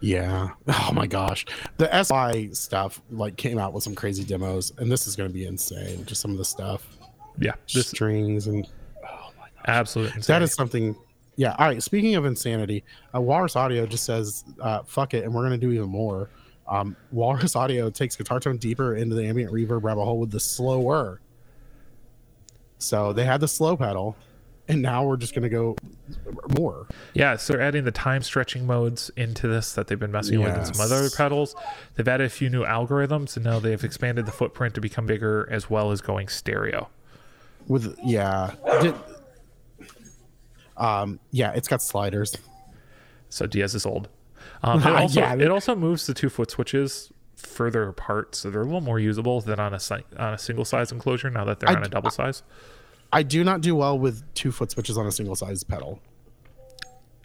Yeah. 0.00 0.50
Oh 0.68 0.92
my 0.92 1.06
gosh. 1.06 1.46
The 1.78 1.88
SI 2.02 2.52
stuff 2.54 3.00
like 3.10 3.36
came 3.36 3.58
out 3.58 3.72
with 3.72 3.82
some 3.84 3.94
crazy 3.94 4.24
demos, 4.24 4.72
and 4.78 4.90
this 4.90 5.06
is 5.06 5.14
going 5.16 5.28
to 5.28 5.32
be 5.34 5.46
insane. 5.46 6.04
Just 6.04 6.20
some 6.20 6.30
of 6.32 6.36
the 6.38 6.44
stuff, 6.44 6.86
Yeah, 7.38 7.52
this 7.72 7.88
strings, 7.88 8.46
and 8.46 8.66
oh 9.08 9.30
absolute 9.66 10.14
insane. 10.16 10.34
that 10.34 10.42
is 10.42 10.52
something. 10.52 10.96
Yeah. 11.40 11.56
All 11.58 11.66
right. 11.68 11.82
Speaking 11.82 12.16
of 12.16 12.26
insanity, 12.26 12.84
uh, 13.14 13.20
Walrus 13.22 13.56
Audio 13.56 13.86
just 13.86 14.04
says, 14.04 14.44
uh, 14.60 14.82
"Fuck 14.82 15.14
it," 15.14 15.24
and 15.24 15.32
we're 15.32 15.40
going 15.40 15.58
to 15.58 15.66
do 15.66 15.72
even 15.72 15.88
more. 15.88 16.28
Um, 16.68 16.94
Walrus 17.12 17.56
Audio 17.56 17.88
takes 17.88 18.14
guitar 18.14 18.40
tone 18.40 18.58
deeper 18.58 18.94
into 18.94 19.14
the 19.14 19.24
ambient 19.24 19.50
reverb 19.50 19.82
rabbit 19.82 20.04
hole 20.04 20.18
with 20.20 20.30
the 20.32 20.38
Sloer. 20.38 21.16
So 22.76 23.14
they 23.14 23.24
had 23.24 23.40
the 23.40 23.48
slow 23.48 23.74
pedal, 23.74 24.16
and 24.68 24.82
now 24.82 25.02
we're 25.06 25.16
just 25.16 25.34
going 25.34 25.44
to 25.44 25.48
go 25.48 25.76
more. 26.58 26.86
Yeah, 27.14 27.36
so 27.36 27.54
they're 27.54 27.62
adding 27.62 27.84
the 27.84 27.90
time 27.90 28.20
stretching 28.22 28.66
modes 28.66 29.10
into 29.16 29.48
this 29.48 29.72
that 29.72 29.86
they've 29.86 29.98
been 29.98 30.12
messing 30.12 30.42
with 30.42 30.54
in 30.54 30.74
some 30.74 30.80
other 30.84 31.08
pedals. 31.08 31.54
They've 31.94 32.06
added 32.06 32.26
a 32.26 32.30
few 32.30 32.50
new 32.50 32.64
algorithms, 32.64 33.36
and 33.36 33.46
now 33.46 33.60
they've 33.60 33.82
expanded 33.82 34.26
the 34.26 34.32
footprint 34.32 34.74
to 34.74 34.82
become 34.82 35.06
bigger 35.06 35.48
as 35.50 35.70
well 35.70 35.90
as 35.90 36.02
going 36.02 36.28
stereo. 36.28 36.90
with 37.66 37.98
yeah 38.04 38.52
Did- 38.82 38.94
um 40.80 41.20
yeah 41.30 41.52
it's 41.52 41.68
got 41.68 41.80
sliders 41.82 42.36
So 43.28 43.46
Diaz 43.46 43.74
is 43.76 43.86
old. 43.86 44.08
Um, 44.64 44.80
it, 44.82 44.86
also, 45.02 45.20
yeah. 45.20 45.34
it 45.36 45.50
also 45.50 45.76
moves 45.76 46.06
the 46.06 46.14
two 46.14 46.28
foot 46.28 46.50
switches 46.50 47.12
further 47.36 47.84
apart, 47.88 48.34
so 48.34 48.50
they're 48.50 48.62
a 48.62 48.64
little 48.64 48.80
more 48.80 48.98
usable 48.98 49.40
than 49.40 49.60
on 49.60 49.72
a 49.72 49.78
si- 49.78 50.04
on 50.18 50.34
a 50.34 50.38
single 50.38 50.64
size 50.64 50.90
enclosure. 50.90 51.30
Now 51.30 51.44
that 51.44 51.60
they're 51.60 51.70
I 51.70 51.74
on 51.74 51.84
a 51.84 51.88
double 51.88 52.10
size, 52.10 52.42
i 53.12 53.22
do 53.22 53.44
not 53.44 53.60
do 53.60 53.74
well 53.76 53.96
with 53.98 54.22
two 54.34 54.50
foot 54.52 54.70
switches 54.72 54.98
on 54.98 55.06
a 55.06 55.12
single 55.12 55.36
size 55.36 55.62
pedal 55.64 56.00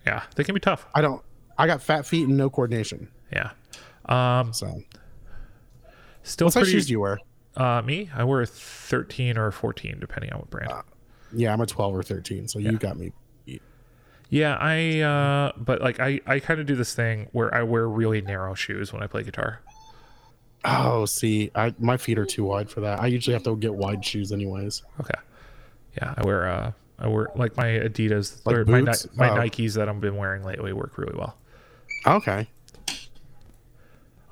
yeah, 0.06 0.24
they 0.36 0.44
can 0.44 0.54
be 0.54 0.60
tough. 0.62 0.86
i 0.94 1.02
don't 1.02 1.24
i 1.58 1.65
got 1.68 1.82
fat 1.82 2.06
feet 2.06 2.28
and 2.28 2.38
no 2.38 2.50
coordination 2.50 3.08
Yeah. 3.34 3.52
Um, 4.06 4.54
so 4.54 4.82
still 6.24 6.46
what 6.48 6.54
size 6.54 6.68
shoes 6.70 6.86
do 6.88 6.91
you 6.94 7.00
wear 7.00 7.20
uh, 7.58 7.82
me, 7.84 8.10
I 8.13 8.24
wear 8.26 8.41
a 8.41 8.46
13 8.46 9.38
or 9.38 9.48
a 9.48 9.52
14, 9.54 9.98
depending 10.00 10.32
on 10.34 10.39
what 10.39 10.50
brand. 10.50 10.72
yeah 11.34 11.52
i'm 11.54 11.62
a 11.62 11.65
12 11.65 11.96
or 11.96 12.04
13 12.04 12.48
so 12.48 12.60
you 12.60 12.78
got 12.78 12.98
me 12.98 13.12
Yeah, 14.30 14.58
I 14.60 15.00
uh 15.02 15.52
but 15.58 15.82
like 15.82 16.00
I 16.00 16.20
I 16.26 16.40
kind 16.40 16.60
of 16.60 16.66
do 16.66 16.76
this 16.76 16.94
thing 16.96 17.28
where 17.32 17.54
I 17.54 17.64
wear 17.64 17.88
really 17.88 18.22
narrow 18.22 18.54
shoes 18.54 18.92
when 18.92 19.02
I 19.04 19.08
play 19.08 19.24
guitar. 19.24 19.62
oh 20.68 21.06
see 21.06 21.52
i 21.54 21.72
my 21.78 21.96
feet 21.96 22.18
are 22.18 22.26
too 22.26 22.44
wide 22.44 22.68
for 22.72 22.82
that 22.82 23.00
i 23.00 23.06
usually 23.06 23.36
have 23.36 23.44
to 23.44 23.56
get 23.56 23.72
wide 23.76 24.04
shoes 24.04 24.32
anyways 24.32 24.82
Okay. 25.00 25.14
Yeah, 26.02 26.16
I 26.18 26.24
wear 26.26 26.50
uh 26.50 26.72
I 26.98 27.08
wear 27.08 27.28
like 27.36 27.56
my 27.56 27.68
Adidas 27.68 28.44
Like 28.46 28.56
or 28.56 28.66
my 28.66 28.82
Ni- 28.82 29.10
my 29.16 29.30
Oh. 29.30 29.36
Nikes 29.36 29.76
that 29.76 29.88
I've 29.88 30.02
been 30.02 30.16
wearing 30.18 30.44
lately 30.44 30.74
work 30.74 30.98
really 30.98 31.16
well. 31.16 31.38
okay 32.08 32.48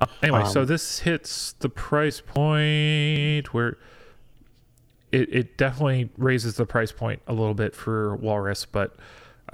Uh, 0.00 0.06
anyway, 0.24 0.40
Um, 0.40 0.50
so 0.50 0.64
this 0.64 0.98
hits 1.00 1.52
the 1.60 1.68
price 1.68 2.20
point 2.20 3.54
where 3.54 3.76
it, 5.12 5.32
it 5.32 5.56
definitely 5.56 6.10
raises 6.18 6.56
the 6.56 6.66
price 6.66 6.90
point 6.90 7.22
a 7.28 7.32
little 7.32 7.54
bit 7.54 7.76
for 7.76 8.16
Walrus, 8.16 8.64
but 8.66 8.96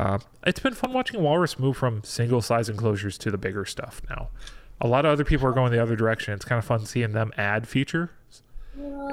uh, 0.01 0.19
it's 0.47 0.61
been 0.61 0.75
fun 0.75 0.93
watching 0.93 1.23
Walrus 1.23 1.59
move 1.59 1.77
from 1.77 2.03
single 2.05 2.41
size 2.41 2.69
enclosures 2.69 3.19
to 3.19 3.31
the 3.31 3.39
bigger 3.39 3.65
stuff 3.65 4.01
now. 4.09 4.29
A 4.81 4.89
lot 4.89 5.05
of 5.05 5.13
other 5.13 5.25
people 5.25 5.47
are 5.47 5.53
going 5.53 5.73
the 5.73 5.83
other 5.83 5.97
direction. 5.97 6.33
It's 6.33 6.45
kind 6.45 6.59
of 6.59 6.65
fun 6.65 6.87
seeing 6.87 7.13
them 7.13 7.33
add 7.37 7.69
features 7.69 8.09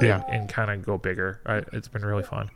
yeah 0.01 0.23
and, 0.27 0.41
and 0.41 0.49
kind 0.49 0.71
of 0.71 0.85
go 0.85 0.97
bigger. 0.97 1.41
I, 1.45 1.63
it's 1.73 1.87
been 1.87 2.05
really 2.05 2.23
fun. 2.23 2.49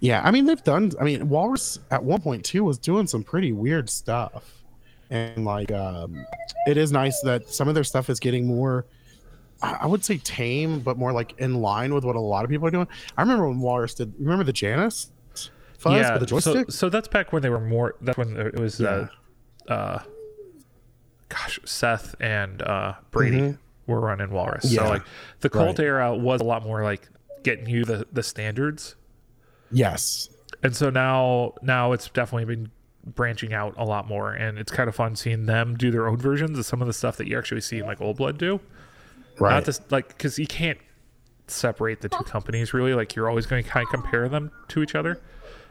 yeah 0.00 0.22
i 0.24 0.30
mean 0.30 0.46
they've 0.46 0.64
done 0.64 0.90
i 1.00 1.04
mean 1.04 1.28
walrus 1.28 1.78
at 1.90 2.02
one 2.02 2.20
point 2.20 2.44
too 2.44 2.64
was 2.64 2.78
doing 2.78 3.06
some 3.06 3.22
pretty 3.22 3.52
weird 3.52 3.88
stuff 3.88 4.62
and 5.10 5.44
like 5.44 5.70
um 5.70 6.24
it 6.66 6.76
is 6.76 6.90
nice 6.92 7.20
that 7.20 7.48
some 7.48 7.68
of 7.68 7.74
their 7.74 7.84
stuff 7.84 8.10
is 8.10 8.18
getting 8.18 8.46
more 8.46 8.86
I 9.62 9.78
I 9.82 9.86
would 9.86 10.04
say 10.04 10.18
tame, 10.18 10.80
but 10.80 10.98
more 10.98 11.12
like 11.12 11.34
in 11.38 11.54
line 11.54 11.94
with 11.94 12.04
what 12.04 12.16
a 12.16 12.20
lot 12.20 12.44
of 12.44 12.50
people 12.50 12.66
are 12.66 12.70
doing. 12.70 12.88
I 13.16 13.22
remember 13.22 13.48
when 13.48 13.60
Walrus 13.60 13.94
did. 13.94 14.12
Remember 14.18 14.44
the 14.44 14.52
Janus 14.52 15.10
fuzz 15.78 16.10
with 16.10 16.28
the 16.28 16.40
so, 16.40 16.52
joystick? 16.54 16.70
so 16.72 16.88
that's 16.88 17.08
back 17.08 17.32
when 17.32 17.42
they 17.42 17.50
were 17.50 17.60
more. 17.60 17.94
That's 18.00 18.18
when 18.18 18.36
it 18.36 18.58
was, 18.58 18.80
uh, 18.80 19.08
uh, 19.68 20.00
gosh, 21.28 21.58
Seth 21.64 22.14
and 22.20 22.62
uh, 22.62 22.94
Brady 23.10 23.38
Mhm. 23.40 23.58
were 23.86 24.00
running 24.00 24.30
Walrus. 24.30 24.64
Yeah, 24.72 24.82
So 24.84 24.88
like 24.88 25.02
the 25.40 25.48
Colt 25.50 25.78
right. 25.78 25.86
era 25.86 26.14
was 26.16 26.40
a 26.40 26.44
lot 26.44 26.62
more 26.62 26.82
like 26.82 27.08
getting 27.42 27.68
you 27.68 27.84
the 27.84 28.06
the 28.12 28.22
standards, 28.22 28.96
yes. 29.70 30.28
and 30.62 30.74
so 30.74 30.90
now 30.90 31.54
now 31.62 31.92
it's 31.92 32.08
definitely 32.08 32.44
been 32.56 32.70
branching 33.04 33.52
out 33.52 33.74
a 33.76 33.84
lot 33.84 34.08
more, 34.08 34.32
and 34.32 34.58
it's 34.58 34.72
kind 34.72 34.88
of 34.88 34.94
fun 34.96 35.14
seeing 35.16 35.46
them 35.46 35.76
do 35.76 35.90
their 35.90 36.08
own 36.08 36.16
versions 36.16 36.58
of 36.58 36.66
some 36.66 36.80
of 36.80 36.86
the 36.88 36.92
stuff 36.92 37.16
that 37.18 37.28
you 37.28 37.38
actually 37.38 37.60
see 37.60 37.82
like 37.82 38.00
Old 38.00 38.16
Blood 38.16 38.38
do. 38.38 38.60
Right. 39.38 39.54
Not 39.54 39.64
just 39.64 39.90
like 39.92 40.08
because 40.08 40.38
you 40.38 40.46
can't 40.46 40.78
separate 41.46 42.00
the 42.00 42.08
two 42.08 42.24
companies 42.24 42.72
really. 42.74 42.94
Like 42.94 43.14
you're 43.14 43.28
always 43.28 43.46
going 43.46 43.62
to 43.62 43.68
kind 43.70 43.84
of 43.86 43.90
compare 43.90 44.28
them 44.28 44.50
to 44.68 44.82
each 44.82 44.94
other, 44.96 45.20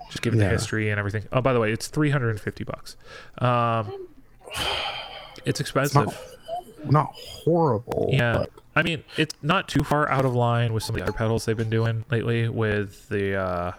just 0.10 0.22
given 0.22 0.40
the 0.40 0.48
history 0.50 0.90
and 0.90 1.00
everything. 1.00 1.24
Oh, 1.32 1.42
by 1.42 1.54
the 1.54 1.60
way, 1.60 1.72
it's 1.72 1.88
350 1.88 2.64
bucks. 2.64 2.96
Um, 3.40 4.08
it's 5.46 5.60
expensive. 5.60 5.96
not, 6.06 6.92
not 6.92 7.12
horrible. 7.16 8.10
yeah, 8.12 8.38
but- 8.40 8.50
I 8.78 8.84
mean 8.84 9.06
it's 9.16 9.34
not 9.42 9.70
too 9.70 9.86
far 9.86 10.10
out 10.10 10.26
of 10.26 10.36
line 10.36 10.74
with 10.74 10.84
some 10.84 10.96
of 10.96 11.00
the 11.00 11.04
other 11.04 11.14
pedals 11.18 11.46
they've 11.46 11.56
been 11.56 11.70
doing 11.70 12.04
lately. 12.12 12.50
With 12.50 13.08
the 13.08 13.36
uh, 13.36 13.72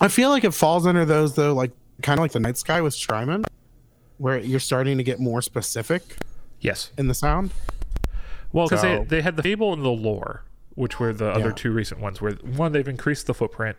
I 0.00 0.08
feel 0.08 0.30
like 0.30 0.44
it 0.44 0.52
falls 0.54 0.86
under 0.86 1.04
those 1.04 1.34
though, 1.34 1.52
like 1.54 1.72
kind 2.02 2.18
of 2.18 2.22
like 2.22 2.32
the 2.32 2.40
Night 2.40 2.58
Sky 2.58 2.80
with 2.80 2.94
Strymon, 2.94 3.44
where 4.18 4.38
you're 4.38 4.60
starting 4.60 4.98
to 4.98 5.02
get 5.04 5.18
more 5.18 5.42
specific 5.42 6.02
yes, 6.60 6.92
in 6.98 7.08
the 7.08 7.14
sound. 7.14 7.50
well, 8.52 8.66
because 8.66 8.82
So- 8.82 8.98
they 9.00 9.16
they 9.16 9.22
had 9.22 9.36
the 9.36 9.42
Fable 9.42 9.72
and 9.72 9.84
the 9.84 9.88
Lore, 9.88 10.44
which 10.74 11.00
were 11.00 11.12
the 11.12 11.30
other 11.30 11.48
Yeah. 11.48 11.52
two 11.56 11.72
recent 11.72 12.00
ones. 12.00 12.20
Where 12.20 12.32
one 12.34 12.72
they've 12.72 12.86
increased 12.86 13.26
the 13.26 13.34
footprint 13.34 13.76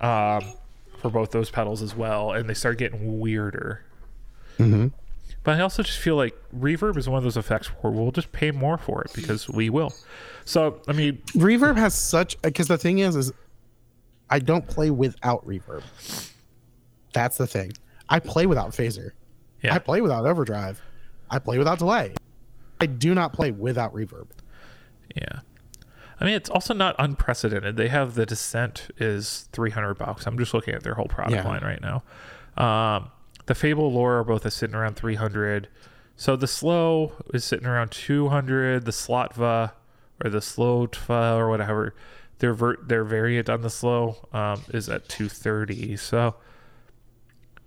um, 0.00 0.52
for 0.98 1.10
both 1.10 1.30
those 1.30 1.50
pedals 1.50 1.82
as 1.82 1.94
well, 1.94 2.32
and 2.32 2.48
they 2.48 2.54
start 2.54 2.78
getting 2.78 3.20
weirder. 3.20 3.84
Mm-hmm. 4.58 4.88
But 5.42 5.56
I 5.56 5.60
also 5.60 5.82
just 5.82 5.98
feel 5.98 6.16
like 6.16 6.34
reverb 6.58 6.96
is 6.96 7.08
one 7.08 7.18
of 7.18 7.24
those 7.24 7.36
effects 7.36 7.66
where 7.66 7.92
we'll 7.92 8.10
just 8.12 8.32
pay 8.32 8.50
more 8.50 8.78
for 8.78 9.02
it 9.02 9.12
because 9.14 9.48
we 9.48 9.68
will. 9.68 9.92
So 10.46 10.80
I 10.88 10.92
mean, 10.92 11.18
Reverb 11.34 11.76
has 11.76 11.94
such 11.94 12.40
because 12.42 12.66
the 12.66 12.78
thing 12.78 12.98
is, 12.98 13.14
is 13.14 13.32
I 14.30 14.38
don't 14.38 14.66
play 14.66 14.90
without 14.90 15.46
reverb. 15.46 15.82
That's 17.12 17.36
the 17.36 17.46
thing. 17.46 17.72
I 18.08 18.20
play 18.20 18.46
without 18.46 18.70
phaser. 18.70 19.10
yeah, 19.62 19.74
I 19.74 19.78
play 19.78 20.00
without 20.00 20.24
overdrive. 20.26 20.80
I 21.30 21.38
play 21.38 21.58
without 21.58 21.78
delay. 21.78 22.14
I 22.80 22.86
do 22.86 23.14
not 23.14 23.32
play 23.32 23.50
without 23.50 23.94
reverb. 23.94 24.26
yeah. 25.14 25.40
I 26.24 26.26
mean, 26.28 26.36
it's 26.36 26.48
also 26.48 26.72
not 26.72 26.96
unprecedented. 26.98 27.76
They 27.76 27.88
have 27.88 28.14
the 28.14 28.24
Descent 28.24 28.88
is 28.96 29.46
three 29.52 29.70
hundred 29.70 29.98
bucks. 29.98 30.26
I'm 30.26 30.38
just 30.38 30.54
looking 30.54 30.72
at 30.72 30.82
their 30.82 30.94
whole 30.94 31.04
product 31.06 31.36
Yeah. 31.36 31.46
line 31.46 31.62
right 31.62 31.82
now. 31.82 32.02
Um, 32.56 33.10
the 33.44 33.54
Fable 33.54 33.92
Lore 33.92 34.20
are 34.20 34.24
both 34.24 34.50
sitting 34.50 34.74
around 34.74 34.96
three 34.96 35.16
hundred. 35.16 35.68
So 36.16 36.34
the 36.34 36.46
Slow 36.46 37.12
is 37.34 37.44
sitting 37.44 37.66
around 37.66 37.90
two 37.90 38.30
hundred. 38.30 38.86
The 38.86 38.90
Slotva 38.90 39.72
or 40.24 40.30
the 40.30 40.38
Slotva 40.38 41.36
or 41.36 41.50
whatever, 41.50 41.94
Their 42.38 42.54
ver- 42.54 42.78
their 42.82 43.04
variant 43.04 43.50
on 43.50 43.60
the 43.60 43.68
slow 43.68 44.26
um, 44.32 44.62
is 44.72 44.88
at 44.88 45.08
230. 45.10 45.96
So, 45.98 46.36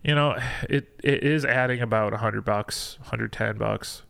you 0.04 0.16
know, 0.16 0.36
it 0.68 1.00
it 1.04 1.24
is 1.24 1.46
adding 1.46 1.82
about 1.82 2.12
100 2.14 2.44
bucks, 2.44 2.98
110 3.02 3.58
bucks. 3.60 4.02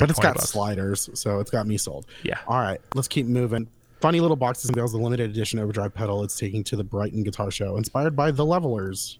But 0.00 0.10
it's 0.10 0.18
got 0.18 0.34
bucks. 0.36 0.50
sliders, 0.50 1.08
so 1.14 1.38
it's 1.40 1.50
got 1.50 1.66
me 1.66 1.76
sold. 1.76 2.06
Yeah. 2.22 2.38
All 2.48 2.60
right, 2.60 2.80
let's 2.94 3.08
keep 3.08 3.26
moving. 3.26 3.68
Funny 4.00 4.20
little 4.20 4.36
boxes 4.36 4.66
and 4.68 4.76
unveils 4.76 4.92
the 4.92 4.98
limited 4.98 5.30
edition 5.30 5.58
overdrive 5.58 5.94
pedal 5.94 6.22
it's 6.24 6.36
taking 6.38 6.62
to 6.64 6.76
the 6.76 6.84
Brighton 6.84 7.22
Guitar 7.22 7.50
Show, 7.50 7.76
inspired 7.76 8.14
by 8.16 8.30
the 8.32 8.44
Levellers. 8.44 9.18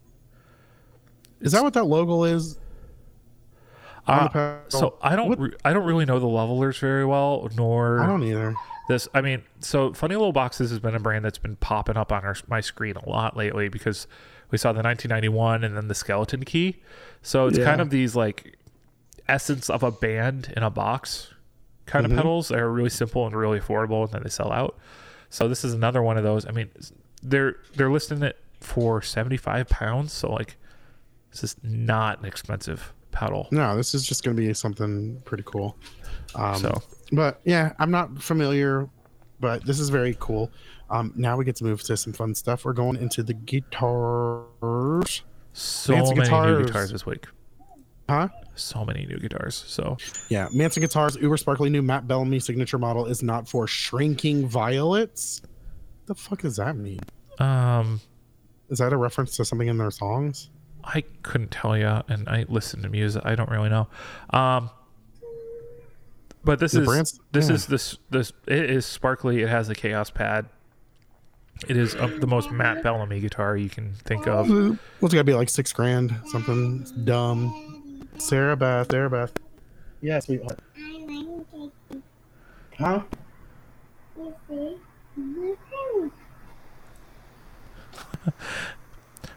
Is 1.41 1.51
that 1.53 1.63
what 1.63 1.73
that 1.73 1.85
logo 1.85 2.23
is? 2.23 2.59
Uh, 4.07 4.57
so 4.67 4.97
I 5.01 5.15
don't 5.15 5.39
re- 5.39 5.53
I 5.65 5.73
don't 5.73 5.85
really 5.85 6.05
know 6.05 6.19
the 6.19 6.27
Levellers 6.27 6.77
very 6.77 7.05
well, 7.05 7.49
nor 7.55 8.01
I 8.01 8.05
don't 8.07 8.21
either. 8.23 8.53
this 8.87 9.07
i 9.15 9.21
mean 9.21 9.41
so 9.61 9.93
funny 9.93 10.15
little 10.15 10.31
boxes 10.31 10.69
has 10.69 10.77
been 10.79 10.93
a 10.93 10.99
brand 10.99 11.25
that's 11.25 11.39
been 11.39 11.55
popping 11.55 11.97
up 11.97 12.11
on 12.11 12.23
our 12.23 12.35
my 12.47 12.61
screen 12.61 12.95
a 12.97 13.09
lot 13.09 13.35
lately 13.35 13.67
because 13.67 14.05
we 14.51 14.59
saw 14.59 14.71
the 14.71 14.83
1991 14.83 15.63
and 15.63 15.75
then 15.75 15.87
the 15.87 15.95
skeleton 15.95 16.43
key 16.43 16.75
so 17.23 17.47
it's 17.47 17.57
Yeah. 17.57 17.65
kind 17.65 17.81
of 17.81 17.89
these 17.89 18.15
like 18.15 18.59
essence 19.27 19.69
of 19.69 19.83
a 19.83 19.91
band 19.91 20.53
in 20.55 20.63
a 20.63 20.69
box 20.69 21.33
kind 21.85 22.05
Mhm. 22.05 22.11
of 22.11 22.17
pedals 22.17 22.47
They're 22.49 22.69
really 22.69 22.89
simple 22.89 23.25
and 23.25 23.35
really 23.35 23.59
affordable 23.59 24.03
and 24.03 24.11
then 24.11 24.23
they 24.23 24.29
sell 24.29 24.51
out 24.51 24.77
so 25.29 25.47
this 25.47 25.63
is 25.63 25.73
another 25.73 26.01
one 26.01 26.17
of 26.17 26.23
those 26.23 26.45
i 26.47 26.51
mean 26.51 26.69
they're 27.23 27.55
they're 27.75 27.91
listing 27.91 28.21
it 28.23 28.37
for 28.59 29.01
75 29.01 29.67
pounds 29.69 30.11
so 30.13 30.31
like 30.31 30.57
this 31.31 31.43
is 31.43 31.55
not 31.63 32.19
an 32.19 32.25
expensive 32.25 32.93
pedal 33.11 33.47
No, 33.51 33.75
this 33.77 33.93
is 33.95 34.05
just 34.05 34.23
going 34.23 34.35
to 34.35 34.41
be 34.41 34.53
something 34.53 35.21
pretty 35.25 35.43
cool. 35.45 35.77
Um, 36.35 36.55
so 36.57 36.81
but 37.13 37.39
yeah, 37.45 37.71
I'm 37.79 37.89
not 37.91 38.21
familiar, 38.21 38.89
but 39.39 39.65
this 39.65 39.79
is 39.79 39.89
very 39.89 40.17
cool. 40.19 40.51
Um, 40.89 41.13
now 41.15 41.37
we 41.37 41.45
get 41.45 41.55
to 41.57 41.63
move 41.63 41.81
to 41.83 41.95
some 41.95 42.11
fun 42.13 42.35
stuff. 42.35 42.65
We're 42.65 42.73
going 42.73 42.97
into 42.97 43.23
the 43.23 43.33
guitars, 43.33 45.21
so 45.53 45.93
many 45.95 46.09
new 46.15 46.21
guitars. 46.23 46.65
guitars 46.65 46.91
this 46.91 47.05
week 47.05 47.25
huh? 48.09 48.27
so 48.55 48.85
many 48.85 49.05
new 49.05 49.17
guitars 49.19 49.55
so 49.67 49.97
Yeah, 50.29 50.47
Manson 50.53 50.81
Guitars 50.81 51.15
Uber 51.17 51.37
Sparkly 51.37 51.69
new 51.69 51.81
Matt 51.81 52.07
Bellamy 52.07 52.39
signature 52.39 52.77
model 52.77 53.05
is 53.05 53.21
not 53.23 53.49
for 53.49 53.67
shrinking 53.67 54.47
violets. 54.47 55.41
The 56.05 56.15
fuck 56.15 56.41
does 56.41 56.55
that 56.57 56.77
mean? 56.77 56.99
um 57.39 57.99
Is 58.69 58.79
that 58.79 58.93
a 58.93 58.97
reference 58.97 59.35
to 59.37 59.45
something 59.45 59.67
in 59.67 59.77
their 59.77 59.91
songs? 59.91 60.49
I 60.83 61.03
couldn't 61.23 61.49
tell 61.51 61.75
you, 61.77 62.01
and 62.07 62.29
I 62.29 62.45
listen 62.47 62.83
to 62.83 62.89
music. 62.89 63.23
I 63.25 63.33
don't 63.33 63.49
really 63.49 63.69
know. 63.69 63.87
Um, 64.29 64.69
but 66.43 66.59
this 66.59 66.73
The 66.73 66.81
is 66.81 66.85
brand's- 66.87 67.19
this 67.31 67.49
yeah. 67.49 67.55
is 67.55 67.65
this 67.65 67.97
this 68.11 68.31
it 68.47 68.69
is 68.69 68.85
sparkly. 68.85 69.41
It 69.41 69.49
has 69.49 69.67
a 69.69 69.75
Kaoss 69.75 70.13
pad. 70.13 70.45
It 71.67 71.75
is 71.77 71.95
uh, 71.95 72.07
the 72.19 72.27
most 72.27 72.51
Matt 72.51 72.83
Bellamy 72.83 73.19
guitar 73.19 73.57
you 73.57 73.69
can 73.69 73.93
think 74.05 74.27
of. 74.27 74.47
What's 74.99 75.13
it 75.13 75.17
gotta 75.17 75.23
be 75.23 75.33
like 75.33 75.49
six 75.49 75.73
grand? 75.73 76.13
Something 76.27 76.85
dumb. 77.03 77.81
Sarah 78.17 78.55
Beth, 78.55 78.87
Sarah 78.91 79.09
Beth. 79.09 79.31
Yes, 80.01 80.27
Yeah, 80.29 80.37
sweetheart. 80.39 80.59
Huh? 82.77 83.01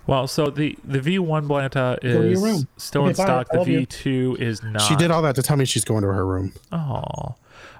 Well, 0.06 0.26
so 0.26 0.48
the 0.48 0.74
the 0.84 1.00
V1 1.00 1.46
Blanta 1.46 1.98
is 2.02 2.64
still 2.78 3.02
Okay, 3.02 3.10
in 3.10 3.16
bye. 3.16 3.24
stock. 3.24 3.48
The. 3.52 3.58
V2 3.58 4.40
is 4.40 4.62
not. 4.62 4.80
She 4.80 4.96
did 4.96 5.10
all 5.10 5.20
that 5.20 5.34
to 5.34 5.42
tell 5.42 5.58
me 5.58 5.66
she's 5.66 5.84
going 5.84 6.00
to 6.00 6.08
her 6.08 6.24
room. 6.24 6.54
Oh, 6.72 7.34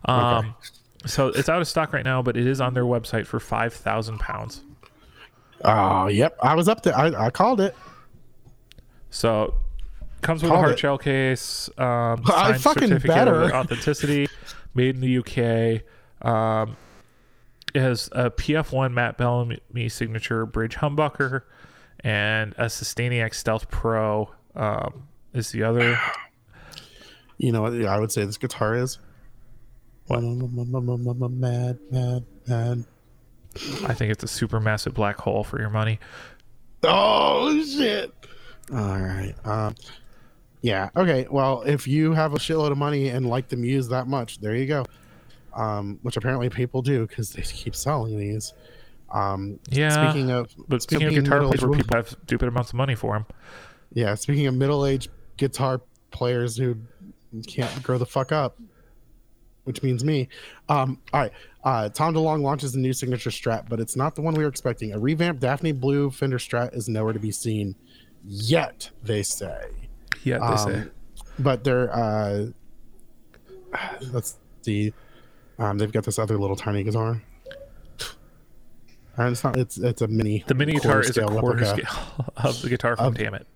um, 0.05 0.55
so 1.07 1.29
it's 1.29 1.49
out 1.49 1.63
of 1.63 1.67
stock 1.69 1.95
right 1.95 2.05
now, 2.05 2.21
but 2.21 2.37
it 2.37 2.47
is 2.47 2.61
on 2.61 2.75
their 2.75 2.85
website 2.85 3.27
for 3.27 3.41
five 3.41 3.73
thousand 3.73 4.19
pounds. 4.21 4.61
Oh, 5.65 6.09
yep. 6.09 6.37
I 6.43 6.55
was 6.55 6.69
up 6.69 6.83
there. 6.83 6.95
I, 6.95 7.29
I 7.29 7.31
called 7.31 7.63
it. 7.63 7.75
So 9.09 9.55
comes 10.23 10.43
with 10.43 10.51
Called 10.51 10.59
a 10.59 10.63
hard 10.63 10.73
it. 10.75 10.79
shell 10.79 10.99
case, 10.99 11.69
um, 11.79 12.23
I 12.27 12.53
signed 12.53 12.63
fucking 12.63 12.89
certificate 12.89 13.09
better. 13.09 13.43
of 13.43 13.53
authenticity, 13.53 14.29
made 14.75 14.95
in 14.97 15.01
the 15.01 15.19
UK. 15.19 15.83
Um, 16.27 16.77
it 17.75 17.81
has 17.81 18.09
a 18.13 18.31
PF1 18.31 18.93
Matt 18.93 19.19
Bellamy 19.19 19.89
signature 19.89 20.47
bridge 20.47 20.77
humbucker, 20.77 21.43
and 22.01 22.55
a 22.59 22.65
Sustainiac 22.67 23.35
Stealth 23.35 23.71
Pro 23.71 24.31
um, 24.55 25.09
is 25.35 25.51
the 25.53 25.63
other. 25.63 25.99
You 27.39 27.53
know 27.53 27.63
what 27.63 27.73
I 27.73 27.99
would 27.99 28.11
say 28.11 28.25
this 28.25 28.39
guitar 28.39 28.75
is? 28.75 28.99
What? 30.07 30.23
Mad, 30.23 31.79
mad, 31.91 32.25
mad. 32.47 32.85
I 33.85 33.95
think 33.95 34.13
it's 34.13 34.25
a 34.25 34.29
super 34.29 34.61
massive 34.61 34.95
black 34.95 35.19
hole 35.19 35.45
for 35.45 35.61
your 35.61 35.71
money. 35.71 36.01
Oh 36.83 37.63
shit! 37.65 38.13
All 38.73 38.99
right. 38.99 39.35
Um, 39.45 39.75
yeah. 40.63 40.91
Okay. 40.97 41.27
Well, 41.31 41.63
if 41.63 41.87
you 41.87 42.13
have 42.13 42.33
a 42.35 42.39
shitload 42.39 42.73
of 42.73 42.79
money 42.79 43.09
and 43.09 43.27
like 43.27 43.49
the 43.49 43.57
Muse 43.57 43.89
that 43.89 44.07
much, 44.07 44.41
there 44.41 44.55
you 44.55 44.67
go. 44.67 44.85
Um, 45.55 45.99
which 46.03 46.17
apparently 46.17 46.49
people 46.51 46.83
do 46.83 47.07
because 47.07 47.31
they 47.33 47.43
keep 47.43 47.75
selling 47.75 48.19
these. 48.19 48.53
Um, 49.13 49.59
Yeah, 49.71 50.11
Speaking 50.11 50.31
of, 50.31 50.55
But 50.69 50.83
speaking 50.83 51.09
of 51.09 51.15
guitar 51.15 51.41
players, 51.41 51.63
where 51.65 51.79
people 51.79 51.97
have 51.97 52.09
stupid 52.09 52.49
amounts 52.49 52.71
of 52.71 52.75
money 52.75 52.95
for 52.95 53.15
them. 53.15 53.27
yeah. 53.93 54.15
Speaking 54.15 54.47
of 54.47 54.55
middle-aged 54.55 55.11
guitar 55.37 55.81
players 56.11 56.57
who 56.57 56.77
can't 57.47 57.83
grow 57.83 57.99
the 57.99 58.07
fuck 58.07 58.33
up, 58.33 58.59
which 59.65 59.83
means 59.83 60.05
me. 60.05 60.29
Um, 60.69 61.01
all 61.13 61.21
right. 61.23 61.33
Uh, 61.65 61.89
Tom 61.89 62.15
DeLonge 62.15 62.43
launches 62.43 62.75
a 62.75 62.79
new 62.79 62.93
signature 62.93 63.31
Strat, 63.31 63.69
but 63.69 63.81
it's 63.81 63.97
not 63.97 64.15
the 64.15 64.23
one 64.23 64.35
we 64.35 64.43
were 64.43 64.49
expecting. 64.49 64.93
A 64.93 64.99
revamped 64.99 65.41
Daphne 65.41 65.73
Blue 65.73 66.11
Fender 66.11 66.39
Strat 66.39 66.75
is 66.77 66.89
nowhere 66.89 67.13
to 67.13 67.19
be 67.19 67.31
seen 67.31 67.75
yet. 68.25 68.91
They 69.03 69.23
say. 69.23 69.61
Yeah, 70.25 70.39
they 70.39 70.45
Um, 70.45 70.59
say. 70.59 70.85
but 71.39 71.65
they're 71.65 71.95
uh 71.95 72.47
let's 74.13 74.37
see 74.63 74.93
um 75.59 75.79
they've 75.79 75.93
got 75.93 76.05
this 76.05 76.19
other 76.19 76.39
little 76.39 76.57
tiny 76.57 76.83
guitar 76.83 77.23
and 79.17 79.33
it's 79.33 79.45
not 79.45 79.57
it's 79.57 79.77
it's 79.79 80.01
a 80.03 80.09
mini 80.09 80.45
The 80.47 80.55
mini 80.55 80.73
guitar 80.73 81.01
is 81.01 81.17
a 81.17 81.27
replica. 81.27 81.67
scale 81.67 82.27
of 82.37 82.61
the 82.63 82.69
guitar 82.69 82.97
from 82.97 83.07
Of- 83.07 83.15
Damn 83.17 83.35
It. 83.35 83.47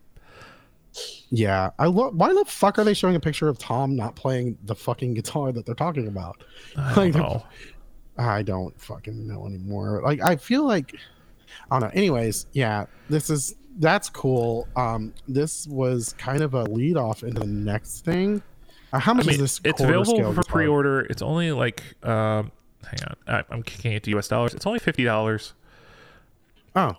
yeah 1.30 1.70
i 1.78 1.86
love 1.86 2.14
why 2.14 2.32
the 2.32 2.44
fuck 2.46 2.78
are 2.78 2.84
they 2.84 2.94
showing 2.94 3.16
a 3.16 3.20
picture 3.20 3.48
of 3.48 3.58
tom 3.58 3.96
not 3.96 4.14
playing 4.16 4.58
the 4.64 4.74
fucking 4.74 5.14
guitar 5.14 5.50
that 5.52 5.64
they're 5.64 5.74
talking 5.74 6.08
about 6.08 6.42
I 6.76 7.10
don't 7.10 7.16
know. 7.16 7.46
i 8.18 8.42
don't 8.42 8.78
fucking 8.80 9.26
know 9.26 9.46
anymore 9.46 10.02
like 10.04 10.20
i 10.22 10.36
feel 10.36 10.64
like 10.66 10.94
i 11.70 11.78
don't 11.78 11.88
know 11.88 11.94
anyways 11.98 12.46
yeah 12.52 12.86
this 13.08 13.30
is 13.30 13.54
that's 13.78 14.08
cool 14.10 14.68
um 14.76 15.12
this 15.28 15.66
was 15.66 16.14
kind 16.18 16.42
of 16.42 16.54
a 16.54 16.62
lead 16.64 16.96
off 16.96 17.22
into 17.22 17.40
the 17.40 17.46
next 17.46 18.04
thing 18.04 18.42
uh, 18.92 18.98
how 18.98 19.12
I 19.12 19.14
much 19.16 19.26
mean, 19.26 19.34
is 19.36 19.40
this 19.40 19.60
it's 19.64 19.80
available 19.80 20.34
for 20.34 20.42
pre-order. 20.42 21.00
It's 21.00 21.22
only 21.22 21.50
like, 21.50 21.82
um, 22.06 22.52
hang 22.84 22.98
on, 23.08 23.16
I, 23.26 23.42
I'm 23.48 23.62
kicking 23.62 23.92
it 23.94 24.02
to 24.02 24.10
U.S. 24.10 24.28
dollars. 24.28 24.52
It's 24.52 24.66
only 24.66 24.80
fifty 24.80 25.02
dollars, 25.02 25.54
oh 26.76 26.98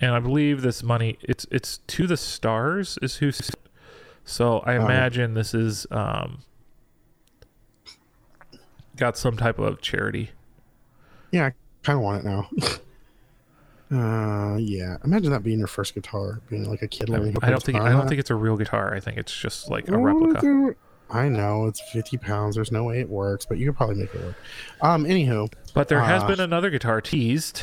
and 0.00 0.10
I 0.10 0.18
believe 0.18 0.62
this 0.62 0.82
money 0.82 1.16
it's 1.22 1.46
it's 1.52 1.78
to 1.78 2.08
the 2.08 2.16
stars 2.16 2.98
is 3.00 3.16
who. 3.18 3.30
So 4.24 4.58
I 4.66 4.76
Oh. 4.76 4.84
imagine 4.84 5.34
this 5.34 5.54
is 5.54 5.86
um, 5.92 6.38
got 8.96 9.16
some 9.16 9.36
type 9.36 9.60
of 9.60 9.80
charity. 9.80 10.30
Yeah, 11.30 11.46
I 11.46 11.52
kind 11.84 11.98
of 11.98 12.02
want 12.02 12.24
it 12.24 12.28
now. 12.28 12.48
uh, 13.94 14.56
yeah. 14.56 14.96
Imagine 15.04 15.30
that 15.32 15.42
being 15.42 15.58
your 15.58 15.68
first 15.68 15.94
guitar, 15.94 16.40
being 16.48 16.68
like 16.68 16.82
a 16.82 16.88
kid 16.88 17.10
I, 17.10 17.14
I 17.42 17.50
don't 17.50 17.62
think 17.62 17.78
I 17.80 17.90
don't 17.90 18.08
think 18.08 18.18
it's 18.18 18.30
a 18.30 18.34
real 18.34 18.56
guitar. 18.56 18.94
I 18.94 19.00
think 19.00 19.18
it's 19.18 19.34
just 19.34 19.70
like 19.70 19.88
a 19.88 19.96
replica. 19.96 20.74
I 21.10 21.28
know 21.28 21.66
it's 21.66 21.80
fifty 21.92 22.16
pounds. 22.16 22.56
There's 22.56 22.72
no 22.72 22.84
way 22.84 23.00
it 23.00 23.08
works, 23.08 23.46
but 23.46 23.58
you 23.58 23.66
could 23.66 23.76
probably 23.76 23.96
make 23.96 24.14
it 24.14 24.20
work. 24.22 24.34
Um. 24.82 25.04
Anywho, 25.04 25.52
But 25.74 25.88
there 25.88 26.00
has 26.00 26.22
Uh, 26.22 26.28
been 26.28 26.40
another 26.40 26.70
guitar 26.70 27.00
teased 27.00 27.62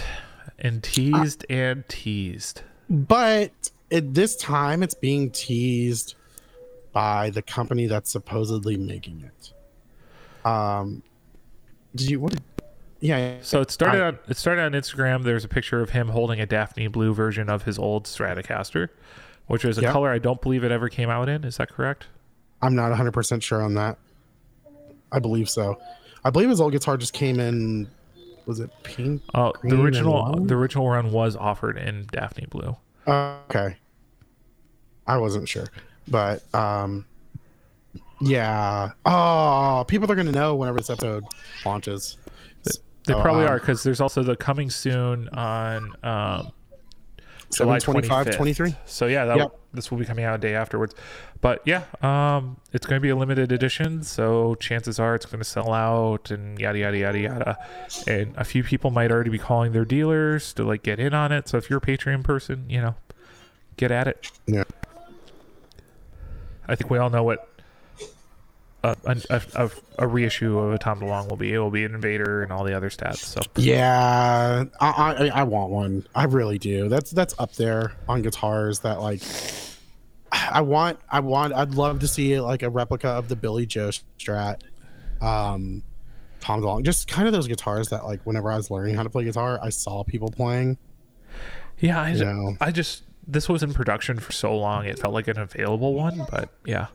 and 0.60 0.82
teased 0.84 1.46
and 1.50 1.88
teased. 1.90 2.62
but 2.90 3.72
at 3.92 4.14
this 4.14 4.36
time, 4.38 4.84
it's 4.84 4.94
being 4.94 5.32
teased 5.32 6.16
by 6.94 7.30
the 7.32 7.42
company 7.42 7.88
that's 7.88 8.12
supposedly 8.12 8.78
making 8.78 9.24
it. 9.26 10.48
Um. 10.48 11.04
Did 11.96 12.10
you 12.12 12.20
what? 12.22 12.32
Did, 12.34 12.44
yeah. 13.02 13.38
So 13.42 13.60
it 13.62 13.72
started 13.72 14.02
I- 14.02 14.08
on 14.08 14.20
it 14.30 14.38
started 14.38 14.62
on 14.62 14.72
Instagram. 14.72 15.24
There's 15.24 15.44
a 15.44 15.50
picture 15.50 15.82
of 15.82 15.90
him 15.90 16.08
holding 16.10 16.40
a 16.40 16.46
Daphne 16.46 16.88
blue 16.88 17.14
version 17.14 17.50
of 17.50 17.64
his 17.64 17.78
old 17.78 18.06
Stratocaster, 18.06 18.90
which 19.48 19.66
is 19.66 19.78
a 19.78 19.82
color 19.84 20.10
I 20.10 20.20
don't 20.20 20.42
believe 20.42 20.64
it 20.64 20.72
ever 20.72 20.88
came 20.88 21.10
out 21.10 21.28
in. 21.28 21.44
Is 21.44 21.58
that 21.58 21.70
correct? 21.70 22.08
I'm 22.62 22.76
not 22.76 22.90
100 22.90 23.12
percent 23.12 23.44
sure 23.44 23.62
on 23.62 23.74
that. 23.74 23.98
I 25.12 25.20
believe 25.20 25.50
so. 25.50 25.78
I 26.24 26.30
believe 26.30 26.50
his 26.50 26.62
old 26.62 26.72
guitar 26.72 26.96
just 26.96 27.14
came 27.14 27.40
in. 27.40 27.90
Was 28.46 28.60
it 28.60 28.70
pink? 28.84 29.22
Oh, 29.34 29.52
Green 29.52 29.76
the 29.76 29.82
original 29.82 30.46
the 30.46 30.56
original 30.56 30.88
run 30.90 31.12
was 31.12 31.36
offered 31.36 31.78
in 31.78 32.08
Daphne 32.12 32.48
blue. 32.50 32.76
okay. 33.08 33.78
I 35.08 35.18
wasn't 35.18 35.50
sure, 35.50 35.66
but 36.08 36.44
um, 36.54 37.06
yeah. 38.20 38.92
Oh, 39.06 39.84
people 39.88 40.12
are 40.12 40.16
gonna 40.16 40.32
know 40.32 40.56
whenever 40.56 40.78
this 40.78 40.90
episode 40.90 41.24
launches. 41.66 42.18
They 43.14 43.22
probably 43.22 43.46
um, 43.46 43.52
are 43.52 43.60
because 43.60 43.84
there's 43.84 44.02
also 44.02 44.24
the 44.24 44.36
coming 44.36 44.70
soon 44.70 45.30
on 45.30 45.94
um, 46.04 46.52
July 47.54 47.80
25, 47.80 48.28
25th. 48.28 48.36
23. 48.36 48.76
So 48.86 49.08
yeah, 49.08 49.26
that 49.26 49.38
Yep. 49.38 49.60
this 49.74 49.92
will 49.92 49.98
be 49.98 50.06
coming 50.06 50.26
out 50.26 50.36
a 50.36 50.38
day 50.38 50.56
afterwards. 50.56 50.96
But 51.42 51.62
yeah, 51.66 51.84
um, 52.02 52.58
it's 52.72 52.86
going 52.86 53.00
to 53.00 53.02
be 53.02 53.10
a 53.10 53.16
limited 53.16 53.52
edition, 53.52 54.04
so 54.04 54.56
chances 54.56 55.00
are 55.00 55.16
it's 55.16 55.26
going 55.26 55.40
to 55.40 55.46
sell 55.46 55.74
out 55.74 56.30
and 56.30 56.60
yada 56.60 56.78
yada 56.80 56.98
yada 56.98 57.20
yada. 57.20 57.58
And 58.08 58.36
a 58.38 58.44
few 58.44 58.64
people 58.64 58.92
might 58.92 59.12
already 59.12 59.32
be 59.32 59.40
calling 59.40 59.72
their 59.72 59.86
dealers 59.86 60.54
to 60.54 60.64
like 60.64 60.84
get 60.84 61.00
in 61.00 61.14
on 61.14 61.32
it. 61.32 61.50
So 61.50 61.58
if 61.58 61.70
you're 61.70 61.80
a 61.80 61.82
Patreon 61.82 62.24
person, 62.24 62.70
you 62.70 62.80
know, 62.80 62.96
get 63.76 63.92
at 63.92 64.08
it. 64.08 64.32
Yeah. 64.46 64.64
I 66.68 66.76
think 66.76 66.90
we 66.90 67.00
all 67.00 67.10
know 67.10 67.24
what 67.24 67.50
a, 68.84 68.96
a, 69.06 69.42
a, 69.56 69.72
a 70.00 70.08
reissue 70.08 70.58
of 70.58 70.74
a 70.74 70.78
Tom 70.78 71.00
DeLonge 71.00 71.30
will 71.30 71.38
be. 71.38 71.54
It 71.54 71.60
will 71.60 71.70
be 71.70 71.84
an 71.84 71.94
Invader 71.94 72.42
and 72.42 72.52
all 72.52 72.64
the 72.64 72.76
other 72.76 72.90
stats. 72.90 73.18
So 73.18 73.42
Yeah, 73.56 74.66
I, 74.80 74.90
I 74.90 75.28
I 75.28 75.44
want 75.44 75.72
one. 75.72 76.08
I 76.16 76.24
really 76.26 76.58
do. 76.58 76.90
That's 76.90 77.12
that's 77.12 77.36
up 77.40 77.54
there 77.54 77.94
on 78.08 78.22
guitars. 78.24 78.80
That 78.80 79.00
like, 79.02 79.22
I 80.32 80.62
want. 80.62 81.00
I 81.10 81.20
want. 81.20 81.54
I'd 81.54 81.76
love 81.76 82.00
to 82.00 82.08
see 82.08 82.40
like 82.40 82.64
a 82.64 82.70
replica 82.70 83.10
of 83.10 83.28
the 83.28 83.36
Billie 83.36 83.68
Joe 83.68 83.92
Strat, 84.18 84.62
um, 85.22 85.84
Tom 86.40 86.62
DeLonge. 86.62 86.84
Just 86.84 87.08
kind 87.08 87.28
of 87.28 87.34
those 87.34 87.48
guitars 87.48 87.90
that 87.90 88.04
like 88.04 88.22
whenever 88.24 88.52
I 88.52 88.58
was 88.58 88.72
learning 88.72 88.96
how 88.96 89.04
to 89.04 89.10
play 89.10 89.26
guitar, 89.26 89.60
I 89.62 89.70
saw 89.70 90.04
people 90.04 90.32
playing. 90.32 90.80
yeah, 91.80 92.02
I, 92.02 92.14
know. 92.14 92.58
I 92.60 92.72
just 92.72 93.04
this 93.28 93.48
was 93.48 93.62
in 93.62 93.74
production 93.74 94.18
for 94.20 94.32
so 94.32 94.58
long. 94.58 94.86
It 94.86 94.98
felt 94.98 95.14
like 95.14 95.28
an 95.28 95.38
available 95.38 95.94
one, 95.94 96.26
but 96.32 96.50
yeah. 96.66 96.88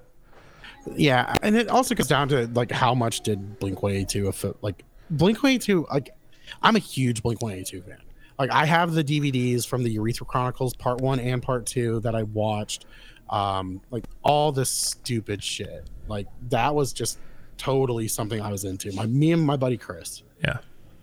Yeah, 0.95 1.35
and 1.43 1.57
it 1.57 1.69
also 1.69 1.95
comes 1.95 2.09
down 2.09 2.29
to 2.29 2.47
like 2.49 2.71
how 2.71 2.95
much 2.95 3.21
did 3.21 3.59
Blink 3.59 3.83
One 3.83 3.93
Eighty 3.93 4.05
Two 4.05 4.29
affect 4.29 4.63
like 4.63 4.85
Blink 5.11 5.43
One 5.43 5.53
Eighty 5.53 5.65
Two. 5.65 5.87
Like, 5.91 6.15
I'm 6.63 6.77
a 6.77 6.81
huge 6.81 7.23
Blink 7.23 7.43
One 7.43 7.53
Eighty 7.53 7.65
Two 7.65 7.83
fan. 7.83 7.99
Like, 8.39 8.51
I 8.51 8.67
have 8.67 8.93
the 8.93 9.03
DVDs 9.03 9.67
from 9.67 9.83
the 9.83 9.91
Urethra 9.91 10.27
Chronicles 10.27 10.75
Part 10.75 11.01
One 11.01 11.19
and 11.19 11.43
Part 11.43 11.67
Two 11.67 12.01
that 12.01 12.15
I 12.15 12.23
watched. 12.25 12.87
Um, 13.31 13.81
like 13.91 14.05
all 14.23 14.53
this 14.53 14.71
stupid 14.71 15.43
shit. 15.43 15.89
Like 16.09 16.29
that 16.51 16.75
was 16.75 16.93
just 16.93 17.19
totally 17.59 18.09
something 18.09 18.41
I 18.41 18.51
was 18.51 18.65
into. 18.65 18.93
My 18.93 19.07
me 19.07 19.33
and 19.33 19.43
my 19.43 19.57
buddy 19.57 19.77
Chris. 19.77 20.23
Yeah. 20.45 20.59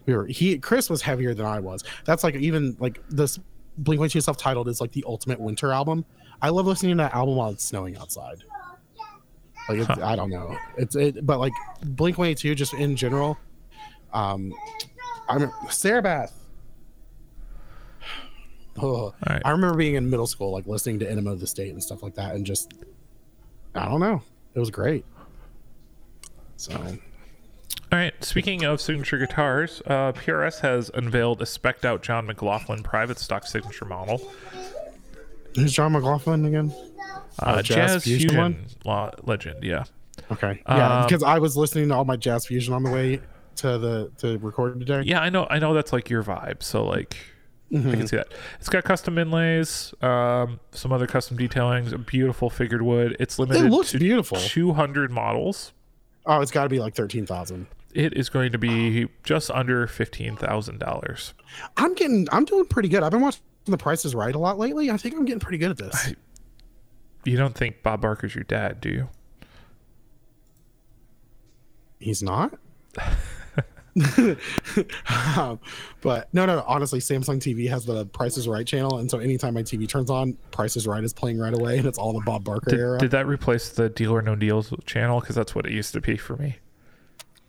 We 0.05 0.15
were 0.15 0.25
he 0.27 0.57
Chris 0.57 0.89
was 0.89 1.01
heavier 1.01 1.33
than 1.33 1.45
I 1.45 1.59
was. 1.59 1.83
That's 2.05 2.23
like 2.23 2.35
even 2.35 2.77
like 2.79 3.01
this 3.09 3.39
Blink 3.77 3.99
One 3.99 4.05
Eighty 4.05 4.13
Two 4.13 4.21
self 4.21 4.37
titled 4.37 4.67
is 4.67 4.79
like 4.79 4.91
the 4.91 5.03
ultimate 5.07 5.39
winter 5.39 5.71
album. 5.71 6.05
I 6.41 6.49
love 6.49 6.65
listening 6.65 6.97
to 6.97 7.03
that 7.03 7.13
album 7.13 7.35
while 7.35 7.49
it's 7.49 7.65
snowing 7.65 7.97
outside. 7.97 8.43
Like 9.69 9.79
it's, 9.79 9.89
I 9.89 10.15
don't 10.15 10.29
know, 10.29 10.57
it's 10.77 10.95
it, 10.95 11.25
but 11.25 11.39
like 11.39 11.53
Blink 11.83 12.17
One 12.17 12.27
Eighty 12.27 12.49
Two 12.49 12.55
just 12.55 12.73
in 12.73 12.95
general. 12.95 13.37
Um, 14.13 14.53
I'm 15.29 15.51
Sarah 15.69 16.01
Bath. 16.01 16.37
Oh, 18.81 19.13
right. 19.29 19.41
I 19.45 19.51
remember 19.51 19.77
being 19.77 19.95
in 19.95 20.09
middle 20.09 20.27
school, 20.27 20.51
like 20.51 20.67
listening 20.67 20.99
to 20.99 21.09
Enema 21.09 21.31
of 21.31 21.39
the 21.39 21.47
State 21.47 21.71
and 21.71 21.81
stuff 21.81 22.03
like 22.03 22.15
that, 22.15 22.35
and 22.35 22.45
just 22.45 22.73
I 23.75 23.87
don't 23.87 23.99
know, 23.99 24.21
it 24.53 24.59
was 24.59 24.69
great. 24.69 25.05
So 26.57 26.73
All 26.73 27.99
right. 27.99 28.13
Speaking 28.23 28.63
of 28.63 28.79
signature 28.79 29.17
guitars, 29.17 29.81
uh, 29.85 30.13
PRS 30.13 30.59
has 30.61 30.89
unveiled 30.93 31.41
a 31.41 31.45
specked 31.45 31.85
out 31.85 32.01
John 32.01 32.25
McLaughlin 32.25 32.83
private 32.83 33.19
stock 33.19 33.45
signature 33.45 33.85
model. 33.85 34.31
Who's 35.55 35.73
John 35.73 35.91
McLaughlin 35.93 36.45
again? 36.45 36.73
Uh, 37.39 37.55
Oh, 37.57 37.61
Jazz, 37.61 37.65
Jazz 37.65 38.03
Fusion, 38.03 38.29
Fusion 38.29 38.37
one? 38.41 38.65
law, 38.85 39.11
legend. 39.23 39.63
Yeah. 39.63 39.83
Okay, 40.31 40.61
yeah, 40.67 40.99
Um, 41.01 41.05
because 41.07 41.23
I 41.23 41.39
was 41.39 41.57
listening 41.57 41.89
to 41.89 41.95
all 41.95 42.05
my 42.05 42.15
jazz 42.15 42.45
fusion 42.45 42.73
on 42.73 42.83
the 42.83 42.91
way 42.91 43.19
to 43.57 43.77
the 43.77 44.11
to 44.19 44.37
record 44.39 44.79
today. 44.79 45.01
Yeah, 45.05 45.19
I 45.21 45.29
know. 45.29 45.47
I 45.49 45.59
know 45.59 45.73
that's 45.73 45.91
like 45.91 46.09
your 46.09 46.23
vibe. 46.23 46.61
So 46.63 46.83
like, 46.85 47.17
I 47.71 47.75
Mm-hmm. 47.75 47.91
can 47.91 48.07
see 48.07 48.15
that. 48.17 48.27
It's 48.59 48.69
got 48.69 48.83
custom 48.83 49.17
inlays, 49.17 49.93
um, 50.03 50.59
some 50.71 50.91
other 50.93 51.07
custom 51.07 51.37
detailing, 51.37 51.91
a 51.91 51.97
beautiful 51.97 52.49
figured 52.51 52.83
wood. 52.83 53.17
It's 53.19 53.39
limited 53.39 53.65
It 53.65 53.69
looks 53.69 53.91
to 53.91 53.97
beautiful. 53.99 54.37
200 54.37 55.11
models. 55.11 55.73
Oh, 56.27 56.39
it's 56.41 56.51
got 56.51 56.63
to 56.63 56.69
be 56.69 56.79
like 56.79 56.93
thirteen 56.95 57.25
thousand. 57.25 57.65
It 57.93 58.13
is 58.15 58.29
going 58.29 58.51
to 58.53 58.57
be 58.57 59.07
just 59.23 59.49
under 59.51 59.87
fifteen 59.87 60.35
thousand 60.35 60.79
dollars. 60.79 61.33
I'm 61.75 61.93
getting, 61.95 62.27
I'm 62.31 62.45
doing 62.45 62.65
pretty 62.65 62.89
good. 62.89 63.03
I've 63.03 63.11
been 63.11 63.21
watching 63.21 63.41
The 63.65 63.77
Price 63.77 64.05
is 64.05 64.13
Right 64.13 64.35
a 64.35 64.39
lot 64.39 64.57
lately. 64.59 64.91
I 64.91 64.97
think 64.97 65.15
I'm 65.15 65.25
getting 65.25 65.39
pretty 65.39 65.57
good 65.57 65.71
at 65.71 65.77
this. 65.77 66.13
You 67.25 67.37
don't 67.37 67.55
think 67.55 67.81
Bob 67.83 68.01
Barker's 68.01 68.35
your 68.35 68.43
dad, 68.43 68.81
do 68.81 68.89
you? 68.89 69.09
He's 71.99 72.21
not. 72.21 72.53
um, 75.37 75.59
but 76.01 76.27
no, 76.33 76.45
no, 76.45 76.63
honestly, 76.67 76.99
Samsung 76.99 77.37
TV 77.39 77.69
has 77.69 77.85
the 77.85 78.05
Price 78.07 78.37
is 78.37 78.47
Right 78.47 78.65
channel, 78.67 78.97
and 78.97 79.09
so 79.09 79.19
anytime 79.19 79.53
my 79.53 79.63
TV 79.63 79.87
turns 79.87 80.09
on, 80.09 80.33
Price 80.51 80.75
is 80.75 80.85
Right 80.87 81.03
is 81.03 81.13
playing 81.13 81.39
right 81.39 81.53
away, 81.53 81.77
and 81.77 81.87
it's 81.87 81.97
all 81.97 82.11
the 82.11 82.21
Bob 82.25 82.43
Barker 82.43 82.71
Did, 82.71 82.79
era. 82.79 82.97
did 82.99 83.11
that 83.11 83.27
replace 83.27 83.69
the 83.69 83.89
Deal 83.89 84.13
or 84.13 84.21
No 84.21 84.35
Deals 84.35 84.73
channel? 84.85 85.19
Because 85.21 85.35
that's 85.35 85.55
what 85.55 85.65
it 85.65 85.71
used 85.71 85.93
to 85.93 86.01
be 86.01 86.17
for 86.17 86.35
me. 86.35 86.57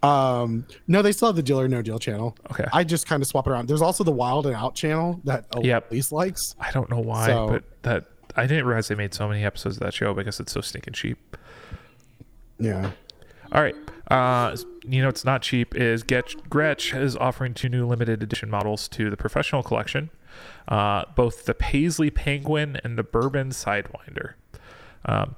Um, 0.04 0.66
no, 0.86 1.02
they 1.02 1.12
still 1.12 1.28
have 1.28 1.36
the 1.36 1.42
Deal 1.42 1.60
or 1.60 1.68
No 1.68 1.82
Deal 1.82 1.98
channel. 1.98 2.36
Okay. 2.50 2.64
I 2.72 2.84
just 2.84 3.06
kind 3.06 3.22
of 3.22 3.26
swap 3.28 3.46
it 3.46 3.50
around. 3.50 3.68
There's 3.68 3.82
also 3.82 4.04
the 4.04 4.12
Wild 4.12 4.46
and 4.46 4.54
Out 4.54 4.74
channel 4.74 5.20
that 5.24 5.46
Yep. 5.60 5.90
Elise 5.90 6.12
likes. 6.12 6.54
I 6.60 6.70
don't 6.72 6.90
know 6.90 7.00
why, 7.00 7.26
So- 7.26 7.48
but 7.48 7.64
that 7.82 8.04
I 8.36 8.46
didn't 8.46 8.66
realize 8.66 8.88
they 8.88 8.94
made 8.96 9.14
so 9.14 9.28
many 9.28 9.44
episodes 9.44 9.76
of 9.76 9.82
that 9.84 9.94
show 9.94 10.12
because 10.12 10.40
it's 10.40 10.52
so 10.52 10.60
stinking 10.60 10.94
cheap. 10.94 11.36
Yeah. 12.58 12.90
All 13.52 13.62
right. 13.62 13.76
Uh, 14.10 14.56
you 14.82 15.00
know, 15.02 15.08
it's 15.08 15.24
not 15.24 15.42
cheap. 15.42 15.74
Is 15.74 16.02
Gretsch, 16.04 16.34
Gretsch 16.48 16.98
is 17.00 17.16
offering 17.16 17.54
two 17.54 17.68
new 17.68 17.86
limited 17.86 18.22
edition 18.22 18.50
models 18.50 18.88
to 18.88 19.08
the 19.10 19.16
professional 19.16 19.62
collection, 19.62 20.10
uh, 20.68 21.04
both 21.14 21.44
the 21.46 21.54
Paisley 21.54 22.10
Penguin 22.10 22.78
and 22.84 22.98
the 22.98 23.02
Bourbon 23.02 23.50
Sidewinder. 23.50 24.32
Um, 25.06 25.36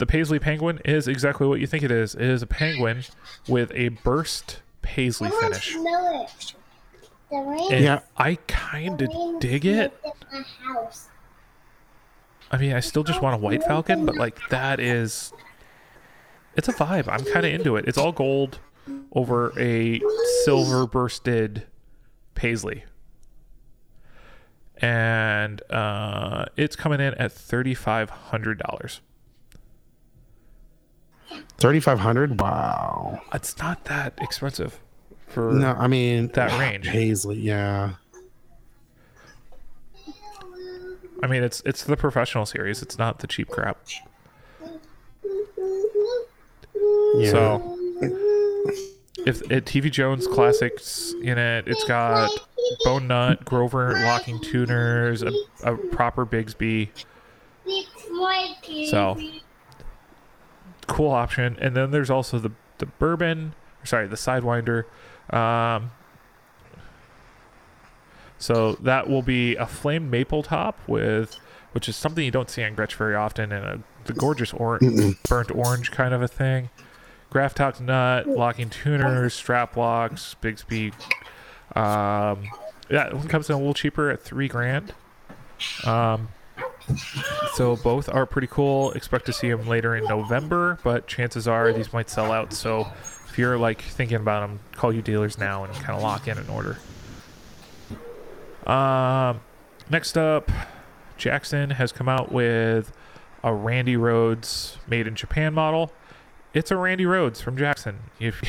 the 0.00 0.06
Paisley 0.06 0.38
Penguin 0.38 0.80
is 0.84 1.06
exactly 1.06 1.46
what 1.46 1.60
you 1.60 1.66
think 1.66 1.84
it 1.84 1.90
is. 1.92 2.14
It 2.14 2.22
is 2.22 2.42
a 2.42 2.46
penguin 2.46 3.04
with 3.46 3.70
a 3.74 3.90
burst 3.90 4.62
paisley 4.82 5.28
I 5.28 5.30
want 5.30 5.42
finish. 5.44 5.72
to 5.74 5.84
know 5.84 6.22
it. 6.24 6.54
The 7.30 7.36
rain. 7.36 7.72
And 7.72 7.84
Yeah. 7.84 8.00
I 8.16 8.36
kind 8.48 9.02
of 9.02 9.40
dig 9.40 9.64
it. 9.66 9.92
lived 10.02 10.24
at 10.24 10.32
my 10.32 10.42
house. 10.74 11.08
I 12.50 12.56
mean, 12.56 12.72
I 12.72 12.80
still 12.80 13.04
just 13.04 13.20
want 13.22 13.34
a 13.34 13.38
white 13.38 13.62
falcon, 13.62 14.04
but 14.06 14.16
like 14.16 14.38
that 14.48 14.80
is 14.80 15.32
it's 16.56 16.66
a 16.68 16.72
vibe. 16.72 17.06
I'm 17.06 17.24
kind 17.26 17.44
of 17.46 17.52
into 17.52 17.76
it. 17.76 17.84
It's 17.86 17.98
all 17.98 18.10
gold 18.12 18.58
over 19.12 19.52
a 19.60 20.00
silver 20.44 20.86
bursted 20.86 21.66
paisley. 22.34 22.84
And 24.78 25.60
uh, 25.70 26.46
it's 26.56 26.74
coming 26.74 27.00
in 27.00 27.12
at 27.14 27.30
$3,500. 27.32 27.36
Thirty 27.38 27.74
five 27.74 28.08
hundred. 28.10 28.62
Wow. 32.40 33.22
It's 33.32 33.56
not 33.58 33.84
that 33.84 34.14
expensive 34.20 34.80
for 35.26 35.52
No, 35.52 35.72
I 35.72 35.86
mean 35.86 36.28
that 36.34 36.58
range. 36.58 36.88
Paisley. 36.88 37.38
Yeah. 37.38 37.94
I 41.22 41.26
mean, 41.26 41.42
it's 41.42 41.62
it's 41.66 41.84
the 41.84 41.96
professional 41.96 42.46
series. 42.46 42.82
It's 42.82 42.98
not 42.98 43.18
the 43.18 43.26
cheap 43.26 43.48
crap. 43.48 43.78
Yeah. 47.14 47.30
So 47.30 47.76
if 49.26 49.42
it 49.50 49.66
TV 49.66 49.90
Jones 49.90 50.26
classics 50.26 51.14
in 51.22 51.36
it, 51.36 51.68
it's 51.68 51.84
got 51.84 52.30
Bone 52.84 53.06
Nut, 53.06 53.44
Grover 53.44 53.92
locking 54.04 54.40
tuners, 54.40 55.22
a, 55.22 55.32
a 55.64 55.76
proper 55.76 56.24
Bigsby. 56.24 56.88
So 58.88 59.18
cool 60.90 61.10
option. 61.10 61.56
And 61.60 61.74
then 61.76 61.90
there's 61.90 62.10
also 62.10 62.38
the 62.38 62.52
the 62.78 62.86
bourbon, 62.86 63.54
sorry, 63.84 64.06
the 64.06 64.16
Sidewinder. 64.16 64.84
Um, 65.32 65.90
so 68.38 68.72
that 68.80 69.08
will 69.08 69.22
be 69.22 69.54
a 69.56 69.66
flame 69.66 70.08
maple 70.10 70.42
top 70.42 70.78
with, 70.86 71.38
which 71.72 71.88
is 71.88 71.96
something 71.96 72.24
you 72.24 72.30
don't 72.30 72.48
see 72.48 72.64
on 72.64 72.74
Gretsch 72.74 72.94
very 72.94 73.14
often, 73.14 73.52
and 73.52 73.64
a 73.64 73.80
the 74.04 74.14
gorgeous 74.14 74.52
or- 74.54 74.78
burnt 75.28 75.50
orange 75.54 75.90
kind 75.90 76.14
of 76.14 76.22
a 76.22 76.28
thing. 76.28 76.70
Graph 77.28 77.54
Tech 77.54 77.80
nut, 77.80 78.26
locking 78.26 78.70
tuners, 78.70 79.34
strap 79.34 79.76
locks, 79.76 80.34
Bigsby. 80.42 80.92
Um, 81.76 82.48
yeah, 82.90 83.06
it 83.08 83.14
one 83.14 83.28
comes 83.28 83.48
in 83.48 83.54
a 83.54 83.58
little 83.58 83.74
cheaper 83.74 84.10
at 84.10 84.22
three 84.22 84.48
grand. 84.48 84.94
Um, 85.84 86.28
so 87.54 87.76
both 87.76 88.08
are 88.08 88.26
pretty 88.26 88.48
cool. 88.48 88.92
Expect 88.92 89.26
to 89.26 89.32
see 89.32 89.50
them 89.50 89.66
later 89.66 89.96
in 89.96 90.04
November, 90.04 90.78
but 90.82 91.06
chances 91.06 91.46
are 91.48 91.72
these 91.72 91.92
might 91.92 92.10
sell 92.10 92.32
out. 92.32 92.52
So 92.52 92.86
if 93.28 93.38
you're 93.38 93.58
like 93.58 93.82
thinking 93.82 94.16
about 94.16 94.40
them, 94.40 94.60
call 94.72 94.92
you 94.92 95.02
dealers 95.02 95.38
now 95.38 95.64
and 95.64 95.72
kind 95.74 95.96
of 95.96 96.02
lock 96.02 96.28
in 96.28 96.38
an 96.38 96.48
order. 96.48 96.78
Um, 98.66 99.40
next 99.88 100.16
up, 100.16 100.50
Jackson 101.16 101.70
has 101.70 101.92
come 101.92 102.08
out 102.08 102.32
with 102.32 102.92
a 103.42 103.54
Randy 103.54 103.96
Rhoads 103.96 104.76
made 104.86 105.06
in 105.06 105.14
Japan 105.14 105.54
model. 105.54 105.92
It's 106.52 106.70
a 106.70 106.76
Randy 106.76 107.04
Rhoads 107.04 107.42
from 107.42 107.56
Jackson. 107.56 107.98
If 108.18 108.42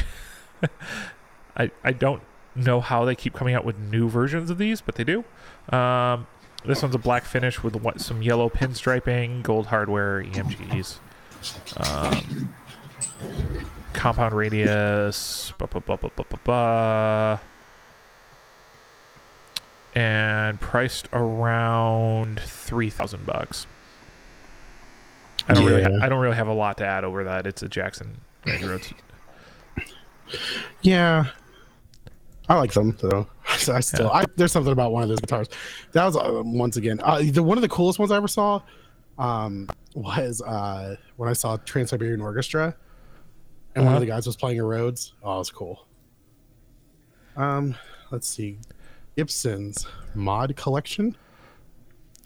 I 1.57 1.71
I 1.83 1.91
don't 1.91 2.21
know 2.55 2.81
how 2.81 3.05
they 3.05 3.15
keep 3.15 3.33
coming 3.33 3.55
out 3.55 3.63
with 3.63 3.77
new 3.77 4.09
versions 4.09 4.49
of 4.49 4.57
these, 4.57 4.81
but 4.81 4.95
they 4.95 5.03
do. 5.03 5.23
Um, 5.69 6.27
this 6.65 6.81
one's 6.81 6.95
a 6.95 6.99
black 6.99 7.23
finish 7.25 7.63
with 7.63 7.75
what, 7.75 7.99
some 8.01 8.21
yellow 8.21 8.49
pinstriping, 8.49 9.43
gold 9.43 9.67
hardware, 9.67 10.23
EMGs, 10.23 10.97
um, 11.77 12.53
compound 13.93 14.33
radius, 14.35 15.53
and 19.93 20.59
priced 20.59 21.07
around 21.11 22.39
three 22.39 22.89
thousand 22.89 23.25
bucks. 23.25 23.67
I 25.49 25.53
don't 25.55 25.65
really, 25.65 25.81
Yeah. 25.81 25.89
ha- 25.99 26.05
I 26.05 26.09
don't 26.09 26.19
really 26.19 26.35
have 26.35 26.47
a 26.47 26.53
lot 26.53 26.77
to 26.77 26.85
add 26.85 27.03
over 27.03 27.23
that. 27.25 27.45
It's 27.47 27.61
a 27.63 27.67
Jackson 27.67 28.21
Range. 28.45 28.93
Yeah, 30.81 31.25
I 32.51 32.55
like 32.55 32.73
them 32.73 32.97
though. 32.99 33.25
I 33.47 33.79
still, 33.79 34.07
Yeah. 34.07 34.11
I, 34.11 34.25
there's 34.35 34.51
something 34.51 34.73
about 34.73 34.91
one 34.91 35.03
of 35.03 35.09
those 35.09 35.21
guitars. 35.21 35.47
That 35.93 36.03
was 36.05 36.17
uh, 36.17 36.41
once 36.43 36.75
again 36.75 36.99
uh, 37.01 37.21
the 37.23 37.41
one 37.41 37.57
of 37.57 37.61
the 37.61 37.69
coolest 37.69 37.97
ones 37.97 38.11
I 38.11 38.17
ever 38.17 38.27
saw. 38.27 38.61
Um, 39.17 39.69
was 39.95 40.41
uh 40.41 40.95
when 41.15 41.29
I 41.29 41.33
saw 41.33 41.55
Trans 41.57 41.91
Siberian 41.91 42.19
Orchestra, 42.21 42.75
and 43.75 43.85
one 43.85 43.93
Uh-huh. 43.93 43.95
of 43.95 44.01
the 44.01 44.07
guys 44.07 44.25
was 44.27 44.35
playing 44.35 44.59
a 44.59 44.63
Rhoads. 44.63 45.13
Oh, 45.23 45.35
it 45.35 45.37
was 45.37 45.49
cool. 45.51 45.85
Um, 47.37 47.75
let's 48.11 48.27
see, 48.27 48.57
Gibson's 49.15 49.87
mod 50.13 50.53
collection. 50.57 51.15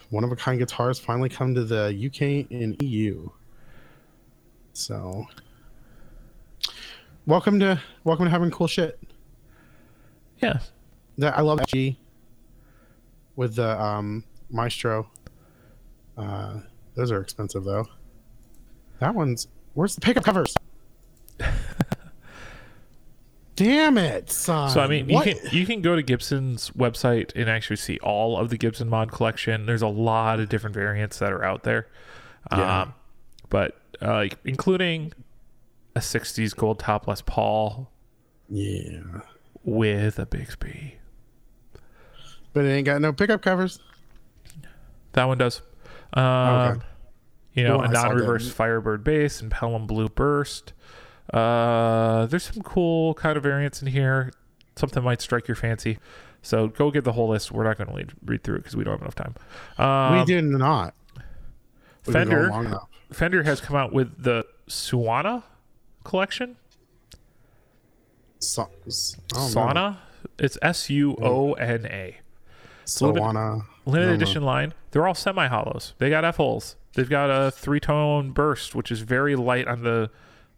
One 0.09 0.23
of 0.23 0.31
a 0.31 0.35
kind 0.35 0.57
guitars 0.57 0.97
finally 0.97 1.29
come 1.29 1.53
to 1.53 1.63
the 1.63 1.89
UK 2.07 2.49
and 2.51 2.81
EU. 2.81 3.29
So, 4.73 5.27
welcome 7.27 7.59
to 7.59 7.79
welcome 8.03 8.25
to 8.25 8.31
having 8.31 8.49
cool 8.49 8.67
shit. 8.67 8.99
Yeah, 11.17 11.29
I 11.35 11.41
love 11.41 11.59
G 11.67 11.97
with 13.35 13.55
the 13.55 13.81
um, 13.81 14.23
Maestro. 14.49 15.09
Uh, 16.17 16.59
those 16.95 17.11
are 17.11 17.21
expensive 17.21 17.63
though. 17.63 17.85
That 18.99 19.15
one's 19.15 19.47
where's 19.73 19.95
the 19.95 20.01
pickup 20.01 20.23
covers? 20.23 20.53
Damn 23.55 23.97
it, 23.97 24.29
son! 24.29 24.69
So 24.69 24.81
I 24.81 24.87
mean, 24.87 25.07
you 25.07 25.15
What? 25.15 25.25
can 25.27 25.37
you 25.51 25.65
can 25.65 25.81
go 25.81 25.95
to 25.95 26.01
Gibson's 26.01 26.71
website 26.71 27.31
and 27.37 27.49
actually 27.49 27.77
see 27.77 27.97
all 27.99 28.37
of 28.37 28.49
the 28.49 28.57
Gibson 28.57 28.89
mod 28.89 29.13
collection. 29.13 29.65
There's 29.65 29.81
a 29.81 29.87
lot 29.87 30.41
of 30.41 30.49
different 30.49 30.73
variants 30.73 31.19
that 31.19 31.31
are 31.31 31.41
out 31.43 31.63
there, 31.63 31.87
Yeah. 32.51 32.81
um, 32.81 32.93
but 33.49 33.77
uh, 34.01 34.13
like 34.13 34.37
including 34.43 35.13
a 35.95 36.01
'60s 36.01 36.53
gold 36.53 36.79
top 36.79 37.07
Les 37.07 37.21
Paul 37.21 37.89
yeah, 38.49 38.99
with 39.65 40.17
a 40.19 40.25
Bigsby. 40.25 40.93
but 42.53 42.63
it 42.63 42.69
ain't 42.69 42.85
got 42.85 43.01
no 43.01 43.11
pickup 43.11 43.41
covers. 43.41 43.79
That 45.13 45.25
one 45.25 45.37
does. 45.37 45.61
Um, 46.13 46.23
Okay. 46.23 46.85
You 47.53 47.63
know, 47.63 47.77
Well, 47.79 47.89
a 47.89 47.93
that. 47.93 48.03
non-reverse 48.07 48.51
Firebird 48.51 49.03
base 49.03 49.41
and 49.41 49.49
Pelham 49.49 49.87
Blue 49.87 50.07
Burst. 50.09 50.73
Uh, 51.33 52.25
there's 52.27 52.43
some 52.43 52.61
cool 52.63 53.13
kind 53.13 53.37
of 53.37 53.43
variants 53.43 53.81
in 53.81 53.87
here. 53.87 54.31
Something 54.75 55.03
might 55.03 55.21
strike 55.21 55.47
your 55.47 55.55
fancy. 55.55 55.97
So 56.41 56.67
go 56.67 56.91
get 56.91 57.05
the 57.05 57.13
whole 57.13 57.29
list. 57.29 57.51
We're 57.51 57.63
not 57.63 57.77
going 57.77 57.87
to 58.07 58.13
read, 58.25 58.43
through 58.43 58.55
it 58.55 58.59
because 58.59 58.75
we 58.75 58.83
don't 58.83 58.93
have 58.93 59.01
enough 59.01 59.15
time. 59.15 59.35
Um, 59.77 60.19
we 60.19 60.25
did 60.25 60.43
not. 60.43 60.93
We've 62.05 62.13
been 62.13 62.29
going 62.29 62.51
Fender. 62.51 62.79
Fender 63.11 63.43
has 63.43 63.61
come 63.61 63.75
out 63.77 63.93
with 63.93 64.21
the 64.21 64.45
Suona 64.67 65.43
collection. 66.03 66.57
So, 68.39 68.63
I 68.63 68.65
don't 68.65 69.53
know. 69.53 69.61
Sauna. 69.61 69.97
It's 70.37 70.57
S 70.61 70.89
U 70.89 71.15
O 71.21 71.53
N 71.53 71.85
A. 71.85 72.17
Sawana. 72.85 73.63
Limited 73.85 74.07
know. 74.07 74.13
edition 74.15 74.43
line. 74.43 74.73
They're 74.91 75.07
all 75.07 75.13
semi 75.13 75.47
hollows. 75.47 75.93
They 75.97 76.09
got 76.09 76.25
F 76.25 76.37
holes. 76.37 76.75
They've 76.93 77.09
got 77.09 77.29
a 77.29 77.51
three 77.51 77.79
tone 77.79 78.31
burst, 78.31 78.75
which 78.75 78.91
is 78.91 79.01
very 79.01 79.35
light 79.35 79.67
on 79.67 79.83
the 79.83 80.09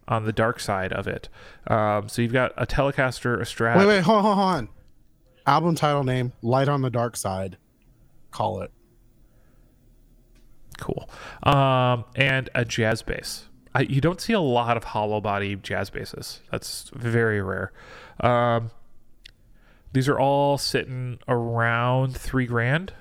on 0.06 0.24
the 0.24 0.32
dark 0.32 0.60
side 0.60 0.92
of 0.92 1.06
it. 1.06 1.28
Um, 1.66 2.08
so 2.08 2.22
you've 2.22 2.32
got 2.32 2.52
a 2.56 2.66
Telecaster, 2.66 3.36
a 3.36 3.44
Strat. 3.44 3.76
Wait, 3.76 3.86
wait, 3.86 4.02
hold 4.02 4.18
on, 4.18 4.24
hold 4.24 4.38
on. 4.38 4.68
Album 5.46 5.74
title 5.74 6.04
name: 6.04 6.32
Light 6.42 6.68
on 6.68 6.82
the 6.82 6.90
Dark 6.90 7.16
Side. 7.16 7.56
Call 8.30 8.62
it. 8.62 8.70
Cool. 10.78 11.08
Um, 11.42 12.04
and 12.14 12.48
a 12.54 12.64
jazz 12.64 13.02
bass. 13.02 13.47
I, 13.78 13.82
you 13.82 14.00
don't 14.00 14.20
see 14.20 14.32
a 14.32 14.40
lot 14.40 14.76
of 14.76 14.82
hollow 14.82 15.20
body 15.20 15.54
jazz 15.54 15.88
basses. 15.88 16.40
That's 16.50 16.90
very 16.92 17.40
rare. 17.40 17.70
Um, 18.18 18.72
these 19.92 20.08
are 20.08 20.18
all 20.18 20.58
sitting 20.58 21.20
around 21.28 22.16
three 22.16 22.46
grand. 22.46 22.92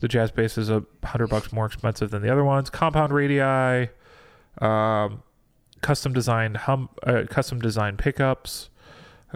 The 0.00 0.08
jazz 0.08 0.32
bass 0.32 0.58
is 0.58 0.68
a 0.68 0.82
hundred 1.04 1.28
bucks 1.28 1.52
more 1.52 1.64
expensive 1.64 2.10
than 2.10 2.22
the 2.22 2.30
other 2.30 2.42
ones. 2.42 2.70
Compound 2.70 3.12
radii, 3.12 3.90
um, 4.58 5.22
custom 5.80 6.12
designed 6.12 6.56
hum, 6.56 6.88
uh, 7.04 7.22
custom 7.30 7.60
designed 7.60 7.98
pickups. 7.98 8.68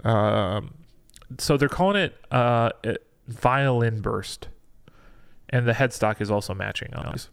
Um, 0.03 0.73
so 1.37 1.55
they're 1.55 1.69
calling 1.69 1.95
it 1.95 2.17
uh, 2.31 2.71
violin 3.29 4.01
burst 4.01 4.49
and 5.47 5.65
the 5.65 5.71
headstock 5.71 6.19
is 6.19 6.29
also 6.29 6.53
matching 6.53 6.93
on 6.93 7.13
these. 7.13 7.29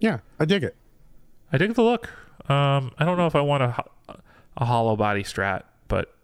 Yeah, 0.00 0.18
I 0.40 0.46
dig 0.46 0.64
it. 0.64 0.76
I 1.52 1.58
dig 1.58 1.74
the 1.74 1.82
look. 1.82 2.08
Um, 2.50 2.92
I 2.98 3.04
don't 3.04 3.16
know 3.16 3.26
if 3.26 3.34
I 3.36 3.40
want 3.40 3.62
a, 3.62 3.84
a 4.56 4.64
hollow 4.64 4.96
body 4.96 5.22
strat, 5.22 5.62
but 5.88 6.14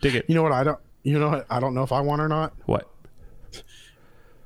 dig 0.00 0.14
it. 0.16 0.24
You 0.28 0.34
know 0.34 0.42
what? 0.42 0.52
I 0.52 0.64
don't. 0.64 0.78
You 1.02 1.18
know 1.18 1.28
what? 1.30 1.46
I 1.50 1.60
don't 1.60 1.74
know 1.74 1.82
if 1.82 1.92
I 1.92 2.00
want 2.00 2.22
or 2.22 2.28
not. 2.28 2.54
What? 2.66 2.88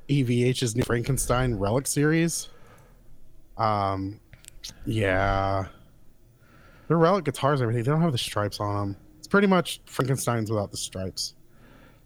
EVH's 0.09 0.75
new 0.75 0.83
Frankenstein 0.83 1.55
Relic 1.55 1.85
series. 1.87 2.49
Um, 3.57 4.19
yeah, 4.85 5.65
they're 6.87 6.97
Relic 6.97 7.25
guitars. 7.25 7.61
and 7.61 7.69
Everything. 7.69 7.83
They 7.83 7.91
don't 7.91 8.01
have 8.01 8.11
the 8.11 8.17
stripes 8.17 8.59
on 8.59 8.75
them. 8.75 8.97
It's 9.19 9.27
pretty 9.27 9.47
much 9.47 9.81
Frankenstein's 9.85 10.49
without 10.49 10.71
the 10.71 10.77
stripes. 10.77 11.35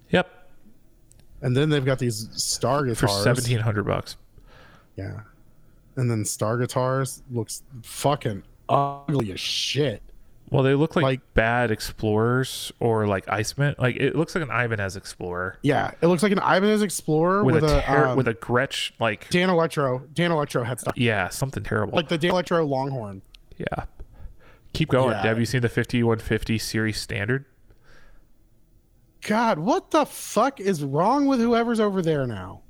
Yep, 0.10 0.30
And 1.41 1.56
then 1.58 1.70
they've 1.70 1.86
got 1.86 1.97
these 1.97 2.30
Star 2.34 2.84
guitars 2.84 2.99
for 2.99 3.08
seventeen 3.08 3.60
hundred 3.60 3.86
bucks. 3.86 4.18
Yeah. 4.95 5.22
And 5.96 6.10
then 6.10 6.26
Star 6.26 6.58
guitars 6.58 7.22
looks 7.32 7.64
fucking 7.84 8.44
ugly 8.70 9.32
as 9.32 9.39
shit. 9.39 10.02
Well, 10.50 10.62
they 10.64 10.76
look 10.76 10.96
like, 10.96 11.04
Like- 11.04 11.34
bad 11.34 11.72
explorers 11.72 12.72
or 12.80 13.08
like 13.08 13.28
Iceman. 13.28 13.76
Like 13.80 13.96
it 13.96 14.16
looks 14.16 14.36
like 14.36 14.44
an 14.44 14.52
Ibanez 14.52 14.96
Explorer 14.96 15.58
Yeah, 15.64 15.91
it 16.02 16.08
looks 16.08 16.22
like 16.22 16.32
an 16.32 16.38
Ibanez 16.39 16.82
Explorer 16.84 17.44
with, 17.44 17.56
with, 17.56 17.64
a, 17.66 17.82
ter- 17.82 18.08
um, 18.08 18.18
with 18.18 18.28
a 18.28 18.34
Gretsch. 18.36 18.91
Like 19.00 19.30
Danelectro, 19.30 20.14
Dan 20.14 20.32
Electro 20.32 20.64
headstock, 20.64 20.94
yeah, 20.96 21.30
something 21.30 21.64
terrible. 21.64 21.96
like 21.96 22.10
the 22.10 22.20
Danelectro 22.20 22.68
Longhorn. 22.68 23.22
yeah. 23.58 23.86
Keep 24.74 24.89
going. 24.89 25.12
Yeah. 25.12 25.22
Have 25.22 25.39
you 25.39 25.46
seen 25.46 25.62
the 25.62 25.70
fifty 25.70 26.02
one 26.02 26.18
fifty 26.18 26.58
series 26.58 27.00
standard? 27.00 27.46
God, 29.22 29.60
what 29.60 29.91
the 29.91 30.04
fuck 30.06 30.60
is 30.60 30.84
wrong 30.84 31.28
with 31.28 31.39
whoever's 31.39 31.80
over 31.80 32.02
there 32.02 32.26
now? 32.28 32.62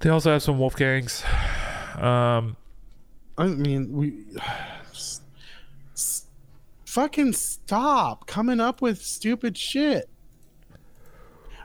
They 0.00 0.10
also 0.10 0.32
have 0.32 0.42
some 0.42 0.58
Wolfgangs. 0.58 1.24
Um, 2.02 2.56
I 3.36 3.46
mean, 3.46 3.92
we 3.92 4.24
s- 4.90 5.20
s- 5.94 6.26
fucking 6.86 7.34
stop 7.34 8.26
coming 8.26 8.60
up 8.60 8.80
with 8.80 9.02
stupid 9.02 9.56
shit. 9.58 10.08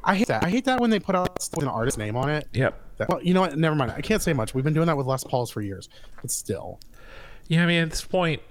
I 0.04 0.16
hate 0.16 0.28
that. 0.28 0.44
I 0.44 0.50
hate 0.50 0.66
that 0.66 0.80
when 0.82 0.90
they 0.90 1.00
put 1.00 1.16
out 1.16 1.42
stuff 1.42 1.58
with 1.58 1.64
an 1.66 1.72
artist 1.74 1.98
name 1.98 2.16
on 2.16 2.30
it. 2.30 2.48
yep. 2.54 2.82
That, 2.98 3.10
well, 3.10 3.22
you 3.24 3.34
know 3.34 3.42
what? 3.42 3.58
Never 3.58 3.76
mind. 3.76 3.92
I 3.92 4.02
can't 4.02 4.22
say 4.22 4.32
much. 4.34 4.54
We've 4.54 4.64
been 4.64 4.74
doing 4.74 4.88
that 4.88 4.96
with 4.96 5.06
Les 5.08 5.24
Pauls 5.24 5.50
for 5.52 5.62
years, 5.62 5.90
but 6.22 6.30
still. 6.32 6.80
Yeah, 7.48 7.64
I 7.64 7.66
mean, 7.66 7.84
at 7.84 7.90
this 7.90 8.04
point, 8.06 8.42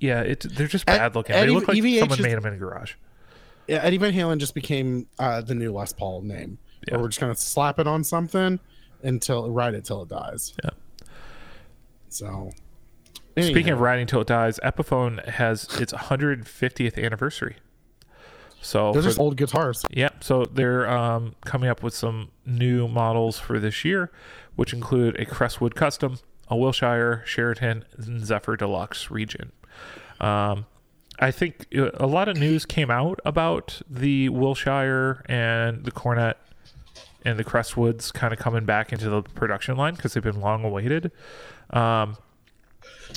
yeah, 0.00 0.20
it, 0.20 0.40
they're 0.54 0.66
just 0.66 0.86
bad 0.86 1.14
looking. 1.14 1.34
Eddie- 1.34 1.48
they 1.48 1.54
look 1.54 1.68
like 1.68 1.76
EVH 1.76 1.98
someone 2.00 2.18
is- 2.18 2.24
made 2.24 2.34
them 2.36 2.46
in 2.46 2.54
a 2.54 2.56
garage. 2.56 2.94
Yeah, 3.66 3.78
Eddie 3.82 3.98
Van 3.98 4.12
Halen 4.14 4.38
just 4.38 4.54
became 4.54 5.08
uh, 5.18 5.40
the 5.42 5.54
new 5.54 5.72
Les 5.72 5.92
Paul 5.92 6.22
name. 6.22 6.58
Yeah. 6.86 6.94
Where 6.94 7.02
we're 7.02 7.08
just 7.08 7.20
gonna 7.20 7.34
slap 7.34 7.78
it 7.78 7.86
on 7.86 8.04
something 8.04 8.60
until 9.02 9.50
ride 9.50 9.74
it 9.74 9.84
till 9.84 10.02
it 10.02 10.08
dies. 10.08 10.54
Yeah. 10.62 10.70
So. 12.08 12.50
Speaking 13.36 13.70
of 13.70 13.80
riding 13.80 14.08
till 14.08 14.22
it 14.22 14.26
dies, 14.26 14.58
Epiphone 14.64 15.24
has 15.28 15.64
its 15.78 15.92
150th 15.92 17.00
anniversary. 17.00 17.56
So 18.60 18.90
are 18.90 19.02
just 19.02 19.18
old 19.18 19.36
guitars. 19.36 19.84
Yeah, 19.90 20.10
so 20.20 20.44
they're 20.44 20.90
um, 20.90 21.34
coming 21.44 21.68
up 21.68 21.82
with 21.82 21.94
some 21.94 22.30
new 22.44 22.88
models 22.88 23.38
for 23.38 23.58
this 23.58 23.84
year, 23.84 24.10
which 24.56 24.72
include 24.72 25.18
a 25.20 25.24
Crestwood 25.24 25.74
Custom, 25.74 26.18
a 26.48 26.56
Wilshire, 26.56 27.22
Sheraton, 27.26 27.84
and 27.96 28.24
Zephyr 28.24 28.56
Deluxe 28.56 29.10
Regent. 29.10 29.54
Um, 30.20 30.66
I 31.20 31.30
think 31.30 31.66
uh, 31.76 31.90
a 31.94 32.06
lot 32.06 32.28
of 32.28 32.36
news 32.36 32.64
came 32.64 32.90
out 32.90 33.20
about 33.24 33.80
the 33.88 34.28
Wilshire 34.28 35.24
and 35.28 35.84
the 35.84 35.90
Coronet 35.90 36.38
and 37.28 37.38
the 37.38 37.44
Crestwoods 37.44 38.12
kind 38.12 38.32
of 38.32 38.38
coming 38.38 38.64
back 38.64 38.92
into 38.92 39.10
the 39.10 39.22
production 39.22 39.76
line 39.76 39.94
because 39.94 40.14
they've 40.14 40.22
been 40.22 40.40
long 40.40 40.64
awaited. 40.64 41.12
Um, 41.70 42.16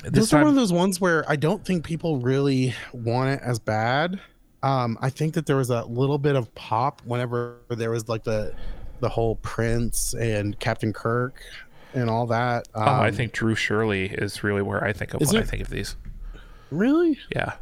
This 0.02 0.12
Those 0.12 0.32
are 0.34 0.38
one 0.40 0.48
of 0.48 0.54
those 0.54 0.72
ones 0.72 1.00
where 1.00 1.24
I 1.30 1.36
don't 1.36 1.64
think 1.64 1.84
people 1.84 2.18
really 2.18 2.74
want 2.92 3.30
it 3.30 3.40
as 3.42 3.58
bad. 3.58 4.20
Um, 4.62 4.98
I 5.00 5.10
think 5.10 5.34
that 5.34 5.46
there 5.46 5.56
was 5.56 5.70
a 5.70 5.84
little 5.84 6.18
bit 6.18 6.36
of 6.36 6.54
pop 6.54 7.02
whenever 7.04 7.58
there 7.68 7.90
was 7.90 8.08
like 8.08 8.24
the 8.24 8.54
the 9.00 9.08
whole 9.08 9.36
Prince 9.36 10.14
and 10.14 10.56
Captain 10.60 10.92
Kirk 10.92 11.42
and 11.94 12.08
all 12.08 12.26
that. 12.28 12.68
Um, 12.74 12.84
oh, 12.86 13.00
I 13.02 13.10
think 13.10 13.32
Drew 13.32 13.54
Shirley 13.56 14.06
is 14.06 14.44
really 14.44 14.62
where 14.62 14.84
I 14.84 14.92
think 14.92 15.14
of 15.14 15.22
Is 15.22 15.32
when 15.32 15.42
I 15.42 15.46
think 15.46 15.62
of 15.62 15.70
these. 15.70 15.96
really. 16.70 17.18
Yeah, 17.34 17.54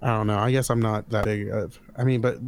I 0.00 0.06
don't 0.08 0.26
know. 0.26 0.38
I 0.38 0.50
guess 0.52 0.70
I'm 0.70 0.80
not 0.80 1.10
that 1.10 1.24
big 1.24 1.48
of. 1.48 1.78
I 1.96 2.04
mean, 2.04 2.20
but 2.22 2.38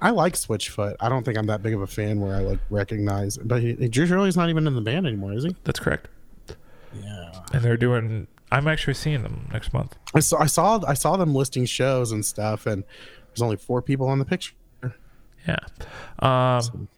I 0.00 0.10
like 0.10 0.34
Switchfoot. 0.34 0.96
I 1.00 1.08
don't 1.08 1.24
think 1.24 1.36
I'm 1.36 1.46
that 1.46 1.62
big 1.62 1.74
of 1.74 1.80
a 1.80 1.86
fan 1.86 2.20
where 2.20 2.34
I 2.34 2.40
like 2.40 2.58
recognize. 2.70 3.36
But 3.38 3.62
he, 3.62 3.74
Drew 3.88 4.06
Shirley's 4.06 4.36
not 4.36 4.48
even 4.48 4.66
in 4.66 4.74
the 4.74 4.80
band 4.80 5.06
anymore, 5.06 5.32
is 5.32 5.44
he? 5.44 5.54
that's 5.64 5.80
correct. 5.80 6.08
Yeah. 7.02 7.32
And 7.52 7.62
they're 7.62 7.76
doing. 7.76 8.26
I'm 8.50 8.66
actually 8.66 8.94
seeing 8.94 9.22
them 9.22 9.48
next 9.52 9.72
month. 9.72 9.96
I 10.14 10.20
saw. 10.20 10.38
I 10.40 10.46
saw. 10.46 10.80
I 10.86 10.94
saw 10.94 11.16
them 11.16 11.34
listing 11.34 11.66
shows 11.66 12.12
and 12.12 12.24
stuff, 12.24 12.66
and 12.66 12.84
there's 13.28 13.42
only 13.42 13.56
four 13.56 13.82
people 13.82 14.08
on 14.08 14.18
the 14.18 14.24
picture. 14.24 14.54
Yeah. 15.46 15.58
Um, 16.18 16.88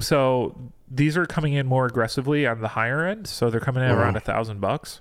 so 0.00 0.56
these 0.90 1.16
are 1.16 1.26
coming 1.26 1.54
in 1.54 1.66
more 1.66 1.86
aggressively 1.86 2.46
on 2.46 2.60
the 2.60 2.68
higher 2.68 3.06
end. 3.06 3.26
So 3.26 3.50
they're 3.50 3.60
coming 3.60 3.82
in 3.82 3.90
around 3.90 4.16
a 4.16 4.20
thousand 4.20 4.60
bucks 4.60 5.00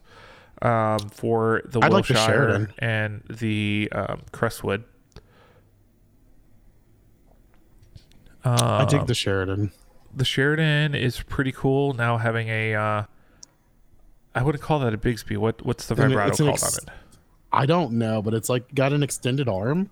um, 0.62 1.00
for 1.10 1.62
the 1.66 1.80
I'd 1.82 1.92
like 1.92 2.08
the 2.08 2.14
Wilshire 2.14 2.70
and 2.80 3.24
the 3.30 3.90
um, 3.92 4.22
Crestwood. 4.32 4.84
I 8.50 8.86
dig 8.86 9.02
Um, 9.02 9.06
the 9.08 9.14
Sheraton. 9.16 9.72
the 10.16 10.26
Sheraton 10.26 10.96
is 10.96 11.22
pretty 11.22 11.52
cool 11.52 11.94
now 11.94 12.18
having 12.18 12.48
a. 12.50 12.76
Uh, 12.76 13.04
I 14.36 14.44
wouldn't 14.44 14.64
call 14.64 14.80
that 14.80 14.94
a 14.94 14.98
Bigsby. 14.98 15.38
What 15.38 15.66
what's 15.66 15.88
the 15.88 15.96
vibrato 15.96 16.36
called 16.38 16.50
ex- 16.50 16.78
on 16.78 16.84
it? 16.84 16.94
I 17.52 17.66
don't 17.66 17.94
know, 17.94 18.22
but 18.22 18.34
it's 18.34 18.50
like 18.50 18.74
got 18.76 18.94
an 18.94 19.02
extended 19.04 19.48
arm. 19.50 19.90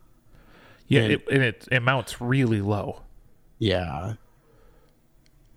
Yeah, 0.88 1.01
and- 1.01 1.12
it, 1.14 1.28
and 1.32 1.43
it 1.43 1.68
it 1.72 1.80
mounts 1.82 2.22
really 2.22 2.62
low. 2.62 3.01
Yeah. 3.58 4.14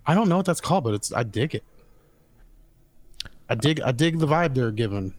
I 0.06 0.14
don't 0.14 0.28
know 0.30 0.38
what 0.38 0.46
that's 0.46 0.60
called, 0.62 0.84
but 0.84 0.94
it's 0.94 1.12
I 1.12 1.22
dig 1.22 1.54
it. 1.54 1.64
I 3.50 3.54
dig 3.54 3.80
I 3.82 3.92
dig 3.92 4.18
the 4.18 4.26
vibe 4.26 4.54
they're 4.54 4.70
giving. 4.70 5.14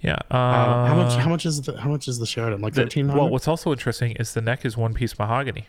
Yeah. 0.00 0.18
Uh, 0.30 0.86
how 0.86 0.94
much 0.96 1.12
uh, 1.12 1.18
how 1.18 1.28
much 1.28 1.46
is 1.46 1.62
the 1.62 1.80
how 1.80 1.88
much 1.90 2.08
is 2.08 2.18
the 2.18 2.26
Sheraton? 2.26 2.60
Like 2.60 2.74
thirteen 2.74 3.06
well, 3.08 3.28
what's 3.28 3.46
also 3.46 3.70
interesting 3.72 4.12
is 4.12 4.34
the 4.34 4.40
neck 4.40 4.64
is 4.64 4.76
one 4.76 4.94
piece 4.94 5.16
mahogany, 5.18 5.66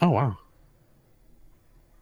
Oh 0.00 0.10
wow. 0.10 0.38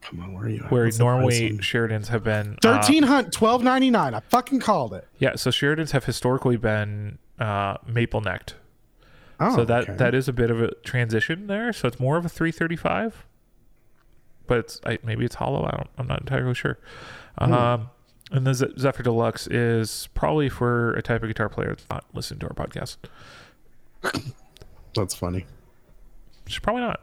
Come 0.01 0.19
on, 0.19 0.33
where 0.33 0.43
are 0.43 0.49
you? 0.49 0.63
at? 0.63 0.71
where 0.71 0.85
What's 0.85 0.99
normally? 0.99 1.51
Sheratons 1.59 2.07
have 2.07 2.23
been 2.23 2.57
uh, 2.63 2.81
Thirteen 2.81 3.03
hundred 3.03 3.31
twelve 3.31 3.63
ninety 3.63 3.89
nine. 3.89 4.13
I 4.13 4.19
fucking 4.19 4.59
called 4.59 4.93
it. 4.93 5.07
Yeah, 5.17 5.35
so 5.35 5.49
Sheratons 5.49 5.91
have 5.91 6.05
historically 6.05 6.57
been 6.57 7.19
uh, 7.39 7.77
maple 7.87 8.21
necked. 8.21 8.55
Oh, 9.39 9.55
so 9.55 9.65
that 9.65 9.83
okay. 9.83 9.95
that 9.95 10.13
is 10.13 10.27
a 10.27 10.33
bit 10.33 10.51
of 10.51 10.61
a 10.61 10.73
transition 10.83 11.47
there. 11.47 11.71
So 11.73 11.87
it's 11.87 11.99
more 11.99 12.17
of 12.17 12.25
a 12.25 12.29
335, 12.29 13.25
but 14.45 14.57
it's 14.59 14.81
I, 14.85 14.99
maybe 15.03 15.25
it's 15.25 15.35
hollow. 15.35 15.65
I 15.65 15.71
don't. 15.71 15.89
I'm 15.97 16.07
not 16.07 16.21
entirely 16.21 16.53
sure. 16.53 16.77
Hmm. 17.39 17.53
Um, 17.53 17.89
and 18.31 18.47
the 18.47 18.53
Ze- 18.53 18.73
Zephyr 18.79 19.03
Deluxe 19.03 19.47
is 19.47 20.09
probably 20.13 20.49
for 20.49 20.93
a 20.93 21.01
type 21.01 21.23
of 21.23 21.29
guitar 21.29 21.49
player 21.49 21.69
that's 21.69 21.85
not 21.89 22.05
listening 22.13 22.39
to 22.41 22.47
our 22.47 22.53
podcast. 22.53 22.97
that's 24.95 25.15
funny. 25.15 25.45
She's 26.47 26.59
probably 26.59 26.81
not. 26.81 27.01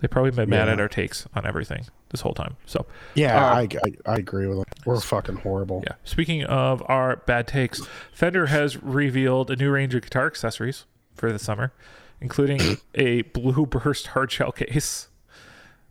They 0.00 0.08
probably 0.08 0.30
been 0.30 0.50
mad 0.50 0.66
Yeah. 0.66 0.74
at 0.74 0.80
our 0.80 0.88
takes 0.88 1.26
on 1.34 1.46
everything 1.46 1.86
this 2.10 2.20
whole 2.20 2.34
time. 2.34 2.56
So 2.66 2.84
Yeah, 3.14 3.36
Uh, 3.36 3.54
I, 3.54 3.60
I 3.62 4.12
I 4.12 4.16
agree 4.16 4.46
with 4.46 4.58
it. 4.58 4.68
We're 4.84 5.00
fucking 5.00 5.36
horrible. 5.36 5.82
Yeah. 5.86 5.94
Speaking 6.04 6.44
of 6.44 6.82
our 6.86 7.16
bad 7.16 7.48
takes, 7.48 7.80
Fender 8.12 8.46
has 8.46 8.82
revealed 8.82 9.50
a 9.50 9.56
new 9.56 9.70
range 9.70 9.94
of 9.94 10.02
guitar 10.02 10.26
accessories 10.26 10.84
for 11.14 11.32
the 11.32 11.38
summer, 11.38 11.72
including 12.20 12.76
a 12.94 13.22
blue 13.22 13.64
burst 13.66 14.08
hard 14.08 14.30
shell 14.30 14.52
case, 14.52 15.08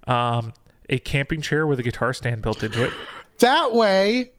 um, 0.08 0.54
a 0.88 1.00
camping 1.00 1.42
chair 1.42 1.66
with 1.66 1.80
a 1.80 1.84
guitar 1.84 2.14
stand 2.14 2.44
built 2.44 2.62
into 2.64 2.84
it. 2.86 2.94
That 3.40 3.74
way, 3.74 4.32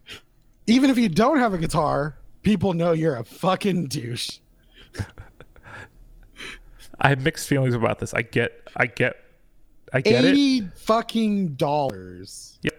even 0.68 0.90
if 0.90 0.96
you 0.96 1.08
don't 1.08 1.38
have 1.38 1.52
a 1.54 1.58
guitar, 1.58 2.16
people 2.42 2.72
know 2.72 2.92
you're 2.92 3.16
a 3.16 3.24
fucking 3.24 3.86
douche. 3.88 4.38
I 7.00 7.08
have 7.10 7.20
mixed 7.20 7.46
feelings 7.48 7.74
about 7.74 7.98
this. 7.98 8.14
I 8.14 8.22
get, 8.22 8.68
I 8.76 8.86
get, 8.86 9.16
I 9.92 10.00
get 10.00 10.24
it. 10.24 10.28
Eighty 10.28 10.62
fucking 10.76 11.54
dollars. 11.54 12.58
Yep. 12.62 12.74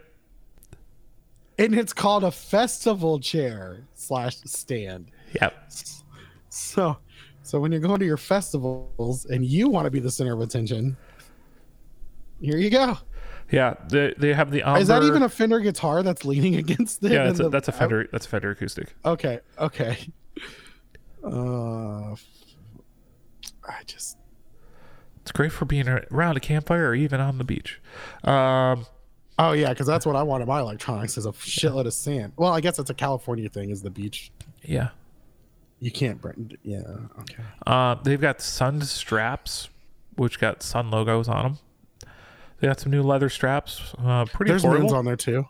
And 1.60 1.74
it's 1.76 1.94
called 1.94 2.24
a 2.24 2.32
festival 2.32 3.20
chair 3.20 3.84
slash 3.96 4.38
stand. 4.46 5.12
Yep. 5.42 5.54
So, 6.50 6.98
so 7.44 7.60
when 7.60 7.72
you're 7.72 7.82
going 7.82 8.00
to 8.00 8.06
your 8.06 8.18
festivals 8.18 9.26
and 9.26 9.46
you 9.46 9.70
want 9.70 9.86
to 9.86 9.92
be 9.92 10.00
the 10.00 10.12
center 10.12 10.34
of 10.34 10.42
attention, 10.42 10.96
here 12.42 12.58
you 12.58 12.70
go. 12.70 12.98
Yeah. 13.52 13.74
They, 13.90 14.14
they 14.18 14.34
have 14.34 14.52
the. 14.52 14.62
Umber, 14.64 14.82
Is 14.82 14.88
that 14.90 15.04
even 15.04 15.24
a 15.24 15.30
Fender 15.30 15.60
guitar 15.62 16.04
that's 16.04 16.26
leaning 16.26 16.56
against 16.58 17.04
it? 17.04 17.12
Yeah, 17.12 17.26
that's 17.26 17.40
a, 17.40 17.44
the- 17.44 17.50
that's 17.50 17.68
a 17.70 17.72
Fender. 17.72 18.08
That's 18.12 18.26
a 18.26 18.30
Fender 18.30 18.52
acoustic. 18.52 18.94
Okay, 19.06 19.40
okay. 19.60 19.98
Uh, 21.24 22.16
I 23.68 23.82
just 23.86 24.18
It's 25.28 25.34
great 25.34 25.52
for 25.52 25.66
being 25.66 25.90
around 25.90 26.38
a 26.38 26.40
campfire 26.40 26.88
or 26.88 26.96
even 26.96 27.20
on 27.20 27.38
the 27.38 27.44
beach. 27.44 27.82
Um, 28.24 28.86
oh 29.38 29.52
yeah, 29.52 29.74
because 29.74 29.86
that's 29.86 30.06
what 30.06 30.16
I 30.16 30.24
want 30.24 30.42
in 30.42 30.48
my 30.48 30.62
electronics 30.62 31.18
is 31.18 31.26
a 31.26 31.34
shitload 31.34 31.86
of 31.86 31.94
sand. 31.94 32.32
Well, 32.38 32.54
I 32.54 32.62
guess 32.62 32.80
it's 32.80 32.90
a 32.90 32.94
California 32.94 33.50
thing. 33.50 33.70
Is 33.70 33.82
the 33.82 33.90
beach 33.90 34.32
yeah. 34.64 34.92
you 35.82 35.92
can't 35.92 36.22
bring? 36.22 36.58
Yeah, 36.64 36.80
okay. 37.20 37.44
Uh, 37.66 37.96
they've 37.96 38.22
got 38.22 38.40
Sun 38.40 38.84
straps, 38.84 39.68
which 40.16 40.40
got 40.40 40.64
Sun 40.64 40.92
logos 40.92 41.28
on 41.28 41.44
them. 41.44 41.58
They 42.62 42.68
got 42.70 42.80
some 42.80 42.94
new 42.94 43.04
leather 43.04 43.28
straps. 43.28 43.94
Uh, 44.00 44.24
pretty 44.24 44.52
There's 44.52 44.64
affordable. 44.64 44.80
moons 44.80 44.94
on 44.94 45.04
there 45.04 45.18
too. 45.18 45.46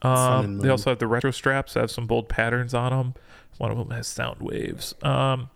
Um, 0.00 0.60
they 0.60 0.70
also 0.70 0.88
have 0.88 0.98
the 0.98 1.06
retro 1.06 1.30
straps 1.30 1.74
that 1.74 1.80
have 1.80 1.90
some 1.90 2.06
bold 2.06 2.30
patterns 2.30 2.72
on 2.72 2.90
them. 2.90 3.14
One 3.58 3.70
of 3.70 3.76
them 3.76 3.90
has 3.90 4.06
sound 4.06 4.40
waves. 4.40 4.94
Um, 5.02 5.50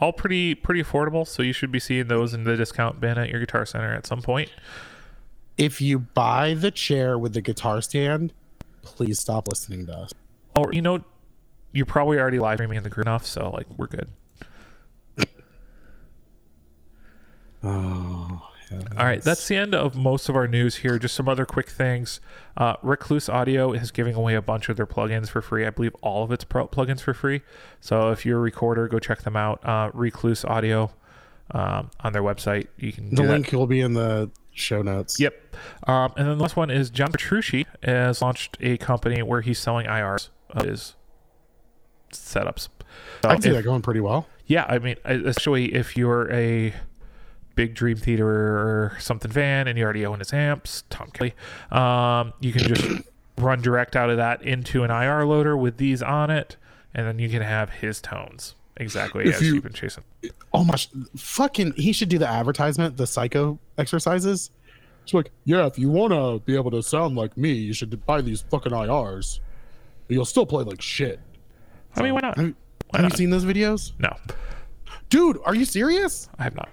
all 0.00 0.12
pretty 0.12 0.54
pretty 0.54 0.82
affordable. 0.82 1.26
So 1.26 1.42
you 1.42 1.52
should 1.52 1.72
be 1.72 1.80
seeing 1.80 2.08
those 2.08 2.34
in 2.34 2.44
the 2.44 2.56
discount 2.56 3.00
bin 3.00 3.18
at 3.18 3.28
your 3.28 3.40
Guitar 3.40 3.66
Center 3.66 3.92
at 3.94 4.06
some 4.06 4.22
point. 4.22 4.50
If 5.56 5.80
you 5.80 6.00
buy 6.00 6.54
the 6.54 6.70
chair 6.70 7.18
with 7.18 7.34
the 7.34 7.40
guitar 7.40 7.80
stand, 7.80 8.32
please 8.82 9.20
stop 9.20 9.46
listening 9.48 9.86
to 9.86 9.92
us. 9.92 10.12
Or 10.56 10.72
you 10.72 10.82
know, 10.82 11.04
you're 11.72 11.86
probably 11.86 12.18
already 12.18 12.38
live 12.38 12.56
streaming 12.56 12.76
in 12.76 12.82
the 12.82 12.90
group 12.90 13.06
enough, 13.06 13.26
so 13.26 13.50
like 13.50 13.66
we're 13.76 13.86
good. 13.86 14.08
Oh, 17.66 18.42
All 18.72 19.04
right, 19.04 19.22
that's 19.22 19.46
the 19.48 19.56
end 19.56 19.74
of 19.74 19.94
most 19.94 20.28
of 20.28 20.36
our 20.36 20.48
news 20.48 20.76
here. 20.76 20.98
Just 20.98 21.14
some 21.14 21.28
other 21.28 21.44
quick 21.46 21.68
things. 21.68 22.20
Uh, 22.56 22.74
Recluse 22.82 23.28
Audio 23.28 23.72
is 23.72 23.90
giving 23.90 24.14
away 24.14 24.34
a 24.34 24.42
bunch 24.42 24.68
of 24.68 24.76
their 24.76 24.86
plugins 24.86 25.28
for 25.28 25.42
free. 25.42 25.64
I 25.66 25.70
believe 25.70 25.94
all 26.00 26.24
of 26.24 26.32
its 26.32 26.44
pro- 26.44 26.66
plugins 26.68 27.00
for 27.00 27.14
free. 27.14 27.42
So 27.80 28.10
if 28.10 28.24
you're 28.26 28.38
a 28.38 28.42
recorder, 28.42 28.88
go 28.88 28.98
check 28.98 29.22
them 29.22 29.36
out. 29.36 29.64
Uh, 29.64 29.90
Recluse 29.92 30.44
Audio 30.44 30.90
um, 31.50 31.90
on 32.00 32.12
their 32.12 32.22
website. 32.22 32.68
You 32.78 32.92
can 32.92 33.10
the 33.10 33.16
do 33.16 33.22
that. 33.26 33.32
link 33.32 33.52
will 33.52 33.66
be 33.66 33.80
in 33.80 33.92
the 33.92 34.30
show 34.52 34.82
notes. 34.82 35.20
Yep. 35.20 35.56
Um, 35.86 36.12
and 36.16 36.26
then 36.28 36.38
the 36.38 36.42
last 36.42 36.56
one 36.56 36.70
is 36.70 36.90
John 36.90 37.12
Petrucci 37.12 37.66
has 37.82 38.22
launched 38.22 38.56
a 38.60 38.76
company 38.78 39.22
where 39.22 39.40
he's 39.42 39.58
selling 39.58 39.86
IRs 39.86 40.30
of 40.50 40.64
his 40.66 40.94
setups. 42.12 42.68
So 43.22 43.28
I 43.28 43.32
can 43.34 43.42
see 43.42 43.48
if- 43.50 43.54
that 43.56 43.62
going 43.62 43.82
pretty 43.82 44.00
well. 44.00 44.26
yeah, 44.46 44.64
I 44.68 44.78
mean, 44.78 44.96
especially 45.04 45.74
if 45.74 45.96
you're 45.96 46.30
a 46.32 46.72
big 47.54 47.74
Dream 47.74 47.96
Theater 47.96 48.28
or 48.28 48.96
something 49.00 49.30
van, 49.30 49.68
and 49.68 49.78
you 49.78 49.84
already 49.84 50.04
own 50.06 50.18
his 50.18 50.32
amps, 50.32 50.84
Tom 50.90 51.10
Kelly, 51.12 51.34
um, 51.70 52.32
you 52.40 52.52
can 52.52 52.74
just 52.74 53.02
run 53.38 53.60
direct 53.62 53.96
out 53.96 54.10
of 54.10 54.16
that 54.16 54.42
into 54.42 54.82
an 54.84 54.90
IR 54.90 55.24
loader 55.26 55.56
with 55.56 55.76
these 55.76 56.02
on 56.02 56.30
it, 56.30 56.56
and 56.94 57.06
then 57.06 57.18
you 57.18 57.28
can 57.28 57.42
have 57.42 57.70
his 57.70 58.00
tones 58.00 58.54
exactly 58.76 59.24
If 59.26 59.36
as 59.36 59.42
you- 59.42 59.54
you've 59.54 59.62
been 59.62 59.72
chasing. 59.72 60.04
Oh 60.52 60.64
my, 60.64 60.76
fucking! 61.16 61.74
He 61.76 61.92
should 61.92 62.08
do 62.08 62.18
the 62.18 62.28
advertisement, 62.28 62.96
the 62.96 63.06
psycho 63.06 63.58
exercises. 63.78 64.50
It's 65.02 65.12
like, 65.12 65.30
yeah, 65.44 65.66
if 65.66 65.78
you 65.78 65.90
want 65.90 66.12
to 66.14 66.40
be 66.46 66.54
able 66.56 66.70
to 66.70 66.82
sound 66.82 67.14
like 67.16 67.36
me, 67.36 67.52
you 67.52 67.72
should 67.74 68.04
buy 68.06 68.20
these 68.22 68.40
fucking 68.50 68.72
IRs. 68.72 69.40
You'll 70.08 70.24
still 70.24 70.46
play 70.46 70.64
like 70.64 70.80
shit. 70.80 71.20
I 71.96 72.02
mean, 72.02 72.14
why 72.14 72.20
not? 72.20 72.36
Have, 72.38 72.54
Why 72.90 73.00
have 73.02 73.10
you 73.12 73.16
seen 73.16 73.30
those 73.30 73.44
videos, 73.44 73.92
No, 73.98 74.16
dude? 75.10 75.38
Are 75.44 75.54
you 75.54 75.64
serious? 75.64 76.28
I 76.38 76.44
have 76.44 76.54
not. 76.56 76.68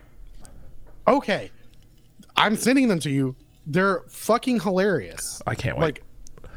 Okay, 1.08 1.52
I'm 2.36 2.56
sending 2.56 2.88
them 2.88 3.00
to 3.00 3.10
you. 3.10 3.36
They're 3.66 4.04
fucking 4.10 4.62
hilarious. 4.62 5.42
I 5.46 5.56
can't 5.56 5.78
wait. 5.78 5.84
Like, 5.84 6.04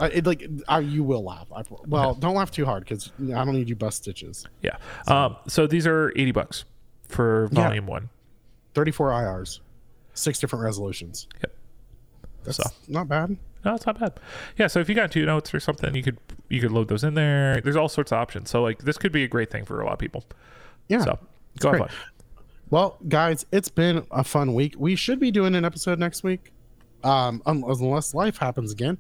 uh, 0.01 0.11
it, 0.13 0.27
like 0.27 0.45
uh, 0.71 0.79
you 0.79 1.05
will 1.05 1.23
laugh. 1.23 1.47
I, 1.55 1.63
well, 1.87 2.15
don't 2.15 2.35
laugh 2.35 2.51
too 2.51 2.65
hard 2.65 2.85
because 2.85 3.13
I 3.21 3.45
don't 3.45 3.53
need 3.55 3.69
you 3.69 3.77
bust 3.77 3.99
stitches. 4.03 4.47
yeah. 4.63 4.77
Um, 5.07 5.37
so 5.47 5.67
these 5.67 5.87
are 5.87 6.13
80 6.17 6.33
bucks 6.33 6.65
for 7.09 7.49
Yeah. 7.53 7.63
volume 7.65 7.87
one. 7.87 8.09
34 8.75 9.11
IRs, 9.11 9.61
six 10.15 10.39
different 10.41 10.65
resolutions. 10.65 11.29
Yep. 11.43 11.55
That's 12.45 12.57
So. 12.57 12.65
not 12.89 13.07
bad. 13.09 13.37
No, 13.65 13.75
it's 13.75 13.87
not 13.87 13.99
bad. 14.01 14.19
Yeah, 14.59 14.67
so 14.67 14.81
if 14.81 14.89
you 14.89 14.95
got 14.95 15.11
two 15.13 15.25
notes 15.25 15.55
or 15.55 15.61
something, 15.61 15.95
you 15.95 16.03
could 16.03 16.19
you 16.51 16.61
could 16.61 16.73
load 16.73 16.89
those 16.89 17.05
in 17.05 17.15
there. 17.15 17.61
There's 17.63 17.77
all 17.77 17.89
sorts 17.89 18.13
of 18.13 18.19
options. 18.19 18.51
So 18.51 18.63
like 18.63 18.81
this 18.83 18.99
could 18.99 19.13
be 19.13 19.25
a 19.25 19.29
great 19.29 19.51
thing 19.51 19.65
for 19.65 19.81
a 19.81 19.85
lot 19.85 19.93
of 19.95 19.99
people. 19.99 20.25
Yeah. 20.89 21.03
So 21.05 21.19
go 21.61 21.71
have 21.71 21.79
fun. 21.79 21.89
Well, 22.71 22.99
guys, 23.09 23.47
it's 23.53 23.69
been 23.69 24.07
a 24.11 24.25
fun 24.25 24.55
week. 24.55 24.75
We 24.79 24.97
should 24.97 25.21
be 25.21 25.31
doing 25.31 25.55
an 25.55 25.65
episode 25.65 25.99
next 25.99 26.23
week, 26.23 26.53
um, 27.03 27.43
unless 27.47 28.15
life 28.15 28.37
happens 28.39 28.73
again. 28.73 28.99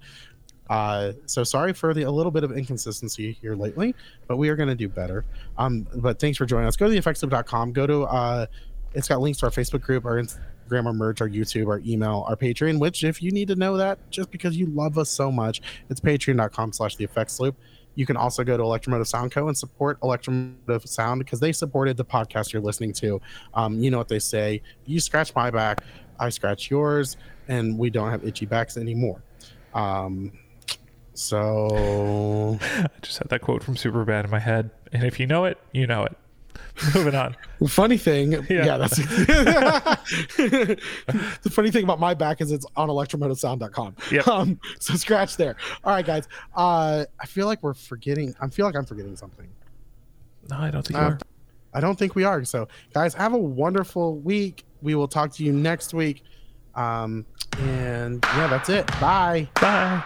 Uh, 0.71 1.12
so 1.27 1.45
sorry 1.45 1.73
for 1.73 1.93
the 1.93 2.03
a 2.03 2.11
little 2.11 2.33
bit 2.33 2.43
of 2.43 2.53
inconsistency 2.53 3.33
here 3.33 3.55
lately, 3.55 3.95
but 4.27 4.37
we 4.37 4.49
are 4.49 4.57
going 4.57 4.69
to 4.69 4.75
do 4.75 4.89
better. 4.89 5.25
Um, 5.59 5.87
but 5.97 6.19
thanks 6.19 6.39
for 6.39 6.47
joining 6.47 6.67
us. 6.67 6.77
Go 6.77 6.89
to 6.89 6.95
theeffectsloop.com. 6.95 7.73
Go 7.73 7.87
to 7.87 8.03
uh, 8.05 8.47
it's 8.95 9.09
got 9.09 9.21
links 9.21 9.41
to 9.41 9.47
our 9.47 9.53
Facebook 9.53 9.83
group, 9.83 10.05
our 10.05 10.23
Instagram, 10.23 10.87
our 10.87 10.93
merch, 10.93 11.21
our 11.21 11.29
YouTube, 11.29 11.67
our 11.67 11.81
email, 11.85 12.25
our 12.29 12.37
Patreon. 12.37 12.79
Which, 12.79 13.05
if 13.05 13.23
you 13.23 13.31
need 13.31 13.49
to 13.49 13.57
know 13.57 13.77
that, 13.77 13.99
just 14.11 14.31
because 14.31 14.57
you 14.57 14.67
love 14.67 14.97
us 14.99 15.11
so 15.11 15.31
much, 15.31 15.61
it's 15.91 16.01
patreon.com/slash 16.01 16.97
the 16.97 17.05
effects 17.05 17.41
loop. 17.41 17.57
You 17.95 18.07
can 18.07 18.17
also 18.17 18.45
go 18.45 18.57
to 18.57 18.63
Electromotive 18.63 19.09
Sound 19.09 19.33
Co. 19.33 19.49
and 19.49 19.57
support 19.57 19.99
Electromotive 20.03 20.89
Sound 20.89 21.21
because 21.21 21.41
they 21.41 21.53
supported 21.53 21.97
the 21.97 22.05
podcast 22.05 22.53
you're 22.53 22.63
listening 22.63 22.93
to. 22.95 23.21
Um, 23.55 23.79
you 23.79 23.91
know 23.91 23.99
what 23.99 24.09
they 24.09 24.19
say: 24.19 24.63
you 24.87 25.01
scratch 25.01 25.35
my 25.35 25.51
back, 25.51 25.83
I 26.19 26.29
scratch 26.31 26.71
yours, 26.71 27.17
and 27.49 27.79
we 27.79 27.91
don't 27.91 28.11
have 28.11 28.25
itchy 28.25 28.47
backs 28.47 28.77
anymore. 28.77 29.23
Um, 29.75 30.33
so 31.15 32.59
I 32.63 32.89
just 33.03 33.19
had 33.19 33.29
that 33.29 33.41
quote 33.41 33.63
from 33.63 33.77
Superbad 33.77 34.25
in 34.25 34.31
my 34.31 34.41
head, 34.41 34.71
and 34.93 35.05
if 35.05 35.21
you 35.21 35.27
know 35.27 35.45
it, 35.45 35.59
you 35.73 35.87
know 35.87 36.05
it. 36.05 36.17
Moving 36.95 37.15
on. 37.15 37.37
funny 37.69 37.99
thing, 37.99 38.33
yeah, 38.33 38.41
Yeah. 38.49 38.79
that's 38.79 38.97
the 38.97 40.79
funny 41.51 41.71
thing 41.71 41.85
about 41.85 42.01
my 42.01 42.15
back 42.15 42.41
is 42.41 42.53
it's 42.53 42.67
on 42.77 42.89
electromotivesound.com. 42.89 43.97
Yep. 44.11 44.29
Um, 44.29 44.59
so 44.81 44.95
scratch 44.95 45.37
there. 45.37 45.57
All 45.85 45.93
right, 45.93 46.05
guys. 46.05 46.27
Uh, 46.57 47.05
I 47.21 47.27
feel 47.27 47.47
like 47.47 47.63
we're 47.63 47.75
forgetting. 47.75 48.35
I 48.41 48.49
feel 48.49 48.67
like 48.67 48.77
I'm 48.77 48.87
forgetting 48.87 49.17
something. 49.17 49.49
No, 50.51 50.57
I 50.59 50.71
don't 50.71 50.87
think 50.87 50.99
you 50.99 51.05
Uh, 51.05 51.11
are. 51.11 51.19
I 51.73 51.81
don't 51.81 51.99
think 51.99 52.15
we 52.15 52.25
are. 52.25 52.45
So, 52.45 52.69
guys, 52.93 53.15
have 53.15 53.33
a 53.33 53.39
wonderful 53.39 54.19
week. 54.19 54.65
We 54.83 54.95
will 54.95 55.09
talk 55.09 55.33
to 55.35 55.45
you 55.45 55.53
next 55.53 55.95
week. 55.95 56.23
Um, 56.75 57.25
and 57.59 58.25
yeah, 58.37 58.47
that's 58.49 58.69
it. 58.69 58.87
Bye. 59.01 59.49
Bye. 59.61 60.03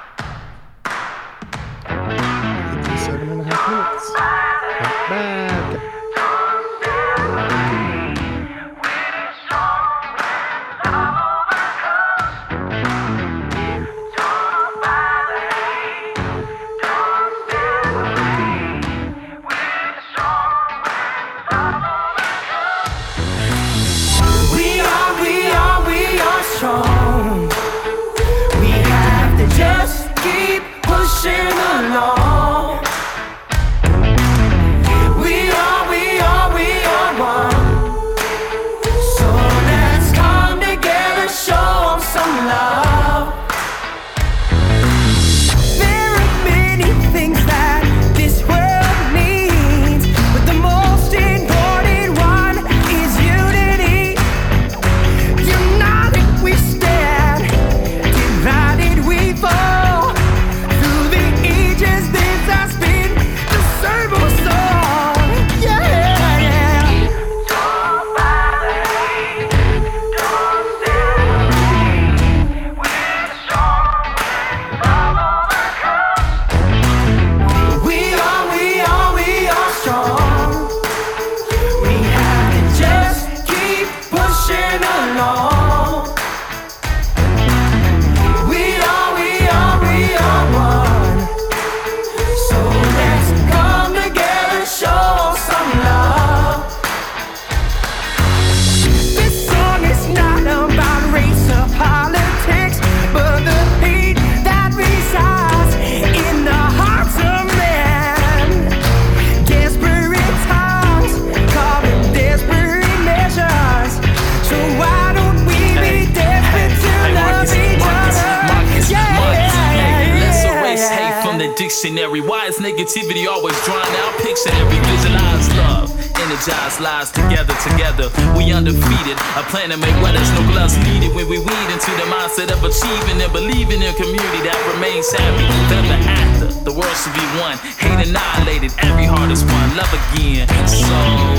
Dictionary. 121.83 122.21
Why 122.21 122.47
is 122.47 122.59
negativity 122.59 123.29
always 123.29 123.55
drawn 123.65 123.87
out? 124.03 124.19
Picture 124.19 124.51
every 124.59 124.79
visualized 124.91 125.55
love. 125.57 125.91
Energize 126.19 126.81
lives 126.81 127.13
together, 127.13 127.55
together. 127.63 128.11
We 128.37 128.51
undefeated. 128.51 129.17
A 129.39 129.47
plan 129.47 129.71
to 129.71 129.77
make 129.77 129.95
where 130.03 130.13
there's 130.13 130.31
no 130.33 130.43
gloves 130.51 130.77
needed. 130.79 131.15
When 131.15 131.29
we 131.29 131.39
weed 131.39 131.69
into 131.71 131.91
the 131.95 132.07
mindset 132.11 132.51
of 132.51 132.65
achieving 132.65 133.23
and 133.23 133.33
believing 133.33 133.83
in 133.83 133.95
a 133.95 133.95
community 133.95 134.43
that 134.43 134.59
remains 134.75 135.07
happy. 135.13 135.47
Ever 135.71 135.99
after, 136.03 136.47
the 136.65 136.73
world 136.73 136.97
should 136.99 137.15
be 137.15 137.27
one. 137.39 137.59
Hate 137.79 138.09
annihilated, 138.09 138.73
every 138.79 139.05
heart 139.05 139.31
is 139.31 139.45
one. 139.45 139.77
Love 139.77 139.93
again. 139.95 140.49
So 140.67 141.39